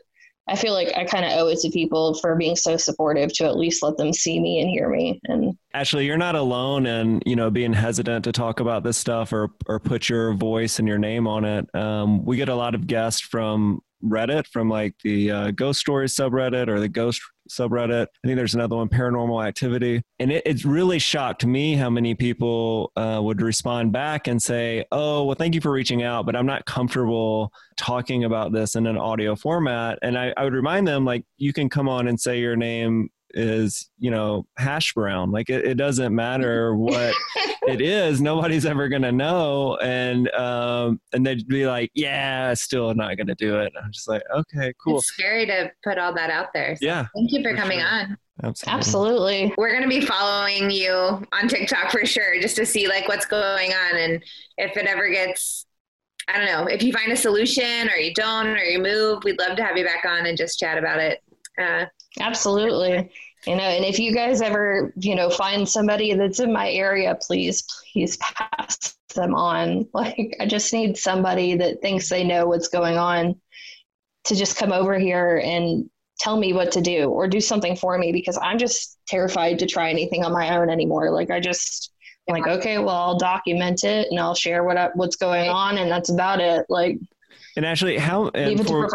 I 0.49 0.57
feel 0.57 0.73
like 0.73 0.93
I 0.97 1.05
kind 1.05 1.25
of 1.25 1.33
owe 1.33 1.49
it 1.49 1.59
to 1.61 1.71
people 1.71 2.15
for 2.15 2.35
being 2.35 2.57
so 2.57 2.77
supportive 2.77 3.33
to 3.35 3.45
at 3.45 3.57
least 3.57 3.83
let 3.83 3.97
them 3.97 4.13
see 4.13 4.41
me 4.41 4.61
and 4.61 4.71
hear 4.71 4.89
me. 4.89 5.21
And 5.25 5.57
actually, 5.75 6.07
you're 6.07 6.17
not 6.17 6.35
alone 6.35 6.87
in 6.87 7.23
you 7.27 7.37
know 7.37 7.51
being 7.51 7.73
hesitant 7.73 8.25
to 8.25 8.33
talk 8.33 8.61
about 8.61 8.83
this 8.83 8.97
stuff 8.97 9.33
or 9.33 9.51
or 9.67 9.79
put 9.79 10.09
your 10.09 10.33
voice 10.35 10.79
and 10.79 10.89
your 10.89 10.99
name 10.99 11.27
on 11.27 11.45
it. 11.45 11.75
Um, 11.75 12.25
we 12.25 12.37
get 12.37 12.49
a 12.49 12.55
lot 12.55 12.75
of 12.75 12.87
guests 12.87 13.21
from 13.21 13.81
Reddit, 14.03 14.47
from 14.47 14.69
like 14.69 14.95
the 15.03 15.31
uh, 15.31 15.51
Ghost 15.53 15.81
Stories 15.81 16.15
subreddit 16.15 16.69
or 16.69 16.81
the 16.81 16.89
Ghost 16.89 17.21
subreddit. 17.51 18.07
I 18.07 18.27
think 18.27 18.37
there's 18.37 18.55
another 18.55 18.77
one, 18.77 18.89
Paranormal 18.89 19.47
Activity. 19.47 20.03
And 20.19 20.31
it, 20.31 20.43
it 20.47 20.65
really 20.65 20.99
shocked 20.99 21.45
me 21.47 21.75
how 21.75 21.91
many 21.91 22.15
people 22.15 22.93
uh, 22.97 23.21
would 23.23 23.41
respond 23.41 23.93
back 23.93 24.27
and 24.27 24.41
say, 24.41 24.85
Oh, 24.93 25.25
well, 25.25 25.35
thank 25.35 25.55
you 25.55 25.61
for 25.61 25.73
reaching 25.73 26.03
out, 26.03 26.27
but 26.27 26.37
I'm 26.37 26.47
not 26.47 26.67
comfortable 26.67 27.53
talking 27.77 28.25
about 28.25 28.53
this 28.53 28.77
in 28.77 28.87
an 28.87 28.99
audio 28.99 29.35
format. 29.35 29.99
And 30.03 30.19
I, 30.19 30.33
I 30.37 30.45
would 30.45 30.55
remind 30.55 30.87
them, 30.87 31.05
like, 31.05 31.25
you 31.37 31.53
can 31.53 31.69
come 31.69 31.89
on 31.89 32.09
and 32.09 32.21
say 32.21 32.39
your 32.41 32.57
name 32.57 33.11
is 33.35 33.91
you 33.99 34.11
know 34.11 34.47
hash 34.57 34.95
brown 34.95 35.31
like 35.31 35.51
it, 35.51 35.65
it 35.65 35.75
doesn't 35.77 36.15
matter 36.15 36.75
what 36.75 37.15
it 37.69 37.81
is 37.81 38.21
nobody's 38.21 38.65
ever 38.65 38.89
gonna 38.89 39.13
know 39.13 39.77
and 39.77 40.31
um 40.31 40.99
and 41.13 41.27
they'd 41.27 41.47
be 41.47 41.67
like 41.67 41.91
yeah 41.95 42.55
still 42.55 42.95
not 42.95 43.17
gonna 43.17 43.35
do 43.35 43.61
it 43.61 43.71
i'm 43.83 43.93
just 43.93 44.09
like 44.09 44.23
okay 44.35 44.73
cool 44.83 44.99
it's 44.99 45.09
scary 45.09 45.45
to 45.45 45.71
put 45.85 45.99
all 45.99 46.15
that 46.15 46.31
out 46.31 46.53
there 46.55 46.75
so 46.77 46.87
yeah 46.87 47.07
thank 47.15 47.31
you 47.31 47.43
for, 47.43 47.51
for 47.51 47.57
coming 47.57 47.81
sure. 47.81 47.89
on 47.89 48.17
Absolutely. 48.43 48.79
Absolutely. 48.79 49.55
We're 49.59 49.71
going 49.71 49.83
to 49.83 49.89
be 49.89 50.01
following 50.01 50.71
you 50.71 50.93
on 51.33 51.49
TikTok 51.49 51.91
for 51.91 52.07
sure, 52.07 52.41
just 52.41 52.57
to 52.57 52.67
see 52.67 52.87
like 52.87 53.09
what's 53.09 53.27
going 53.27 53.73
on. 53.73 53.97
And 53.97 54.23
if 54.57 54.77
it 54.77 54.87
ever 54.87 55.11
gets, 55.11 55.67
I 56.29 56.37
don't 56.37 56.47
know, 56.47 56.67
if 56.67 56.83
you 56.83 56.93
find 56.93 57.11
a 57.11 57.17
solution 57.17 57.89
or 57.89 57.97
you 57.97 58.15
don't, 58.15 58.47
or 58.47 58.63
you 58.63 58.79
move, 58.79 59.25
we'd 59.25 59.41
love 59.41 59.57
to 59.57 59.65
have 59.65 59.77
you 59.77 59.85
back 59.85 60.05
on 60.07 60.27
and 60.27 60.39
just 60.39 60.59
chat 60.59 60.79
about 60.79 61.01
it. 61.01 61.21
Uh, 61.61 61.87
Absolutely. 62.21 63.11
you 63.47 63.57
know 63.57 63.63
and 63.63 63.85
if 63.85 63.99
you 63.99 64.15
guys 64.15 64.41
ever 64.41 64.93
you 64.97 65.15
know 65.15 65.31
find 65.31 65.69
somebody 65.69 66.15
that's 66.15 66.41
in 66.41 66.53
my 66.53 66.71
area 66.71 67.17
please 67.21 67.63
please 67.93 68.17
pass 68.19 68.97
them 69.15 69.35
on. 69.35 69.89
Like 69.95 70.37
i 70.41 70.47
just 70.47 70.73
need 70.73 70.97
somebody 70.97 71.57
that 71.57 71.81
thinks 71.83 72.09
they 72.09 72.25
know 72.25 72.47
what's 72.47 72.69
going 72.69 72.97
on 72.97 73.37
to 74.25 74.35
just 74.37 74.57
come 74.57 74.73
over 74.73 74.99
here 74.99 75.41
and 75.45 75.89
tell 76.19 76.37
me 76.37 76.53
what 76.53 76.73
to 76.73 76.81
do 76.81 77.09
or 77.11 77.29
do 77.29 77.41
something 77.41 77.77
for 77.77 77.97
me 77.97 78.13
because 78.13 78.37
i'm 78.43 78.59
just 78.59 78.99
terrified 79.07 79.59
to 79.61 79.67
try 79.67 79.89
anything 79.91 80.25
on 80.25 80.33
my 80.33 80.57
own 80.57 80.69
anymore. 80.71 81.11
Like 81.11 81.31
i 81.31 81.41
just 81.41 81.93
I'm 82.29 82.35
like 82.35 82.47
okay 82.59 82.79
well 82.79 82.91
i'll 82.91 83.19
document 83.19 83.85
it 83.85 84.09
and 84.11 84.21
i'll 84.21 84.35
share 84.35 84.63
what 84.65 84.77
I, 84.77 84.91
what's 84.95 85.17
going 85.17 85.49
on 85.49 85.79
and 85.79 85.91
that's 85.91 86.11
about 86.11 86.41
it. 86.41 86.67
Like 86.69 86.99
and 87.59 87.67
actually, 87.67 87.99
how 87.99 88.29
and 88.37 88.65
for, 88.65 88.89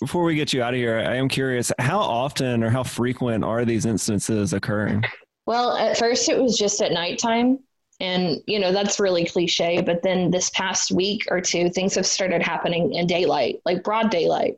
before 0.00 0.24
we 0.24 0.36
get 0.36 0.54
you 0.54 0.62
out 0.62 0.72
of 0.72 0.78
here, 0.78 0.96
I 0.98 1.16
am 1.16 1.28
curious 1.28 1.70
how 1.78 1.98
often 1.98 2.64
or 2.64 2.70
how 2.70 2.82
frequent 2.82 3.44
are 3.44 3.66
these 3.66 3.84
instances 3.84 4.54
occurring? 4.54 5.04
Well, 5.44 5.76
at 5.76 5.98
first 5.98 6.26
it 6.30 6.40
was 6.40 6.56
just 6.56 6.80
at 6.80 6.92
nighttime. 6.92 7.58
And, 8.00 8.38
you 8.46 8.58
know, 8.58 8.72
that's 8.72 8.98
really 8.98 9.26
cliche. 9.26 9.82
But 9.82 10.02
then 10.02 10.30
this 10.30 10.48
past 10.48 10.92
week 10.92 11.26
or 11.30 11.42
two, 11.42 11.68
things 11.68 11.94
have 11.94 12.06
started 12.06 12.42
happening 12.42 12.94
in 12.94 13.06
daylight, 13.06 13.60
like 13.66 13.84
broad 13.84 14.10
daylight. 14.10 14.56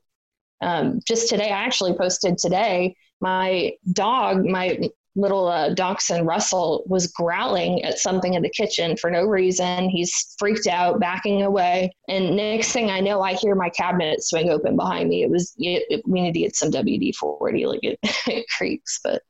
Um, 0.61 1.01
just 1.05 1.29
today, 1.29 1.51
I 1.51 1.65
actually 1.65 1.95
posted 1.95 2.39
today, 2.39 2.95
my 3.21 3.73
dog, 3.93 4.45
my 4.45 4.89
little 5.19 5.49
uh, 5.49 5.75
dachshund 5.75 6.27
Russell 6.27 6.85
was 6.87 7.09
growling 7.09 7.83
at 7.85 7.99
something 7.99 8.35
in 8.35 8.43
the 8.43 8.49
kitchen 8.49 8.97
for 8.97 9.11
no 9.11 9.25
reason. 9.25 9.91
He's 9.91 10.35
freaked 10.39 10.69
out, 10.69 11.01
backing 11.01 11.43
away. 11.43 11.93
And 12.09 12.37
next 12.37 12.73
thing 12.73 12.91
I 12.91 13.01
know, 13.01 13.21
I 13.21 13.35
hear 13.35 13.55
my 13.55 13.69
cabinet 13.71 14.23
swing 14.23 14.51
open 14.51 14.77
behind 14.77 15.09
me. 15.09 15.23
It 15.23 15.31
was, 15.31 15.55
it, 15.59 15.85
it, 15.91 16.03
we 16.07 16.23
need 16.23 16.35
to 16.35 16.41
get 16.41 16.55
some 16.55 16.71
WD 16.71 17.17
40, 17.17 17.67
like 17.67 17.81
it, 17.83 17.99
it 18.27 18.47
creaks. 18.57 19.01
But 19.03 19.23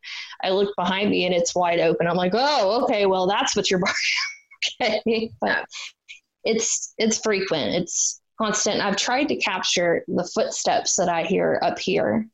I 0.44 0.50
look 0.50 0.74
behind 0.76 1.10
me 1.10 1.24
and 1.24 1.34
it's 1.34 1.54
wide 1.54 1.80
open. 1.80 2.06
I'm 2.06 2.16
like, 2.16 2.32
oh, 2.34 2.82
okay, 2.84 3.06
well, 3.06 3.26
that's 3.26 3.56
what 3.56 3.70
you're 3.70 3.80
barking. 4.80 5.02
okay. 5.06 5.30
But 5.40 5.64
it's, 6.44 6.94
it's 6.98 7.18
frequent. 7.18 7.74
It's 7.74 8.20
constant. 8.40 8.82
I've 8.82 8.96
tried 8.96 9.28
to 9.28 9.36
capture 9.36 10.04
the 10.06 10.28
footsteps 10.34 10.96
that 10.96 11.08
I 11.08 11.22
hear 11.22 11.58
up 11.62 11.78
here 11.78 12.28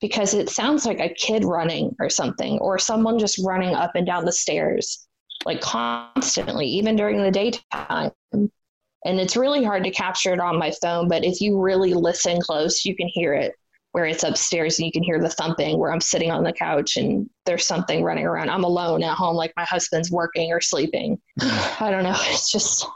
because 0.00 0.34
it 0.34 0.48
sounds 0.48 0.86
like 0.86 1.00
a 1.00 1.14
kid 1.14 1.44
running 1.44 1.94
or 2.00 2.08
something, 2.08 2.58
or 2.58 2.78
someone 2.78 3.18
just 3.18 3.40
running 3.44 3.74
up 3.74 3.92
and 3.94 4.06
down 4.06 4.24
the 4.24 4.32
stairs, 4.32 5.06
like 5.44 5.60
constantly, 5.60 6.66
even 6.66 6.96
during 6.96 7.22
the 7.22 7.30
daytime. 7.30 8.12
And 8.32 9.18
it's 9.18 9.36
really 9.36 9.64
hard 9.64 9.84
to 9.84 9.90
capture 9.90 10.32
it 10.32 10.40
on 10.40 10.58
my 10.58 10.72
phone, 10.82 11.08
but 11.08 11.24
if 11.24 11.40
you 11.40 11.60
really 11.60 11.94
listen 11.94 12.40
close, 12.40 12.84
you 12.84 12.94
can 12.94 13.08
hear 13.08 13.32
it 13.34 13.54
where 13.92 14.04
it's 14.04 14.22
upstairs 14.22 14.78
and 14.78 14.86
you 14.86 14.92
can 14.92 15.02
hear 15.02 15.20
the 15.20 15.28
thumping 15.28 15.78
where 15.78 15.92
I'm 15.92 16.00
sitting 16.00 16.30
on 16.30 16.44
the 16.44 16.52
couch 16.52 16.96
and 16.96 17.28
there's 17.44 17.66
something 17.66 18.04
running 18.04 18.24
around. 18.24 18.50
I'm 18.50 18.64
alone 18.64 19.02
at 19.02 19.16
home, 19.16 19.34
like 19.34 19.52
my 19.56 19.64
husband's 19.64 20.10
working 20.10 20.52
or 20.52 20.60
sleeping. 20.60 21.20
I 21.40 21.88
don't 21.90 22.04
know. 22.04 22.16
It's 22.16 22.52
just, 22.52 22.86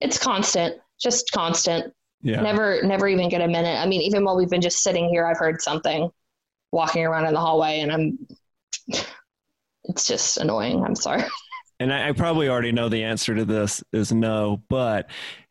it's 0.00 0.18
constant, 0.18 0.76
just 0.98 1.30
constant. 1.32 1.92
Yeah. 2.26 2.40
Never, 2.40 2.82
never 2.82 3.06
even 3.06 3.28
get 3.28 3.40
a 3.40 3.46
minute. 3.46 3.78
I 3.78 3.86
mean, 3.86 4.02
even 4.02 4.24
while 4.24 4.36
we've 4.36 4.50
been 4.50 4.60
just 4.60 4.82
sitting 4.82 5.08
here, 5.08 5.24
I've 5.24 5.38
heard 5.38 5.62
something 5.62 6.10
walking 6.72 7.04
around 7.04 7.26
in 7.26 7.34
the 7.34 7.40
hallway, 7.40 7.80
and 7.80 7.92
I'm. 7.92 8.18
It's 9.88 10.04
just 10.04 10.38
annoying. 10.38 10.82
I'm 10.84 10.96
sorry. 10.96 11.22
And 11.78 11.92
I, 11.92 12.08
I 12.08 12.12
probably 12.12 12.48
already 12.48 12.72
know 12.72 12.88
the 12.88 13.04
answer 13.04 13.34
to 13.34 13.44
this 13.44 13.84
is 13.92 14.10
no, 14.10 14.62
but 14.70 15.10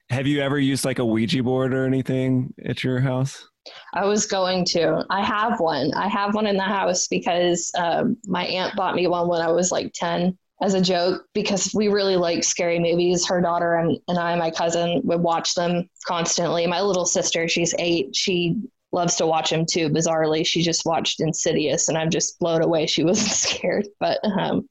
have 0.09 0.25
you 0.25 0.41
ever 0.41 0.57
used 0.57 0.83
like 0.83 0.97
a 0.97 1.05
Ouija 1.05 1.43
board 1.43 1.71
or 1.71 1.85
anything 1.85 2.51
at 2.65 2.83
your 2.83 2.99
house? 2.99 3.47
I 3.93 4.05
was 4.05 4.25
going 4.25 4.65
to. 4.69 5.05
I 5.11 5.23
have 5.23 5.59
one. 5.59 5.93
I 5.93 6.07
have 6.07 6.33
one 6.33 6.47
in 6.47 6.57
the 6.57 6.63
house 6.63 7.07
because 7.07 7.71
um, 7.77 8.17
my 8.25 8.43
aunt 8.45 8.75
bought 8.75 8.95
me 8.95 9.05
one 9.05 9.27
when 9.27 9.39
I 9.39 9.51
was 9.51 9.71
like 9.71 9.91
10 9.93 10.35
as 10.61 10.73
a 10.73 10.81
joke 10.81 11.25
because 11.33 11.71
we 11.73 11.87
really 11.87 12.15
like 12.15 12.43
scary 12.43 12.79
movies. 12.79 13.27
Her 13.27 13.41
daughter 13.41 13.75
and, 13.75 13.97
and 14.07 14.17
I, 14.17 14.35
my 14.35 14.51
cousin, 14.51 15.01
would 15.03 15.21
watch 15.21 15.53
them 15.53 15.89
constantly. 16.05 16.65
My 16.67 16.81
little 16.81 17.05
sister, 17.05 17.47
she's 17.47 17.75
eight, 17.77 18.15
she 18.15 18.57
loves 18.91 19.15
to 19.17 19.27
watch 19.27 19.49
them 19.49 19.65
too. 19.65 19.89
Bizarrely, 19.89 20.45
she 20.45 20.61
just 20.61 20.85
watched 20.85 21.19
Insidious, 21.19 21.89
and 21.89 21.97
I'm 21.97 22.09
just 22.09 22.39
blown 22.39 22.63
away. 22.63 22.87
She 22.87 23.03
wasn't 23.05 23.31
scared, 23.31 23.87
but 23.99 24.19
um, 24.23 24.67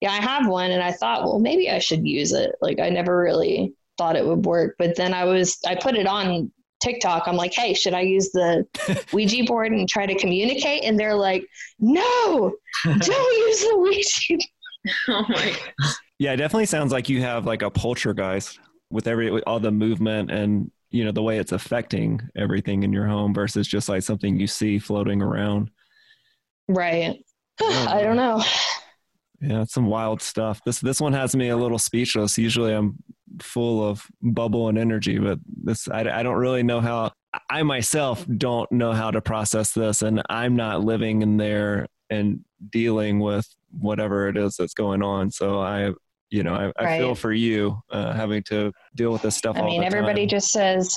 yeah, 0.00 0.12
I 0.12 0.20
have 0.20 0.48
one, 0.48 0.70
and 0.70 0.82
I 0.82 0.92
thought, 0.92 1.24
well, 1.24 1.38
maybe 1.38 1.70
I 1.70 1.78
should 1.78 2.06
use 2.06 2.32
it. 2.32 2.54
Like 2.60 2.80
I 2.80 2.90
never 2.90 3.16
really 3.16 3.74
thought 3.98 4.16
it 4.16 4.26
would 4.26 4.44
work, 4.44 4.74
but 4.78 4.96
then 4.96 5.14
I 5.14 5.24
was 5.24 5.58
I 5.66 5.76
put 5.76 5.94
it 5.94 6.06
on 6.06 6.50
TikTok. 6.82 7.28
I'm 7.28 7.36
like, 7.36 7.52
hey, 7.52 7.74
should 7.74 7.94
I 7.94 8.00
use 8.00 8.30
the 8.30 8.66
Ouija 9.12 9.44
board 9.44 9.70
and 9.72 9.88
try 9.88 10.06
to 10.06 10.14
communicate? 10.14 10.84
And 10.84 10.98
they're 10.98 11.14
like, 11.14 11.46
no, 11.78 12.54
don't 12.84 13.38
use 13.38 13.60
the 13.60 13.76
Ouija 13.76 14.42
oh 15.08 15.24
my 15.28 15.56
Yeah, 16.18 16.32
it 16.32 16.36
definitely 16.36 16.66
sounds 16.66 16.92
like 16.92 17.08
you 17.08 17.22
have 17.22 17.46
like 17.46 17.62
a 17.62 17.70
poltergeist 17.70 18.58
with 18.90 19.06
every 19.06 19.30
with 19.30 19.44
all 19.46 19.60
the 19.60 19.70
movement 19.70 20.30
and 20.30 20.70
you 20.90 21.04
know 21.04 21.12
the 21.12 21.22
way 21.22 21.38
it's 21.38 21.52
affecting 21.52 22.20
everything 22.36 22.82
in 22.82 22.92
your 22.92 23.06
home 23.06 23.32
versus 23.32 23.66
just 23.66 23.88
like 23.88 24.02
something 24.02 24.38
you 24.38 24.46
see 24.46 24.78
floating 24.78 25.22
around. 25.22 25.70
Right. 26.68 27.22
I 27.62 28.02
don't 28.02 28.16
know. 28.16 28.42
Yeah, 29.40 29.62
it's 29.62 29.72
some 29.72 29.86
wild 29.86 30.20
stuff. 30.20 30.60
This 30.64 30.80
this 30.80 31.00
one 31.00 31.12
has 31.14 31.34
me 31.34 31.48
a 31.48 31.56
little 31.56 31.78
speechless. 31.78 32.36
Usually 32.36 32.74
I'm 32.74 32.96
full 33.40 33.88
of 33.88 34.04
bubble 34.20 34.68
and 34.68 34.76
energy, 34.76 35.18
but 35.18 35.38
this 35.46 35.88
I, 35.88 36.00
I 36.00 36.22
don't 36.22 36.36
really 36.36 36.62
know 36.62 36.80
how. 36.80 37.12
I 37.48 37.62
myself 37.62 38.26
don't 38.36 38.70
know 38.72 38.92
how 38.92 39.12
to 39.12 39.20
process 39.20 39.72
this, 39.72 40.02
and 40.02 40.20
I'm 40.28 40.56
not 40.56 40.82
living 40.82 41.22
in 41.22 41.36
there 41.36 41.86
and 42.10 42.40
dealing 42.70 43.20
with 43.20 43.48
whatever 43.78 44.28
it 44.28 44.36
is 44.36 44.56
that's 44.56 44.74
going 44.74 45.02
on. 45.02 45.30
So 45.30 45.60
I, 45.60 45.92
you 46.28 46.42
know, 46.42 46.54
I, 46.54 46.72
I 46.80 46.84
right. 46.84 46.98
feel 47.00 47.14
for 47.14 47.32
you 47.32 47.80
uh, 47.90 48.12
having 48.12 48.42
to 48.44 48.72
deal 48.94 49.12
with 49.12 49.22
this 49.22 49.36
stuff. 49.36 49.56
I 49.56 49.62
mean, 49.62 49.82
everybody 49.82 50.22
time. 50.22 50.28
just 50.28 50.52
says, 50.52 50.96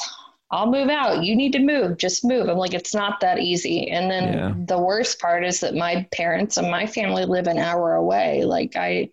I'll 0.52 0.70
move 0.70 0.90
out. 0.90 1.24
You 1.24 1.36
need 1.36 1.54
to 1.54 1.60
move. 1.60 1.98
Just 1.98 2.24
move. 2.24 2.48
I'm 2.48 2.58
like, 2.58 2.76
it's 2.76 2.94
not 2.94 3.20
that 3.22 3.40
easy. 3.40 3.90
And 3.90 4.12
then 4.12 4.34
yeah. 4.34 4.54
the 4.68 4.78
worst 4.78 5.20
part 5.20 5.44
is 5.44 5.60
that 5.62 5.74
my 5.74 6.08
parents 6.12 6.58
and 6.58 6.70
my 6.70 6.86
family 6.86 7.26
live 7.26 7.48
an 7.48 7.58
hour 7.58 7.96
away. 7.96 8.44
Like 8.44 8.76
I, 8.76 9.10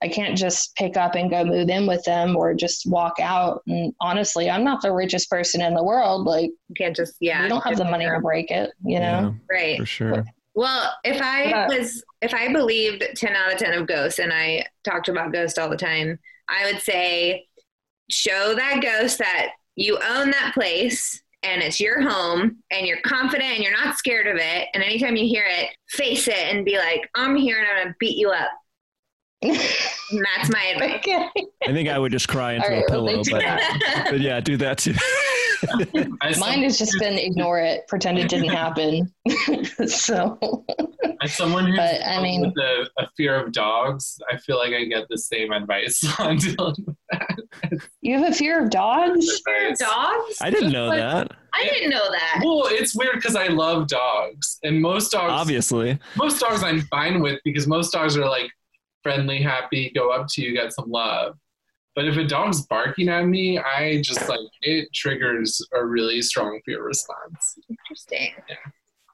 I 0.00 0.06
can't 0.06 0.38
just 0.38 0.76
pick 0.76 0.96
up 0.96 1.16
and 1.16 1.28
go 1.28 1.44
move 1.44 1.68
in 1.68 1.88
with 1.88 2.04
them 2.04 2.36
or 2.36 2.54
just 2.54 2.86
walk 2.86 3.14
out. 3.20 3.62
And 3.66 3.92
honestly, 4.00 4.48
I'm 4.48 4.62
not 4.62 4.80
the 4.80 4.92
richest 4.92 5.28
person 5.28 5.60
in 5.60 5.74
the 5.74 5.82
world. 5.82 6.24
Like, 6.24 6.50
you 6.68 6.74
can't 6.76 6.94
just, 6.94 7.16
yeah. 7.20 7.42
You 7.42 7.48
don't 7.48 7.64
have 7.64 7.76
the 7.76 7.84
money 7.84 8.04
to 8.04 8.20
break 8.20 8.52
it, 8.52 8.70
you 8.84 9.00
know? 9.00 9.34
Yeah, 9.50 9.56
right. 9.56 9.78
For 9.78 9.86
sure. 9.86 10.24
Well, 10.58 10.92
if 11.04 11.22
I 11.22 11.68
was, 11.68 12.02
if 12.20 12.34
I 12.34 12.52
believed 12.52 13.04
10 13.14 13.36
out 13.36 13.52
of 13.52 13.60
10 13.60 13.74
of 13.74 13.86
ghosts 13.86 14.18
and 14.18 14.32
I 14.32 14.66
talked 14.82 15.08
about 15.08 15.32
ghosts 15.32 15.56
all 15.56 15.70
the 15.70 15.76
time, 15.76 16.18
I 16.48 16.64
would 16.64 16.82
say, 16.82 17.46
show 18.10 18.56
that 18.56 18.80
ghost 18.82 19.18
that 19.18 19.50
you 19.76 19.98
own 19.98 20.32
that 20.32 20.50
place 20.54 21.22
and 21.44 21.62
it's 21.62 21.78
your 21.78 22.00
home 22.00 22.56
and 22.72 22.88
you're 22.88 23.00
confident 23.02 23.54
and 23.54 23.62
you're 23.62 23.70
not 23.70 23.98
scared 23.98 24.26
of 24.26 24.34
it. 24.34 24.66
And 24.74 24.82
anytime 24.82 25.14
you 25.14 25.28
hear 25.28 25.44
it, 25.46 25.70
face 25.90 26.26
it 26.26 26.34
and 26.34 26.64
be 26.64 26.76
like, 26.76 27.08
I'm 27.14 27.36
here 27.36 27.60
and 27.60 27.68
I'm 27.68 27.76
going 27.76 27.88
to 27.90 27.96
beat 28.00 28.18
you 28.18 28.30
up. 28.30 28.50
That's 29.42 30.50
my 30.50 30.64
advice. 30.74 30.94
Okay. 30.96 31.28
I 31.66 31.72
think 31.72 31.88
I 31.88 31.98
would 31.98 32.12
just 32.12 32.28
cry 32.28 32.54
into 32.54 32.68
right, 32.68 32.82
a 32.82 32.90
pillow, 32.90 33.22
but, 33.30 33.44
but 34.10 34.20
yeah, 34.20 34.40
do 34.40 34.56
that 34.58 34.78
too. 34.78 34.94
Mine 36.38 36.62
has 36.62 36.78
just 36.78 36.98
been 36.98 37.18
ignore 37.18 37.58
it, 37.58 37.86
pretend 37.88 38.18
it 38.18 38.28
didn't 38.28 38.50
happen. 38.50 39.12
so, 39.86 40.64
as 41.20 41.34
someone 41.34 41.66
who's 41.66 41.76
but, 41.76 42.00
I 42.06 42.22
mean, 42.22 42.42
with 42.42 42.56
a, 42.58 42.88
a, 42.98 43.08
fear 43.16 43.34
of 43.34 43.52
dogs, 43.52 44.18
I 44.32 44.36
feel 44.36 44.56
like 44.56 44.72
I 44.72 44.84
get 44.84 45.08
the 45.08 45.18
same 45.18 45.52
advice 45.52 46.04
on 46.20 46.36
dealing 46.36 46.76
with 46.86 46.96
that. 47.10 47.80
You 48.00 48.18
have 48.18 48.32
a 48.32 48.34
fear 48.34 48.62
of 48.62 48.70
dogs? 48.70 49.40
Fear 49.44 49.72
of 49.72 49.78
dogs? 49.78 50.36
I 50.40 50.50
didn't 50.50 50.72
know 50.72 50.88
like, 50.88 50.98
that. 50.98 51.32
I 51.54 51.64
didn't 51.64 51.90
know 51.90 52.08
that. 52.10 52.40
Well, 52.44 52.64
it's 52.66 52.94
weird 52.94 53.16
because 53.16 53.34
I 53.34 53.48
love 53.48 53.88
dogs, 53.88 54.58
and 54.62 54.80
most 54.80 55.10
dogs, 55.10 55.32
obviously, 55.32 55.98
most 56.16 56.40
dogs 56.40 56.62
I'm 56.62 56.82
fine 56.82 57.20
with 57.20 57.40
because 57.44 57.66
most 57.66 57.92
dogs 57.92 58.16
are 58.16 58.28
like 58.28 58.50
friendly, 59.08 59.40
happy, 59.40 59.90
go 59.94 60.10
up 60.10 60.26
to 60.28 60.42
you, 60.42 60.52
get 60.52 60.70
some 60.70 60.90
love. 60.90 61.34
But 61.96 62.06
if 62.06 62.18
a 62.18 62.24
dog's 62.24 62.66
barking 62.66 63.08
at 63.08 63.24
me, 63.24 63.58
I 63.58 64.02
just 64.02 64.28
like 64.28 64.38
it 64.60 64.92
triggers 64.92 65.66
a 65.72 65.82
really 65.82 66.20
strong 66.20 66.60
fear 66.66 66.82
response. 66.82 67.58
Interesting. 67.70 68.34
Yeah. 68.48 68.56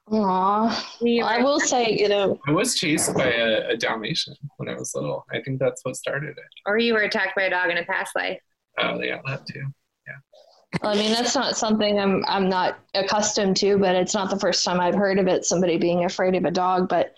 Aww. 0.09 1.01
Well, 1.01 1.27
I 1.27 1.41
will 1.41 1.61
say, 1.61 1.91
you 1.97 2.09
know, 2.09 2.37
I 2.45 2.51
was 2.51 2.75
chased 2.75 3.15
by 3.15 3.31
a, 3.31 3.69
a, 3.69 3.77
Dalmatian 3.77 4.35
when 4.57 4.67
I 4.69 4.75
was 4.75 4.93
little. 4.93 5.25
I 5.31 5.41
think 5.41 5.59
that's 5.59 5.83
what 5.83 5.95
started 5.95 6.37
it. 6.37 6.43
Or 6.67 6.77
you 6.77 6.93
were 6.93 7.03
attacked 7.03 7.35
by 7.37 7.43
a 7.43 7.49
dog 7.49 7.71
in 7.71 7.77
a 7.77 7.85
past 7.85 8.15
life. 8.15 8.39
Oh 8.77 9.01
yeah, 9.01 9.19
that 9.25 9.47
too. 9.47 9.63
Yeah. 10.05 10.79
Well, 10.83 10.91
I 10.91 10.95
mean, 10.95 11.11
that's 11.11 11.33
not 11.33 11.57
something 11.57 11.99
I'm 11.99 12.23
I'm 12.27 12.49
not 12.49 12.77
accustomed 12.93 13.57
to, 13.57 13.79
but 13.79 13.95
it's 13.95 14.13
not 14.13 14.29
the 14.29 14.37
first 14.37 14.63
time 14.63 14.79
I've 14.79 14.93
heard 14.93 15.17
of 15.17 15.27
it. 15.27 15.45
Somebody 15.45 15.77
being 15.77 16.05
afraid 16.05 16.35
of 16.35 16.45
a 16.45 16.51
dog, 16.51 16.87
but 16.87 17.15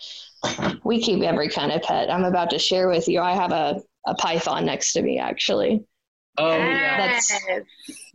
we 0.84 1.02
keep 1.02 1.24
every 1.24 1.50
kind 1.50 1.72
of 1.72 1.82
pet. 1.82 2.12
I'm 2.12 2.24
about 2.24 2.50
to 2.52 2.60
share 2.60 2.88
with 2.88 3.08
you. 3.08 3.22
I 3.22 3.34
have 3.34 3.52
a 3.52 3.82
a 4.06 4.16
python 4.16 4.66
next 4.66 4.94
to 4.94 5.02
me 5.02 5.20
actually. 5.20 5.84
Oh 6.38 6.58
yeah. 6.58 6.98
That's 6.98 7.42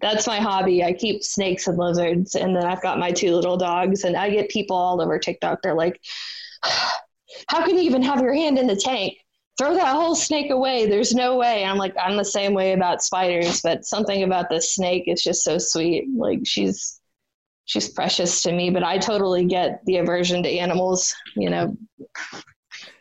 that's 0.00 0.26
my 0.26 0.38
hobby. 0.38 0.82
I 0.82 0.92
keep 0.92 1.22
snakes 1.22 1.66
and 1.66 1.76
lizards 1.76 2.34
and 2.34 2.56
then 2.56 2.64
I've 2.64 2.82
got 2.82 2.98
my 2.98 3.10
two 3.10 3.34
little 3.34 3.56
dogs 3.56 4.04
and 4.04 4.16
I 4.16 4.30
get 4.30 4.48
people 4.48 4.76
all 4.76 5.00
over 5.00 5.18
TikTok. 5.18 5.60
They're 5.62 5.74
like 5.74 6.00
how 7.48 7.64
can 7.64 7.76
you 7.76 7.82
even 7.82 8.02
have 8.02 8.20
your 8.20 8.34
hand 8.34 8.58
in 8.58 8.66
the 8.66 8.76
tank? 8.76 9.14
Throw 9.58 9.74
that 9.74 9.94
whole 9.94 10.14
snake 10.14 10.50
away. 10.50 10.86
There's 10.86 11.14
no 11.14 11.36
way. 11.36 11.64
I'm 11.64 11.76
like, 11.76 11.94
I'm 12.00 12.16
the 12.16 12.24
same 12.24 12.54
way 12.54 12.72
about 12.72 13.02
spiders, 13.02 13.60
but 13.60 13.84
something 13.84 14.22
about 14.22 14.48
this 14.48 14.74
snake 14.74 15.04
is 15.06 15.22
just 15.22 15.44
so 15.44 15.58
sweet. 15.58 16.06
Like 16.16 16.40
she's 16.44 17.00
she's 17.66 17.88
precious 17.88 18.42
to 18.42 18.52
me, 18.52 18.70
but 18.70 18.82
I 18.82 18.98
totally 18.98 19.44
get 19.44 19.80
the 19.84 19.98
aversion 19.98 20.42
to 20.42 20.48
animals, 20.48 21.14
you 21.36 21.50
know. 21.50 21.76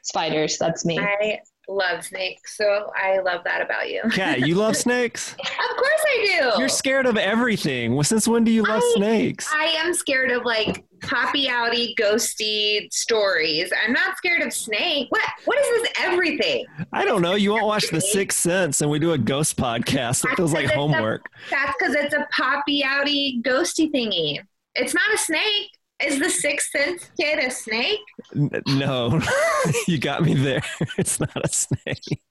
Spiders, 0.04 0.58
that's 0.58 0.86
me. 0.86 1.00
I 1.00 1.40
love 1.68 2.04
snakes, 2.04 2.58
so 2.58 2.92
I 2.96 3.20
love 3.20 3.42
that 3.46 3.62
about 3.62 3.90
you. 3.90 4.02
Cat, 4.12 4.40
you 4.48 4.56
love 4.56 4.76
snakes? 4.76 5.34
of 5.34 5.78
course 5.78 6.06
I 6.08 6.40
do. 6.40 6.60
You're 6.60 6.70
scared 6.70 7.06
of 7.06 7.18
everything. 7.18 7.96
Well, 7.96 8.04
since 8.04 8.28
when 8.28 8.44
do 8.44 8.52
you 8.52 8.64
love 8.64 8.84
I, 8.84 8.94
snakes? 8.96 9.50
I 9.54 9.66
am 9.78 9.94
scared 9.94 10.32
of 10.32 10.44
like 10.44 10.84
poppy 11.02 11.48
outy, 11.48 11.96
ghosty 12.00 12.92
stories. 12.92 13.72
I'm 13.84 13.94
not 13.94 14.18
scared 14.18 14.42
of 14.42 14.54
snake. 14.54 15.08
What 15.10 15.24
what 15.46 15.58
is 15.58 15.82
this 15.82 15.92
everything? 16.00 16.66
I 16.94 17.06
don't 17.06 17.22
know. 17.22 17.36
You 17.36 17.52
won't 17.52 17.66
watch 17.66 17.90
The 17.90 18.02
Sixth 18.02 18.40
Sense 18.40 18.82
and 18.82 18.90
we 18.90 19.00
do 19.00 19.14
a 19.14 19.18
ghost 19.18 19.58
podcast. 19.58 20.22
That 20.24 20.36
feels 20.36 20.54
like 20.54 20.72
homework. 20.72 21.26
A, 21.26 21.50
that's 21.52 21.74
because 21.78 21.96
it's 21.96 22.14
a 22.14 22.28
poppy 22.36 22.84
outy 22.84 23.42
ghosty 23.42 23.92
thingy. 23.92 24.40
It's 24.76 24.94
not 24.94 25.14
a 25.14 25.18
snake. 25.18 25.70
Is 26.04 26.20
the 26.20 26.30
Sixth 26.30 26.72
Sense 26.72 27.10
kid 27.20 27.40
a 27.40 27.52
snake? 27.52 28.00
No, 28.34 29.22
you 29.88 29.98
got 29.98 30.24
me 30.24 30.34
there. 30.34 30.64
It's 30.98 31.20
not 31.20 31.36
a 31.44 31.48
snake. 31.48 32.22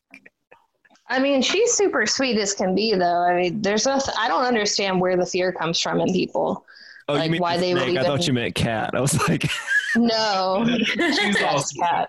I 1.08 1.18
mean, 1.18 1.42
she's 1.42 1.72
super 1.72 2.06
sweet 2.06 2.38
as 2.38 2.54
can 2.54 2.74
be, 2.74 2.94
though. 2.94 3.22
I 3.22 3.34
mean, 3.34 3.62
there's 3.62 3.86
nothing. 3.86 4.14
I 4.18 4.28
don't 4.28 4.44
understand 4.44 5.00
where 5.00 5.16
the 5.16 5.26
fear 5.26 5.52
comes 5.52 5.80
from 5.80 6.00
in 6.00 6.12
people. 6.12 6.64
Oh, 7.08 7.14
like, 7.14 7.24
you 7.24 7.30
mean 7.32 7.40
why 7.40 7.56
the 7.56 7.62
they 7.62 7.74
would 7.74 7.88
even... 7.88 7.98
I 7.98 8.04
thought 8.04 8.26
you 8.26 8.32
meant 8.32 8.54
cat. 8.54 8.90
I 8.94 9.00
was 9.00 9.18
like, 9.28 9.50
no, 9.96 10.64
she's 10.84 11.42
all 11.42 11.64
cat. 11.80 12.08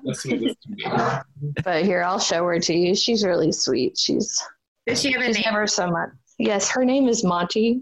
but 1.64 1.84
here, 1.84 2.03
I'll 2.03 2.20
show 2.20 2.45
her 2.45 2.59
to 2.59 2.74
you. 2.74 2.95
She's 2.95 3.26
really 3.26 3.51
sweet. 3.51 3.97
She's. 3.97 4.39
Does 4.86 5.01
she 5.01 5.12
have 5.14 5.22
a 5.22 5.32
name? 5.32 5.43
Never 5.45 5.66
so 5.66 5.88
much. 5.88 6.09
Yes, 6.38 6.70
her 6.70 6.86
name 6.86 7.07
is 7.07 7.24
Monty 7.24 7.82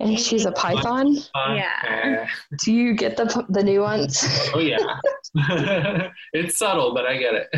and 0.00 0.18
she's 0.18 0.46
a 0.46 0.52
python. 0.52 1.16
Yeah. 1.34 2.26
Do 2.64 2.72
you 2.72 2.94
get 2.94 3.16
the 3.16 3.44
the 3.48 3.62
nuance? 3.62 4.50
Oh 4.54 4.58
yeah. 4.58 4.78
it's 6.32 6.58
subtle, 6.58 6.94
but 6.94 7.06
I 7.06 7.16
get 7.16 7.34
it. 7.34 7.48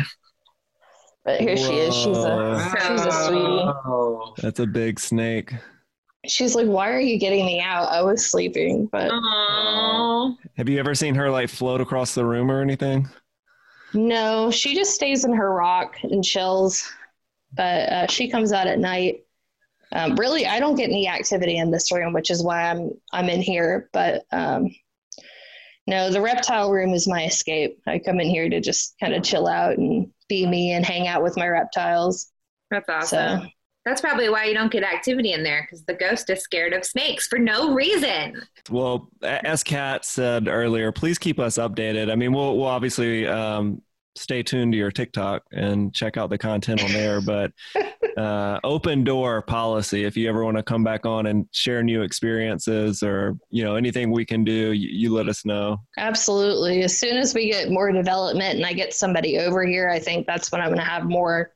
But 1.25 1.41
here 1.41 1.55
Whoa. 1.55 1.65
she 1.65 1.77
is. 1.77 1.95
She's 1.95 2.17
a 2.17 2.73
she's 2.87 3.05
a 3.05 3.11
sweetie. 3.11 4.41
That's 4.41 4.59
a 4.59 4.67
big 4.67 4.99
snake. 4.99 5.53
She's 6.27 6.55
like, 6.55 6.67
"Why 6.67 6.91
are 6.91 6.99
you 6.99 7.19
getting 7.19 7.45
me 7.45 7.59
out? 7.61 7.89
I 7.89 8.01
was 8.01 8.25
sleeping." 8.25 8.87
But 8.91 9.11
Aww. 9.11 10.37
have 10.57 10.69
you 10.69 10.79
ever 10.79 10.95
seen 10.95 11.15
her 11.15 11.29
like 11.29 11.49
float 11.49 11.81
across 11.81 12.13
the 12.15 12.25
room 12.25 12.51
or 12.51 12.61
anything? 12.61 13.09
No, 13.93 14.51
she 14.51 14.75
just 14.75 14.93
stays 14.93 15.25
in 15.25 15.33
her 15.33 15.53
rock 15.53 15.95
and 16.03 16.23
chills. 16.23 16.91
But 17.53 17.89
uh, 17.89 18.07
she 18.07 18.29
comes 18.29 18.51
out 18.51 18.67
at 18.67 18.79
night 18.79 19.24
um, 19.91 20.15
really, 20.15 20.45
I 20.45 20.59
don't 20.59 20.75
get 20.75 20.89
any 20.89 21.07
activity 21.07 21.57
in 21.57 21.71
this 21.71 21.91
room, 21.91 22.13
which 22.13 22.31
is 22.31 22.43
why 22.43 22.63
I'm 22.69 22.91
I'm 23.13 23.29
in 23.29 23.41
here. 23.41 23.89
But 23.93 24.23
um, 24.31 24.69
no, 25.87 26.09
the 26.09 26.21
reptile 26.21 26.71
room 26.71 26.93
is 26.93 27.07
my 27.07 27.25
escape. 27.25 27.79
I 27.85 27.99
come 27.99 28.19
in 28.19 28.27
here 28.27 28.49
to 28.49 28.59
just 28.59 28.95
kind 28.99 29.13
of 29.13 29.23
chill 29.23 29.47
out 29.47 29.77
and 29.77 30.11
be 30.27 30.47
me 30.47 30.71
and 30.71 30.85
hang 30.85 31.07
out 31.07 31.23
with 31.23 31.37
my 31.37 31.47
reptiles. 31.47 32.31
That's 32.71 32.89
awesome. 32.89 33.41
So, 33.41 33.47
that's 33.85 34.01
probably 34.01 34.29
why 34.29 34.45
you 34.45 34.55
don't 34.55 34.71
get 34.71 34.83
activity 34.83 35.33
in 35.33 35.43
there 35.43 35.61
because 35.61 35.85
the 35.85 35.93
ghost 35.93 36.31
is 36.31 36.41
scared 36.41 36.73
of 36.73 36.83
snakes 36.83 37.27
for 37.27 37.37
no 37.37 37.75
reason. 37.75 38.41
Well, 38.71 39.09
as 39.21 39.63
Cat 39.63 40.05
said 40.05 40.47
earlier, 40.47 40.91
please 40.91 41.19
keep 41.19 41.39
us 41.39 41.59
updated. 41.59 42.11
I 42.11 42.15
mean, 42.15 42.33
we'll, 42.33 42.57
we'll 42.57 42.65
obviously 42.65 43.27
um, 43.27 43.83
stay 44.15 44.41
tuned 44.41 44.71
to 44.71 44.77
your 44.77 44.89
TikTok 44.89 45.43
and 45.51 45.93
check 45.93 46.17
out 46.17 46.31
the 46.31 46.37
content 46.39 46.83
on 46.83 46.91
there. 46.93 47.21
But 47.21 47.51
uh, 48.17 48.59
open 48.63 49.03
door 49.03 49.41
policy. 49.41 50.05
If 50.05 50.15
you 50.15 50.29
ever 50.29 50.43
want 50.43 50.57
to 50.57 50.63
come 50.63 50.83
back 50.83 51.05
on 51.05 51.25
and 51.25 51.47
share 51.51 51.83
new 51.83 52.01
experiences 52.01 53.03
or 53.03 53.37
you 53.49 53.63
know 53.63 53.75
anything 53.75 54.11
we 54.11 54.25
can 54.25 54.43
do, 54.43 54.71
you, 54.73 54.89
you 54.89 55.13
let 55.13 55.27
us 55.27 55.45
know. 55.45 55.77
Absolutely. 55.97 56.83
As 56.83 56.97
soon 56.97 57.17
as 57.17 57.33
we 57.33 57.51
get 57.51 57.69
more 57.69 57.91
development 57.91 58.55
and 58.55 58.65
I 58.65 58.73
get 58.73 58.93
somebody 58.93 59.39
over 59.39 59.65
here, 59.65 59.89
I 59.89 59.99
think 59.99 60.27
that's 60.27 60.51
when 60.51 60.61
I'm 60.61 60.69
going 60.69 60.79
to 60.79 60.85
have 60.85 61.05
more 61.05 61.51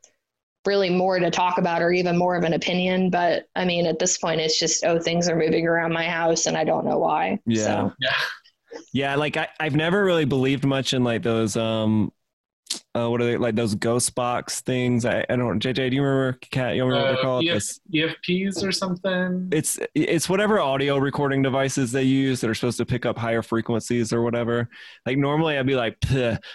really 0.66 0.90
more 0.90 1.20
to 1.20 1.32
talk 1.32 1.58
about 1.58 1.82
or 1.82 1.92
even 1.92 2.18
more 2.18 2.36
of 2.36 2.44
an 2.44 2.54
opinion. 2.54 3.10
But 3.10 3.48
I 3.56 3.66
mean, 3.66 3.86
at 3.86 3.98
this 3.98 4.18
point, 4.18 4.42
it's 4.42 4.60
just, 4.60 4.84
oh, 4.86 5.00
things 5.00 5.30
are 5.30 5.36
moving 5.36 5.66
around 5.66 5.94
my 5.94 6.04
house 6.04 6.46
and 6.46 6.58
I 6.58 6.64
don't 6.64 6.86
know 6.86 7.00
why. 7.00 7.40
Yeah. 7.46 7.64
So. 7.64 7.94
Yeah. 8.00 8.80
Yeah. 8.94 9.16
Like 9.16 9.38
I, 9.38 9.48
I've 9.60 9.76
never 9.76 10.04
really 10.04 10.26
believed 10.26 10.66
much 10.66 10.94
in 10.94 11.04
like 11.04 11.24
those, 11.24 11.56
um, 11.56 12.12
uh, 12.96 13.08
what 13.10 13.22
are 13.22 13.26
they 13.26 13.38
like 13.38 13.56
those 13.56 13.76
ghost 13.76 14.16
box 14.16 14.62
things? 14.62 15.06
I, 15.06 15.26
I 15.30 15.36
don't. 15.36 15.62
JJ, 15.62 15.90
do 15.90 15.96
you 15.96 16.04
remember? 16.04 16.38
Cat, 16.52 16.76
you 16.76 16.84
remember 16.84 17.08
uh, 17.08 17.12
what 17.12 17.16
they're 17.16 17.24
called? 17.24 17.48
EF, 17.48 17.64
EVPs 17.94 18.64
or 18.64 18.72
something. 18.72 19.50
It's 19.52 19.80
it's 19.96 20.28
whatever 20.28 20.60
audio 20.60 20.98
recording 20.98 21.42
devices 21.42 21.92
they 21.92 22.04
use 22.04 22.42
that 22.42 22.50
are 22.50 22.56
supposed 22.56 22.78
to 22.78 22.86
pick 22.86 23.06
up 23.06 23.18
higher 23.18 23.42
frequencies 23.42 24.12
or 24.12 24.22
whatever. 24.22 24.70
Like 25.06 25.18
normally, 25.18 25.58
I'd 25.58 25.66
be 25.66 25.76
like, 25.76 25.98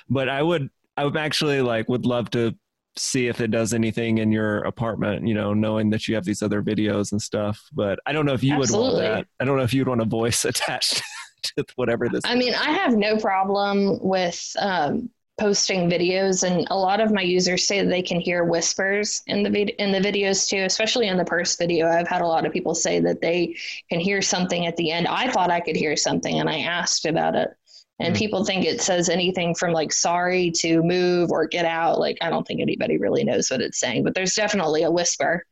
but 0.09 0.29
I 0.29 0.43
would 0.43 0.71
I 0.97 1.05
would 1.05 1.17
actually 1.17 1.63
like 1.63 1.89
would 1.89 2.07
love 2.07 2.31
to 2.31 2.55
see 2.97 3.27
if 3.27 3.41
it 3.41 3.51
does 3.51 3.75
anything 3.75 4.19
in 4.19 4.31
your 4.31 4.59
apartment. 4.63 5.27
You 5.27 5.35
know, 5.35 5.55
knowing 5.55 5.91
that 5.91 6.09
you 6.09 6.15
have 6.15 6.25
these 6.25 6.43
other 6.43 6.63
videos 6.63 7.13
and 7.13 7.21
stuff. 7.21 7.61
But 7.73 7.99
I 8.07 8.13
don't 8.13 8.27
know 8.27 8.35
if 8.35 8.43
you 8.43 8.55
Absolutely. 8.55 9.03
would 9.03 9.09
want 9.09 9.17
that. 9.17 9.27
I 9.41 9.45
don't 9.45 9.57
know 9.57 9.65
if 9.65 9.75
you'd 9.75 9.89
want 9.89 10.01
a 10.01 10.07
voice 10.07 10.45
attached 10.45 11.03
to 11.43 11.65
whatever 11.77 12.09
this. 12.09 12.23
I 12.25 12.35
mean, 12.35 12.55
I 12.55 12.71
have 12.71 12.97
no 12.97 13.19
problem 13.19 13.99
with. 14.01 14.53
Um, 14.59 15.11
posting 15.39 15.91
videos 15.91 16.45
and 16.49 16.67
a 16.71 16.77
lot 16.77 17.01
of 17.01 17.13
my 17.13 17.23
users 17.23 17.67
say 17.67 17.81
that 17.81 17.91
they 17.91 18.03
can 18.03 18.21
hear 18.21 18.45
whispers 18.45 19.23
in 19.27 19.43
the 19.43 19.51
vid- 19.51 19.75
in 19.79 19.91
the 19.91 19.99
videos 19.99 20.49
too 20.49 20.63
especially 20.63 21.09
in 21.09 21.17
the 21.17 21.25
purse 21.25 21.57
video. 21.57 21.89
I've 21.89 22.07
had 22.07 22.23
a 22.23 22.27
lot 22.27 22.47
of 22.47 22.53
people 22.53 22.75
say 22.75 23.01
that 23.01 23.21
they 23.21 23.57
can 23.91 23.99
hear 23.99 24.23
something 24.23 24.67
at 24.67 24.77
the 24.77 24.93
end. 24.93 25.09
I 25.09 25.31
thought 25.31 25.51
i 25.51 25.61
could 25.61 25.77
hear 25.77 25.97
something 25.97 26.39
and 26.39 26.49
i 26.49 26.61
asked 26.61 27.05
about 27.05 27.35
it. 27.35 27.51
And 27.99 28.15
mm-hmm. 28.15 28.19
people 28.19 28.45
think 28.45 28.65
it 28.65 28.81
says 28.81 29.09
anything 29.09 29.55
from 29.55 29.73
like 29.73 29.93
sorry 29.93 30.53
to 30.57 30.83
move 30.83 31.31
or 31.33 31.47
get 31.47 31.65
out. 31.65 31.99
Like 31.99 32.19
i 32.21 32.31
don't 32.31 32.47
think 32.47 32.61
anybody 32.61 32.97
really 32.97 33.25
knows 33.25 33.51
what 33.51 33.61
it's 33.61 33.81
saying 33.81 34.05
but 34.05 34.15
there's 34.15 34.35
definitely 34.35 34.85
a 34.85 34.91
whisper. 34.91 35.45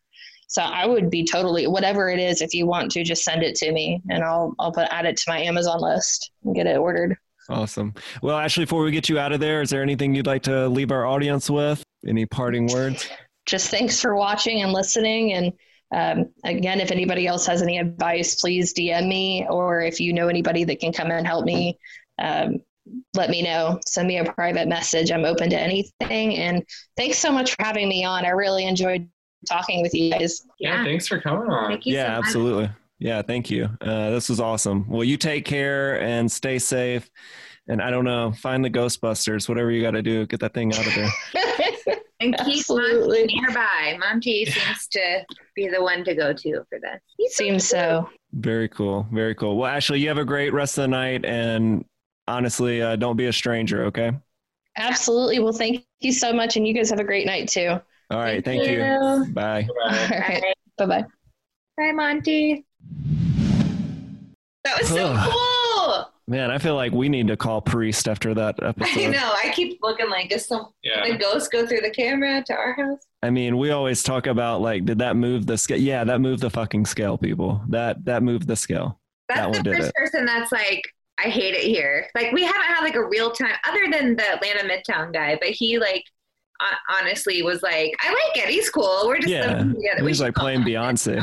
So 0.46 0.62
i 0.62 0.86
would 0.86 1.10
be 1.10 1.24
totally 1.24 1.66
whatever 1.66 2.08
it 2.08 2.20
is 2.20 2.40
if 2.40 2.54
you 2.54 2.66
want 2.66 2.92
to 2.92 3.02
just 3.02 3.24
send 3.24 3.42
it 3.42 3.56
to 3.56 3.72
me 3.72 4.00
and 4.10 4.22
i'll 4.22 4.54
i'll 4.60 4.70
put 4.70 4.86
add 4.90 5.06
it 5.06 5.16
to 5.16 5.24
my 5.30 5.40
amazon 5.40 5.80
list 5.80 6.30
and 6.44 6.54
get 6.54 6.66
it 6.66 6.76
ordered 6.76 7.16
Awesome. 7.52 7.94
Well, 8.22 8.38
Ashley, 8.38 8.64
before 8.64 8.82
we 8.82 8.90
get 8.90 9.08
you 9.08 9.18
out 9.18 9.32
of 9.32 9.40
there, 9.40 9.60
is 9.60 9.70
there 9.70 9.82
anything 9.82 10.14
you'd 10.14 10.26
like 10.26 10.42
to 10.44 10.68
leave 10.68 10.90
our 10.90 11.06
audience 11.06 11.50
with? 11.50 11.82
Any 12.06 12.26
parting 12.26 12.66
words? 12.66 13.08
Just 13.46 13.68
thanks 13.68 14.00
for 14.00 14.16
watching 14.16 14.62
and 14.62 14.72
listening. 14.72 15.32
And 15.32 15.52
um, 15.94 16.32
again, 16.44 16.80
if 16.80 16.90
anybody 16.90 17.26
else 17.26 17.46
has 17.46 17.60
any 17.60 17.78
advice, 17.78 18.36
please 18.36 18.72
DM 18.72 19.06
me, 19.06 19.46
or 19.48 19.82
if 19.82 20.00
you 20.00 20.12
know 20.12 20.28
anybody 20.28 20.64
that 20.64 20.80
can 20.80 20.92
come 20.92 21.10
and 21.10 21.26
help 21.26 21.44
me, 21.44 21.78
um, 22.18 22.62
let 23.14 23.30
me 23.30 23.42
know. 23.42 23.78
Send 23.86 24.08
me 24.08 24.18
a 24.18 24.32
private 24.32 24.66
message. 24.68 25.12
I'm 25.12 25.24
open 25.24 25.50
to 25.50 25.58
anything. 25.58 26.36
And 26.36 26.64
thanks 26.96 27.18
so 27.18 27.30
much 27.30 27.54
for 27.54 27.64
having 27.64 27.88
me 27.88 28.04
on. 28.04 28.24
I 28.24 28.30
really 28.30 28.64
enjoyed 28.64 29.08
talking 29.48 29.82
with 29.82 29.94
you 29.94 30.10
guys. 30.10 30.42
Yeah, 30.58 30.78
yeah 30.78 30.84
thanks 30.84 31.06
for 31.06 31.20
coming 31.20 31.50
on. 31.50 31.78
yeah, 31.82 32.14
so 32.14 32.18
absolutely. 32.18 32.70
Yeah, 32.98 33.20
thank 33.22 33.50
you. 33.50 33.68
Uh, 33.80 34.10
this 34.10 34.28
was 34.28 34.38
awesome. 34.38 34.88
Well, 34.88 35.02
you 35.02 35.16
take 35.16 35.44
care 35.44 36.00
and 36.00 36.30
stay 36.30 36.58
safe. 36.58 37.10
And 37.68 37.80
I 37.80 37.90
don't 37.90 38.04
know, 38.04 38.32
find 38.32 38.64
the 38.64 38.70
Ghostbusters, 38.70 39.48
whatever 39.48 39.70
you 39.70 39.82
got 39.82 39.92
to 39.92 40.02
do, 40.02 40.26
get 40.26 40.40
that 40.40 40.52
thing 40.52 40.74
out 40.74 40.86
of 40.86 40.94
there. 40.94 41.08
and 42.20 42.36
keep 42.38 42.58
Absolutely. 42.58 43.20
Monty 43.20 43.40
nearby. 43.40 43.96
Monty 43.98 44.44
seems 44.46 44.86
to 44.88 45.24
be 45.54 45.68
the 45.68 45.82
one 45.82 46.04
to 46.04 46.14
go 46.14 46.32
to 46.32 46.64
for 46.68 46.80
this. 46.80 47.00
He 47.18 47.28
seems 47.28 47.66
so. 47.66 48.08
Very 48.32 48.68
cool. 48.68 49.06
Very 49.12 49.34
cool. 49.34 49.56
Well, 49.56 49.70
Ashley, 49.70 50.00
you 50.00 50.08
have 50.08 50.18
a 50.18 50.24
great 50.24 50.52
rest 50.52 50.78
of 50.78 50.82
the 50.82 50.88
night. 50.88 51.24
And 51.24 51.84
honestly, 52.26 52.82
uh, 52.82 52.96
don't 52.96 53.16
be 53.16 53.26
a 53.26 53.32
stranger, 53.32 53.84
okay? 53.84 54.12
Absolutely. 54.76 55.38
Well, 55.38 55.52
thank 55.52 55.84
you 56.00 56.12
so 56.12 56.32
much. 56.32 56.56
And 56.56 56.66
you 56.66 56.74
guys 56.74 56.90
have 56.90 57.00
a 57.00 57.04
great 57.04 57.26
night 57.26 57.48
too. 57.48 57.78
All 58.10 58.18
right. 58.18 58.44
Thank, 58.44 58.64
thank 58.64 58.70
you. 58.70 58.84
you. 58.84 59.32
Bye. 59.32 59.68
Bye. 59.84 60.08
All 60.12 60.18
right. 60.18 60.42
Bye 60.78 60.86
bye. 60.86 61.04
Bye, 61.76 61.92
Monty. 61.92 62.64
That 64.64 64.78
was 64.78 64.88
so 64.88 65.16
cool. 65.16 65.48
Man, 66.28 66.50
I 66.50 66.58
feel 66.58 66.76
like 66.76 66.92
we 66.92 67.08
need 67.08 67.28
to 67.28 67.36
call 67.36 67.60
Priest 67.60 68.08
after 68.08 68.32
that 68.34 68.56
episode. 68.62 69.00
I 69.00 69.06
know. 69.08 69.34
I 69.42 69.50
keep 69.50 69.80
looking 69.82 70.08
like, 70.08 70.30
does 70.30 70.46
some 70.46 70.68
yeah. 70.82 71.06
the 71.06 71.16
ghost 71.16 71.50
go 71.50 71.66
through 71.66 71.80
the 71.80 71.90
camera 71.90 72.42
to 72.46 72.54
our 72.54 72.74
house? 72.74 73.00
I 73.22 73.30
mean, 73.30 73.58
we 73.58 73.70
always 73.70 74.02
talk 74.02 74.26
about 74.26 74.60
like, 74.60 74.84
did 74.84 74.98
that 74.98 75.16
move 75.16 75.46
the 75.46 75.58
scale? 75.58 75.78
Yeah, 75.78 76.04
that 76.04 76.20
moved 76.20 76.42
the 76.42 76.50
fucking 76.50 76.86
scale, 76.86 77.18
people. 77.18 77.62
That 77.68 78.04
that 78.04 78.22
moved 78.22 78.46
the 78.46 78.56
scale. 78.56 79.00
That's 79.28 79.56
that 79.56 79.64
the 79.64 79.76
first 79.76 79.94
person 79.94 80.26
that's 80.26 80.52
like, 80.52 80.82
I 81.18 81.28
hate 81.28 81.54
it 81.54 81.64
here. 81.64 82.08
Like, 82.14 82.32
we 82.32 82.42
haven't 82.42 82.62
had 82.62 82.82
like 82.82 82.96
a 82.96 83.04
real 83.04 83.30
time, 83.30 83.54
other 83.66 83.86
than 83.90 84.16
the 84.16 84.34
Atlanta 84.34 84.68
Midtown 84.68 85.12
guy, 85.12 85.38
but 85.40 85.50
he 85.50 85.78
like 85.78 86.04
honestly 86.90 87.42
was 87.42 87.62
like, 87.62 87.94
I 88.00 88.08
like 88.08 88.44
it. 88.44 88.50
He's 88.50 88.70
cool. 88.70 89.02
We're 89.06 89.18
just 89.18 89.28
yeah. 89.28 89.64
He's 90.00 90.20
like 90.20 90.34
playing 90.34 90.62
Beyonce. 90.62 91.20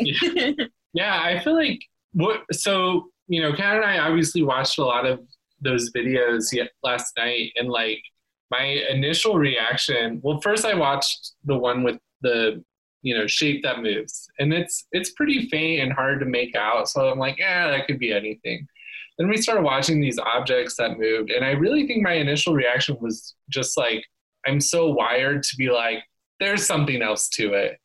yeah, 0.92 1.22
I 1.22 1.38
feel 1.40 1.54
like 1.54 1.80
what 2.12 2.42
so 2.52 3.10
you 3.30 3.40
know 3.40 3.52
Cat 3.54 3.76
and 3.76 3.84
i 3.84 3.98
obviously 3.98 4.42
watched 4.42 4.78
a 4.78 4.84
lot 4.84 5.06
of 5.06 5.20
those 5.62 5.90
videos 5.92 6.54
last 6.82 7.12
night 7.16 7.52
and 7.56 7.68
like 7.68 8.02
my 8.50 8.64
initial 8.90 9.36
reaction, 9.38 10.20
well, 10.22 10.40
first 10.40 10.64
I 10.64 10.74
watched 10.74 11.32
the 11.44 11.56
one 11.56 11.82
with 11.82 11.98
the 12.20 12.62
you 13.02 13.16
know 13.16 13.26
shape 13.26 13.62
that 13.62 13.82
moves, 13.82 14.28
and 14.38 14.52
it's 14.52 14.86
it's 14.92 15.12
pretty 15.12 15.48
faint 15.48 15.82
and 15.82 15.92
hard 15.92 16.20
to 16.20 16.26
make 16.26 16.54
out. 16.56 16.88
So 16.88 17.08
I'm 17.08 17.18
like, 17.18 17.38
yeah, 17.38 17.68
that 17.68 17.86
could 17.86 17.98
be 17.98 18.12
anything. 18.12 18.66
Then 19.18 19.28
we 19.28 19.36
started 19.36 19.62
watching 19.62 20.00
these 20.00 20.18
objects 20.18 20.76
that 20.76 20.98
moved, 20.98 21.30
and 21.30 21.44
I 21.44 21.50
really 21.50 21.86
think 21.86 22.02
my 22.02 22.14
initial 22.14 22.54
reaction 22.54 22.96
was 23.00 23.34
just 23.48 23.76
like, 23.76 24.04
I'm 24.46 24.60
so 24.60 24.88
wired 24.88 25.42
to 25.44 25.56
be 25.56 25.70
like, 25.70 26.02
there's 26.40 26.66
something 26.66 27.02
else 27.02 27.28
to 27.30 27.54
it 27.54 27.78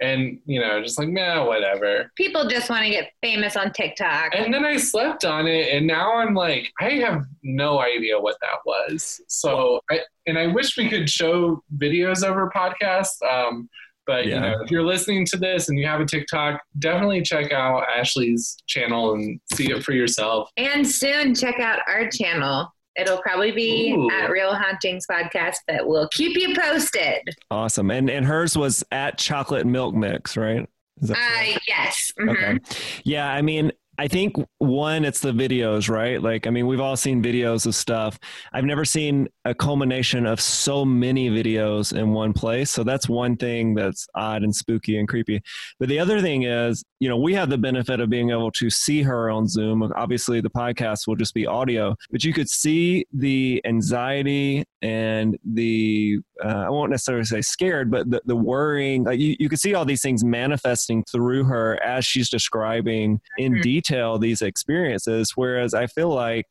and 0.00 0.38
you 0.44 0.60
know 0.60 0.82
just 0.82 0.98
like 0.98 1.08
nah 1.08 1.46
whatever. 1.46 2.10
People 2.16 2.48
just 2.48 2.68
want 2.70 2.84
to 2.84 2.90
get 2.90 3.10
famous 3.22 3.56
on 3.56 3.72
tiktok. 3.72 4.34
And 4.34 4.52
then 4.52 4.64
i 4.64 4.76
slept 4.76 5.24
on 5.24 5.46
it 5.46 5.74
and 5.74 5.86
now 5.86 6.16
i'm 6.16 6.34
like 6.34 6.70
i 6.80 6.90
have 6.90 7.24
no 7.42 7.80
idea 7.80 8.18
what 8.18 8.36
that 8.40 8.58
was. 8.66 9.20
So 9.28 9.80
i 9.90 10.00
and 10.26 10.38
i 10.38 10.46
wish 10.46 10.76
we 10.76 10.88
could 10.88 11.08
show 11.08 11.62
videos 11.76 12.24
over 12.24 12.50
podcast 12.54 13.22
um, 13.30 13.68
but 14.06 14.26
yeah. 14.26 14.34
you 14.34 14.40
know 14.40 14.62
if 14.62 14.70
you're 14.70 14.84
listening 14.84 15.24
to 15.26 15.36
this 15.36 15.68
and 15.68 15.78
you 15.78 15.86
have 15.86 16.00
a 16.00 16.04
tiktok 16.06 16.60
definitely 16.78 17.22
check 17.22 17.52
out 17.52 17.84
ashley's 17.96 18.56
channel 18.66 19.14
and 19.14 19.40
see 19.54 19.70
it 19.70 19.82
for 19.84 19.92
yourself. 19.92 20.50
And 20.56 20.86
soon 20.86 21.34
check 21.34 21.60
out 21.60 21.80
our 21.86 22.08
channel 22.10 22.73
It'll 22.96 23.20
probably 23.22 23.52
be 23.52 23.92
Ooh. 23.92 24.10
at 24.10 24.30
Real 24.30 24.54
Hauntings 24.54 25.06
Podcast, 25.10 25.56
but 25.66 25.86
we'll 25.86 26.08
keep 26.08 26.36
you 26.36 26.54
posted. 26.54 27.22
Awesome. 27.50 27.90
And 27.90 28.08
and 28.08 28.24
hers 28.24 28.56
was 28.56 28.84
at 28.92 29.18
Chocolate 29.18 29.66
Milk 29.66 29.94
Mix, 29.94 30.36
right? 30.36 30.68
Uh, 31.02 31.58
yes. 31.66 32.12
Mm-hmm. 32.18 32.28
Okay. 32.28 32.58
Yeah, 33.04 33.28
I 33.28 33.42
mean, 33.42 33.72
I 33.98 34.08
think 34.08 34.36
one, 34.58 35.04
it's 35.04 35.20
the 35.20 35.32
videos, 35.32 35.88
right? 35.88 36.20
Like, 36.20 36.46
I 36.46 36.50
mean, 36.50 36.66
we've 36.66 36.80
all 36.80 36.96
seen 36.96 37.22
videos 37.22 37.66
of 37.66 37.74
stuff. 37.74 38.18
I've 38.52 38.64
never 38.64 38.84
seen 38.84 39.28
a 39.44 39.54
culmination 39.54 40.26
of 40.26 40.40
so 40.40 40.84
many 40.84 41.30
videos 41.30 41.96
in 41.96 42.12
one 42.12 42.32
place. 42.32 42.70
So 42.70 42.82
that's 42.82 43.08
one 43.08 43.36
thing 43.36 43.74
that's 43.74 44.06
odd 44.14 44.42
and 44.42 44.54
spooky 44.54 44.98
and 44.98 45.06
creepy. 45.06 45.42
But 45.78 45.88
the 45.88 45.98
other 45.98 46.20
thing 46.20 46.42
is, 46.42 46.82
you 46.98 47.08
know, 47.08 47.16
we 47.16 47.34
have 47.34 47.50
the 47.50 47.58
benefit 47.58 48.00
of 48.00 48.10
being 48.10 48.30
able 48.30 48.50
to 48.52 48.70
see 48.70 49.02
her 49.02 49.30
on 49.30 49.46
Zoom. 49.46 49.82
Obviously, 49.94 50.40
the 50.40 50.50
podcast 50.50 51.06
will 51.06 51.16
just 51.16 51.34
be 51.34 51.46
audio, 51.46 51.94
but 52.10 52.24
you 52.24 52.32
could 52.32 52.48
see 52.48 53.06
the 53.12 53.60
anxiety 53.64 54.64
and 54.84 55.38
the, 55.50 56.18
uh, 56.44 56.64
I 56.66 56.68
won't 56.68 56.90
necessarily 56.90 57.24
say 57.24 57.40
scared, 57.40 57.90
but 57.90 58.10
the, 58.10 58.20
the 58.26 58.36
worrying. 58.36 59.04
Like, 59.04 59.18
you, 59.18 59.34
you 59.40 59.48
could 59.48 59.58
see 59.58 59.72
all 59.72 59.86
these 59.86 60.02
things 60.02 60.22
manifesting 60.22 61.02
through 61.10 61.44
her 61.44 61.82
as 61.82 62.04
she's 62.04 62.28
describing 62.28 63.20
in 63.38 63.52
mm-hmm. 63.52 63.62
detail 63.62 64.18
these 64.18 64.42
experiences. 64.42 65.32
Whereas 65.36 65.72
I 65.72 65.86
feel 65.86 66.10
like, 66.10 66.44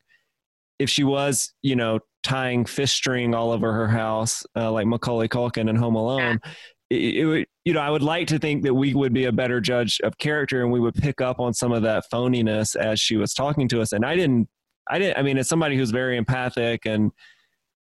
if 0.80 0.90
she 0.90 1.04
was, 1.04 1.54
you 1.62 1.76
know, 1.76 2.00
tying 2.24 2.66
fish 2.66 2.94
string 2.94 3.36
all 3.36 3.52
over 3.52 3.72
her 3.72 3.88
house, 3.88 4.44
uh, 4.56 4.72
like 4.72 4.88
Macaulay 4.88 5.28
Culkin 5.28 5.70
in 5.70 5.76
Home 5.76 5.96
Alone, 5.96 6.40
it, 6.90 7.16
it, 7.16 7.26
would, 7.26 7.46
you 7.66 7.74
know, 7.74 7.82
I 7.82 7.92
would 7.92 8.02
like 8.02 8.28
to 8.30 8.40
think 8.40 8.64
that 8.64 8.74
we 8.74 8.96
would 8.96 9.14
be 9.14 9.26
a 9.26 9.32
better 9.32 9.62
judge 9.62 10.02
of 10.04 10.18
character 10.18 10.64
and 10.64 10.72
we 10.72 10.80
would 10.80 10.96
pick 10.96 11.22
up 11.22 11.40
on 11.40 11.54
some 11.54 11.72
of 11.72 11.84
that 11.84 12.06
phoniness 12.12 12.76
as 12.76 13.00
she 13.00 13.16
was 13.16 13.36
talking 13.36 13.68
to 13.68 13.80
us. 13.82 13.92
And 13.94 14.04
I 14.04 14.16
didn't, 14.16 14.50
I 14.90 14.98
didn't, 14.98 15.20
I 15.20 15.22
mean, 15.22 15.38
as 15.38 15.48
somebody 15.48 15.78
who's 15.78 15.92
very 15.92 16.18
empathic 16.18 16.88
and, 16.88 17.12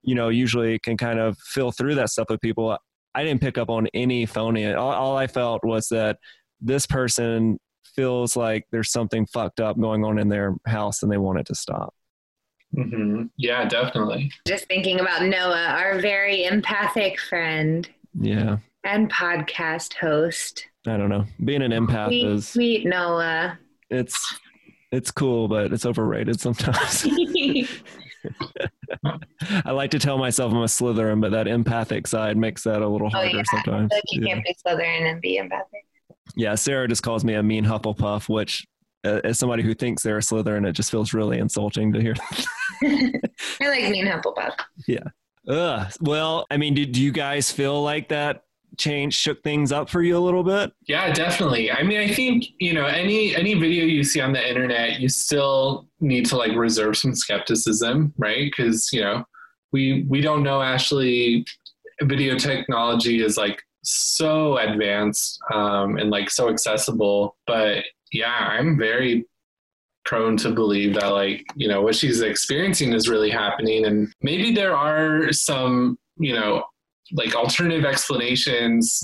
you 0.04 0.16
know, 0.16 0.30
usually 0.30 0.80
can 0.80 0.97
kind 0.97 1.20
of 1.20 1.38
feel 1.38 1.72
through 1.72 1.95
that 1.95 2.10
stuff 2.10 2.28
with 2.30 2.41
people, 2.41 2.78
I 3.14 3.24
didn't 3.24 3.41
pick 3.41 3.58
up 3.58 3.70
on 3.70 3.88
any 3.93 4.26
phony. 4.26 4.72
All, 4.74 4.91
all 4.91 5.18
I 5.18 5.28
felt 5.28 5.64
was 5.64 5.88
that 5.89 6.18
this 6.60 6.86
person 6.86 7.60
feels 7.95 8.36
like 8.36 8.66
there's 8.72 8.91
something 8.91 9.26
fucked 9.26 9.60
up 9.60 9.80
going 9.80 10.06
on 10.06 10.18
in 10.18 10.30
their 10.30 10.56
house 10.66 11.04
and 11.04 11.12
they 11.12 11.18
want 11.18 11.39
it 11.39 11.45
to 11.47 11.56
stop. 11.56 11.93
Mm-hmm. 12.76 13.26
Yeah, 13.38 13.68
definitely. 13.68 14.32
Just 14.47 14.66
thinking 14.68 15.02
about 15.02 15.24
Noah, 15.24 15.76
our 15.78 15.99
very 15.99 16.45
empathic 16.45 17.20
friend. 17.20 17.89
Yeah. 18.20 18.58
And 18.84 19.12
podcast 19.12 19.95
host. 19.95 20.68
I 20.88 20.97
don't 20.97 21.10
know. 21.10 21.26
Being 21.43 21.62
an 21.62 21.72
empath 21.72 22.08
sweet, 22.08 22.26
is 22.26 22.47
sweet 22.47 22.86
Noah. 22.86 23.60
It's 23.89 24.39
it's 24.91 25.12
cool, 25.12 25.47
but 25.47 25.72
it's 25.72 25.86
overrated 25.86 26.39
sometimes. 26.39 27.06
I 29.66 29.72
like 29.72 29.92
to 29.92 30.00
tell 30.00 30.18
myself 30.18 30.52
I'm 30.52 30.60
a 30.60 30.66
Slytherin, 30.66 31.22
but 31.22 31.32
that 31.32 31.48
empathic 31.48 32.08
side 32.08 32.38
makes 32.38 32.64
that 32.64 32.82
a 32.82 32.88
little 32.88 33.10
harder 33.10 33.30
oh, 33.34 33.38
yeah. 33.38 33.44
sometimes. 33.52 33.92
Like 33.92 34.04
you 34.10 34.22
yeah. 34.22 34.34
can't 34.34 34.46
be 34.46 34.56
Slytherin 34.66 35.12
and 35.12 35.22
be 35.22 35.38
empathic. 35.38 35.86
Yeah, 36.36 36.56
Sarah 36.56 36.88
just 36.88 37.04
calls 37.04 37.26
me 37.26 37.34
a 37.34 37.44
mean 37.44 37.66
Hufflepuff, 37.66 38.30
which 38.30 38.66
uh, 39.04 39.22
as 39.24 39.40
somebody 39.40 39.64
who 39.64 39.74
thinks 39.74 40.04
they're 40.04 40.18
a 40.18 40.22
Slytherin, 40.22 40.68
it 40.68 40.74
just 40.74 40.92
feels 40.92 41.14
really 41.14 41.40
insulting 41.40 41.92
to 41.94 42.02
hear. 42.02 42.14
I 42.84 43.68
like 43.68 43.90
mean 43.90 44.06
Hufflepuff. 44.06 44.54
Yeah. 44.88 45.04
Ugh. 45.48 45.92
Well, 46.02 46.46
I 46.52 46.58
mean, 46.58 46.74
did 46.74 46.96
you 46.96 47.12
guys 47.12 47.52
feel 47.52 47.82
like 47.82 48.10
that 48.10 48.44
change 48.78 49.14
shook 49.14 49.44
things 49.44 49.72
up 49.72 49.90
for 49.90 50.02
you 50.02 50.18
a 50.18 50.20
little 50.20 50.44
bit? 50.44 50.72
Yeah, 50.88 51.14
definitely. 51.14 51.72
I 51.72 51.84
mean, 51.84 52.00
I 52.00 52.14
think 52.14 52.46
you 52.60 52.74
know 52.74 52.86
any 52.86 53.36
any 53.36 53.54
video 53.54 53.86
you 53.86 54.04
see 54.04 54.22
on 54.22 54.34
the 54.34 54.48
internet, 54.48 55.00
you 55.00 55.10
still 55.10 55.88
need 56.00 56.26
to 56.28 56.38
like 56.38 56.56
reserve 56.56 56.98
some 56.98 57.16
skepticism, 57.16 58.14
right? 58.18 58.52
Because 58.52 58.90
you 58.92 59.02
know 59.02 59.24
we 59.72 60.06
we 60.10 60.22
don't 60.22 60.44
know 60.44 60.62
actually 60.62 61.46
video 62.04 62.38
technology 62.38 63.24
is 63.24 63.38
like 63.38 63.62
so 63.84 64.58
advanced 64.58 65.40
um, 65.54 65.98
and 65.98 66.10
like 66.10 66.30
so 66.30 66.50
accessible, 66.50 67.36
but 67.48 67.84
yeah, 68.12 68.50
I'm 68.52 68.78
very 68.78 69.26
prone 70.04 70.36
to 70.36 70.52
believe 70.52 70.96
that 70.96 71.10
like 71.10 71.46
you 71.56 71.68
know 71.68 71.82
what 71.82 71.96
she's 71.96 72.22
experiencing 72.22 72.92
is 72.94 73.08
really 73.08 73.30
happening 73.30 73.86
and 73.86 74.12
maybe 74.24 74.52
there 74.52 74.76
are 74.76 75.32
some 75.32 75.96
you 76.18 76.34
know 76.34 76.64
like 77.14 77.36
alternative 77.36 77.86
explanations. 77.86 79.03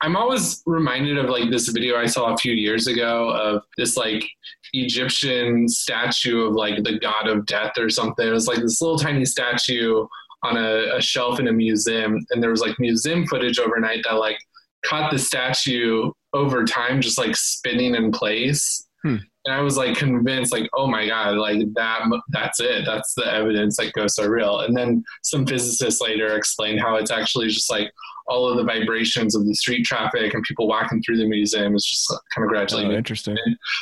I'm 0.00 0.16
always 0.16 0.62
reminded 0.66 1.18
of 1.18 1.28
like 1.28 1.50
this 1.50 1.68
video 1.68 1.96
i 1.96 2.06
saw 2.06 2.32
a 2.32 2.36
few 2.36 2.52
years 2.52 2.86
ago 2.86 3.30
of 3.30 3.62
this 3.76 3.96
like 3.96 4.24
egyptian 4.72 5.68
statue 5.68 6.42
of 6.42 6.52
like 6.52 6.84
the 6.84 7.00
god 7.00 7.26
of 7.26 7.46
death 7.46 7.72
or 7.78 7.90
something. 7.90 8.26
It 8.26 8.30
was 8.30 8.46
like 8.46 8.60
this 8.60 8.80
little 8.80 8.98
tiny 8.98 9.24
statue 9.24 10.06
on 10.44 10.56
a, 10.56 10.96
a 10.96 11.00
shelf 11.00 11.40
in 11.40 11.48
a 11.48 11.52
museum 11.52 12.24
and 12.30 12.42
there 12.42 12.50
was 12.50 12.60
like 12.60 12.78
museum 12.78 13.26
footage 13.26 13.58
overnight 13.58 14.04
that 14.04 14.14
like 14.14 14.38
caught 14.84 15.10
the 15.10 15.18
statue 15.18 16.10
over 16.32 16.64
time 16.64 17.00
just 17.00 17.18
like 17.18 17.34
spinning 17.34 17.94
in 17.94 18.12
place. 18.12 18.86
Hmm. 19.02 19.16
And 19.48 19.56
i 19.56 19.60
was 19.60 19.76
like 19.76 19.96
convinced 19.96 20.52
like 20.52 20.68
oh 20.74 20.86
my 20.86 21.06
god 21.06 21.36
like 21.36 21.58
that 21.74 22.02
that's 22.28 22.60
it 22.60 22.84
that's 22.84 23.14
the 23.14 23.32
evidence 23.32 23.76
that 23.76 23.92
ghosts 23.94 24.18
are 24.18 24.30
real 24.30 24.60
and 24.60 24.76
then 24.76 25.02
some 25.22 25.46
physicists 25.46 26.00
later 26.00 26.36
explained 26.36 26.80
how 26.80 26.96
it's 26.96 27.10
actually 27.10 27.48
just 27.48 27.70
like 27.70 27.90
all 28.28 28.46
of 28.46 28.58
the 28.58 28.64
vibrations 28.64 29.34
of 29.34 29.46
the 29.46 29.54
street 29.54 29.84
traffic 29.84 30.34
and 30.34 30.42
people 30.42 30.68
walking 30.68 31.02
through 31.02 31.16
the 31.16 31.26
museum 31.26 31.74
is 31.74 31.84
just 31.84 32.08
kind 32.34 32.44
of 32.44 32.50
gradually 32.50 32.84
oh, 32.84 32.90
interesting. 32.90 33.36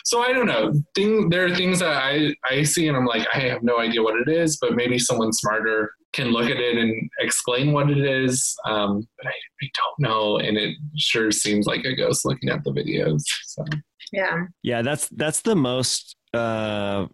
So 0.04 0.22
I 0.22 0.32
don't 0.32 0.46
know. 0.46 0.72
Thing 0.94 1.28
there 1.28 1.44
are 1.46 1.54
things 1.54 1.80
that 1.80 1.96
I 1.96 2.32
I 2.48 2.62
see 2.62 2.86
and 2.88 2.96
I'm 2.96 3.06
like 3.06 3.26
I 3.34 3.40
have 3.40 3.62
no 3.62 3.78
idea 3.78 4.02
what 4.02 4.14
it 4.16 4.28
is, 4.28 4.56
but 4.60 4.76
maybe 4.76 4.98
someone 4.98 5.32
smarter 5.32 5.90
can 6.12 6.28
look 6.28 6.48
at 6.48 6.56
it 6.56 6.78
and 6.78 7.10
explain 7.20 7.72
what 7.72 7.90
it 7.90 7.98
is. 7.98 8.56
Um, 8.66 9.06
but 9.18 9.26
I, 9.26 9.30
I 9.30 9.68
don't 9.76 10.08
know, 10.08 10.38
and 10.38 10.56
it 10.56 10.76
sure 10.96 11.30
seems 11.30 11.66
like 11.66 11.84
a 11.84 11.94
ghost 11.94 12.24
looking 12.24 12.48
at 12.48 12.64
the 12.64 12.70
videos. 12.70 13.22
So 13.44 13.64
yeah, 14.12 14.46
yeah, 14.62 14.82
that's 14.82 15.08
that's 15.08 15.42
the 15.42 15.56
most 15.56 16.16
uh, 16.34 17.06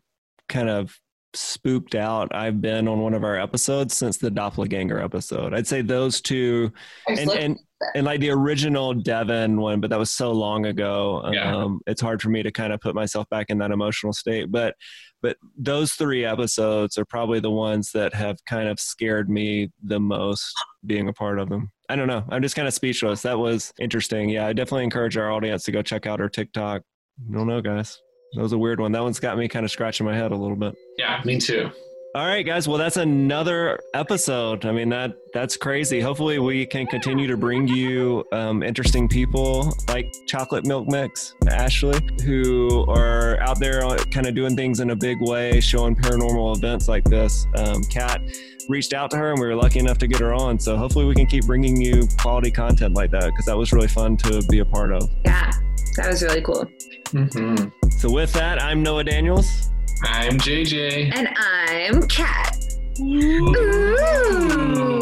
kind 0.49 0.69
of 0.69 0.97
spooked 1.35 1.95
out 1.95 2.35
I've 2.35 2.61
been 2.61 2.87
on 2.89 3.01
one 3.01 3.15
of 3.15 3.25
our 3.25 3.39
episodes 3.39 3.97
since 3.97 4.19
the 4.19 4.31
doppelganger 4.31 5.01
episode. 5.01 5.55
I'd 5.55 5.67
say 5.67 5.83
those 5.83 6.21
two, 6.21 6.73
and 7.09 7.31
and, 7.31 7.59
and 7.95 8.05
like 8.05 8.21
the 8.21 8.31
original 8.31 8.95
Devin 8.95 9.61
one, 9.61 9.81
but 9.81 9.91
that 9.91 9.99
was 9.99 10.11
so 10.11 10.33
long 10.33 10.67
ago. 10.67 11.23
Yeah. 11.33 11.57
Um, 11.57 11.81
it's 11.87 12.01
hard 12.01 12.21
for 12.21 12.29
me 12.29 12.43
to 12.43 12.51
kind 12.51 12.73
of 12.73 12.81
put 12.81 12.95
myself 12.95 13.29
back 13.31 13.47
in 13.49 13.59
that 13.59 13.71
emotional 13.71 14.13
state. 14.13 14.51
But 14.51 14.75
but 15.23 15.37
those 15.57 15.93
three 15.93 16.25
episodes 16.25 16.99
are 16.99 17.05
probably 17.05 17.41
the 17.41 17.51
ones 17.51 17.93
that 17.93 18.13
have 18.13 18.45
kind 18.45 18.69
of 18.69 18.81
scared 18.81 19.31
me 19.31 19.71
the 19.83 20.01
most 20.01 20.53
being 20.85 21.09
a 21.09 21.13
part 21.13 21.39
of 21.39 21.49
them. 21.49 21.71
I 21.93 21.95
don't 21.95 22.09
know. 22.09 22.25
I'm 22.31 22.41
just 22.41 22.57
kind 22.57 22.67
of 22.67 22.73
speechless. 22.73 23.21
That 23.21 23.39
was 23.39 23.71
interesting. 23.79 24.31
Yeah, 24.31 24.47
I 24.47 24.55
definitely 24.55 24.85
encourage 24.85 25.19
our 25.19 25.31
audience 25.31 25.65
to 25.65 25.73
go 25.73 25.83
check 25.83 26.07
out 26.07 26.23
our 26.23 26.29
TikTok. 26.31 26.81
I 26.81 27.35
don't 27.35 27.47
know, 27.47 27.61
guys. 27.61 28.01
That 28.33 28.41
was 28.41 28.55
a 28.55 28.59
weird 28.59 28.81
one. 28.81 28.93
That 28.93 29.03
one's 29.03 29.21
got 29.21 29.37
me 29.37 29.47
kind 29.47 29.67
of 29.67 29.71
scratching 29.71 30.07
my 30.07 30.17
head 30.17 30.33
a 30.33 30.35
little 30.35 30.57
bit. 30.57 30.75
Yeah, 30.97 31.21
me 31.27 31.39
too. 31.39 31.71
All 32.15 32.27
right, 32.27 32.45
guys. 32.45 32.69
Well, 32.69 32.77
that's 32.77 32.99
another 32.99 33.81
episode. 33.95 34.67
I 34.67 34.73
mean 34.73 34.91
that 34.91 35.17
that's 35.33 35.57
crazy. 35.57 35.99
Hopefully, 35.99 36.39
we 36.39 36.67
can 36.67 36.87
continue 36.87 37.27
to 37.27 37.39
bring 37.39 37.67
you 37.67 38.23
um, 38.33 38.63
interesting 38.63 39.09
people 39.09 39.75
like 39.89 40.15
Chocolate 40.27 40.67
Milk 40.67 40.89
Mix, 40.89 41.35
Ashley, 41.49 41.99
who 42.23 42.85
are 42.87 43.41
out 43.41 43.59
there 43.59 43.81
kind 44.11 44.27
of 44.27 44.35
doing 44.35 44.55
things 44.55 44.81
in 44.81 44.91
a 44.91 44.97
big 44.97 45.23
way, 45.23 45.59
showing 45.61 45.97
paranormal 45.97 46.55
events 46.59 46.87
like 46.87 47.03
this. 47.05 47.47
Um, 47.57 47.83
Cat 47.85 48.21
reached 48.69 48.93
out 48.93 49.11
to 49.13 49.17
her, 49.17 49.31
and 49.31 49.41
we 49.41 49.47
were 49.47 49.57
lucky 49.57 49.79
enough 49.79 49.97
to 49.97 50.07
get 50.07 50.21
her 50.21 50.35
on. 50.35 50.59
So 50.59 50.77
hopefully, 50.77 51.07
we 51.07 51.15
can 51.15 51.25
keep 51.25 51.47
bringing 51.47 51.81
you 51.81 52.07
quality 52.21 52.51
content 52.51 52.93
like 52.93 53.11
that 53.13 53.25
because 53.25 53.47
that 53.47 53.57
was 53.57 53.73
really 53.73 53.89
fun 53.89 54.19
to 54.19 54.43
be 54.51 54.59
a 54.59 54.67
part 54.67 54.93
of. 54.93 55.09
Yeah, 55.25 55.51
that 55.97 56.11
was 56.11 56.23
really 56.23 56.43
cool. 56.43 56.67
Mm-hmm. 57.07 57.89
So 57.89 58.11
with 58.11 58.35
that, 58.35 58.61
I'm 58.61 58.83
Noah 58.83 59.05
Daniels. 59.05 59.72
I'm 60.05 60.39
JJ. 60.39 61.15
And 61.15 61.29
I'm 61.37 62.03
Cat. 62.09 62.59
Ooh. 63.01 65.02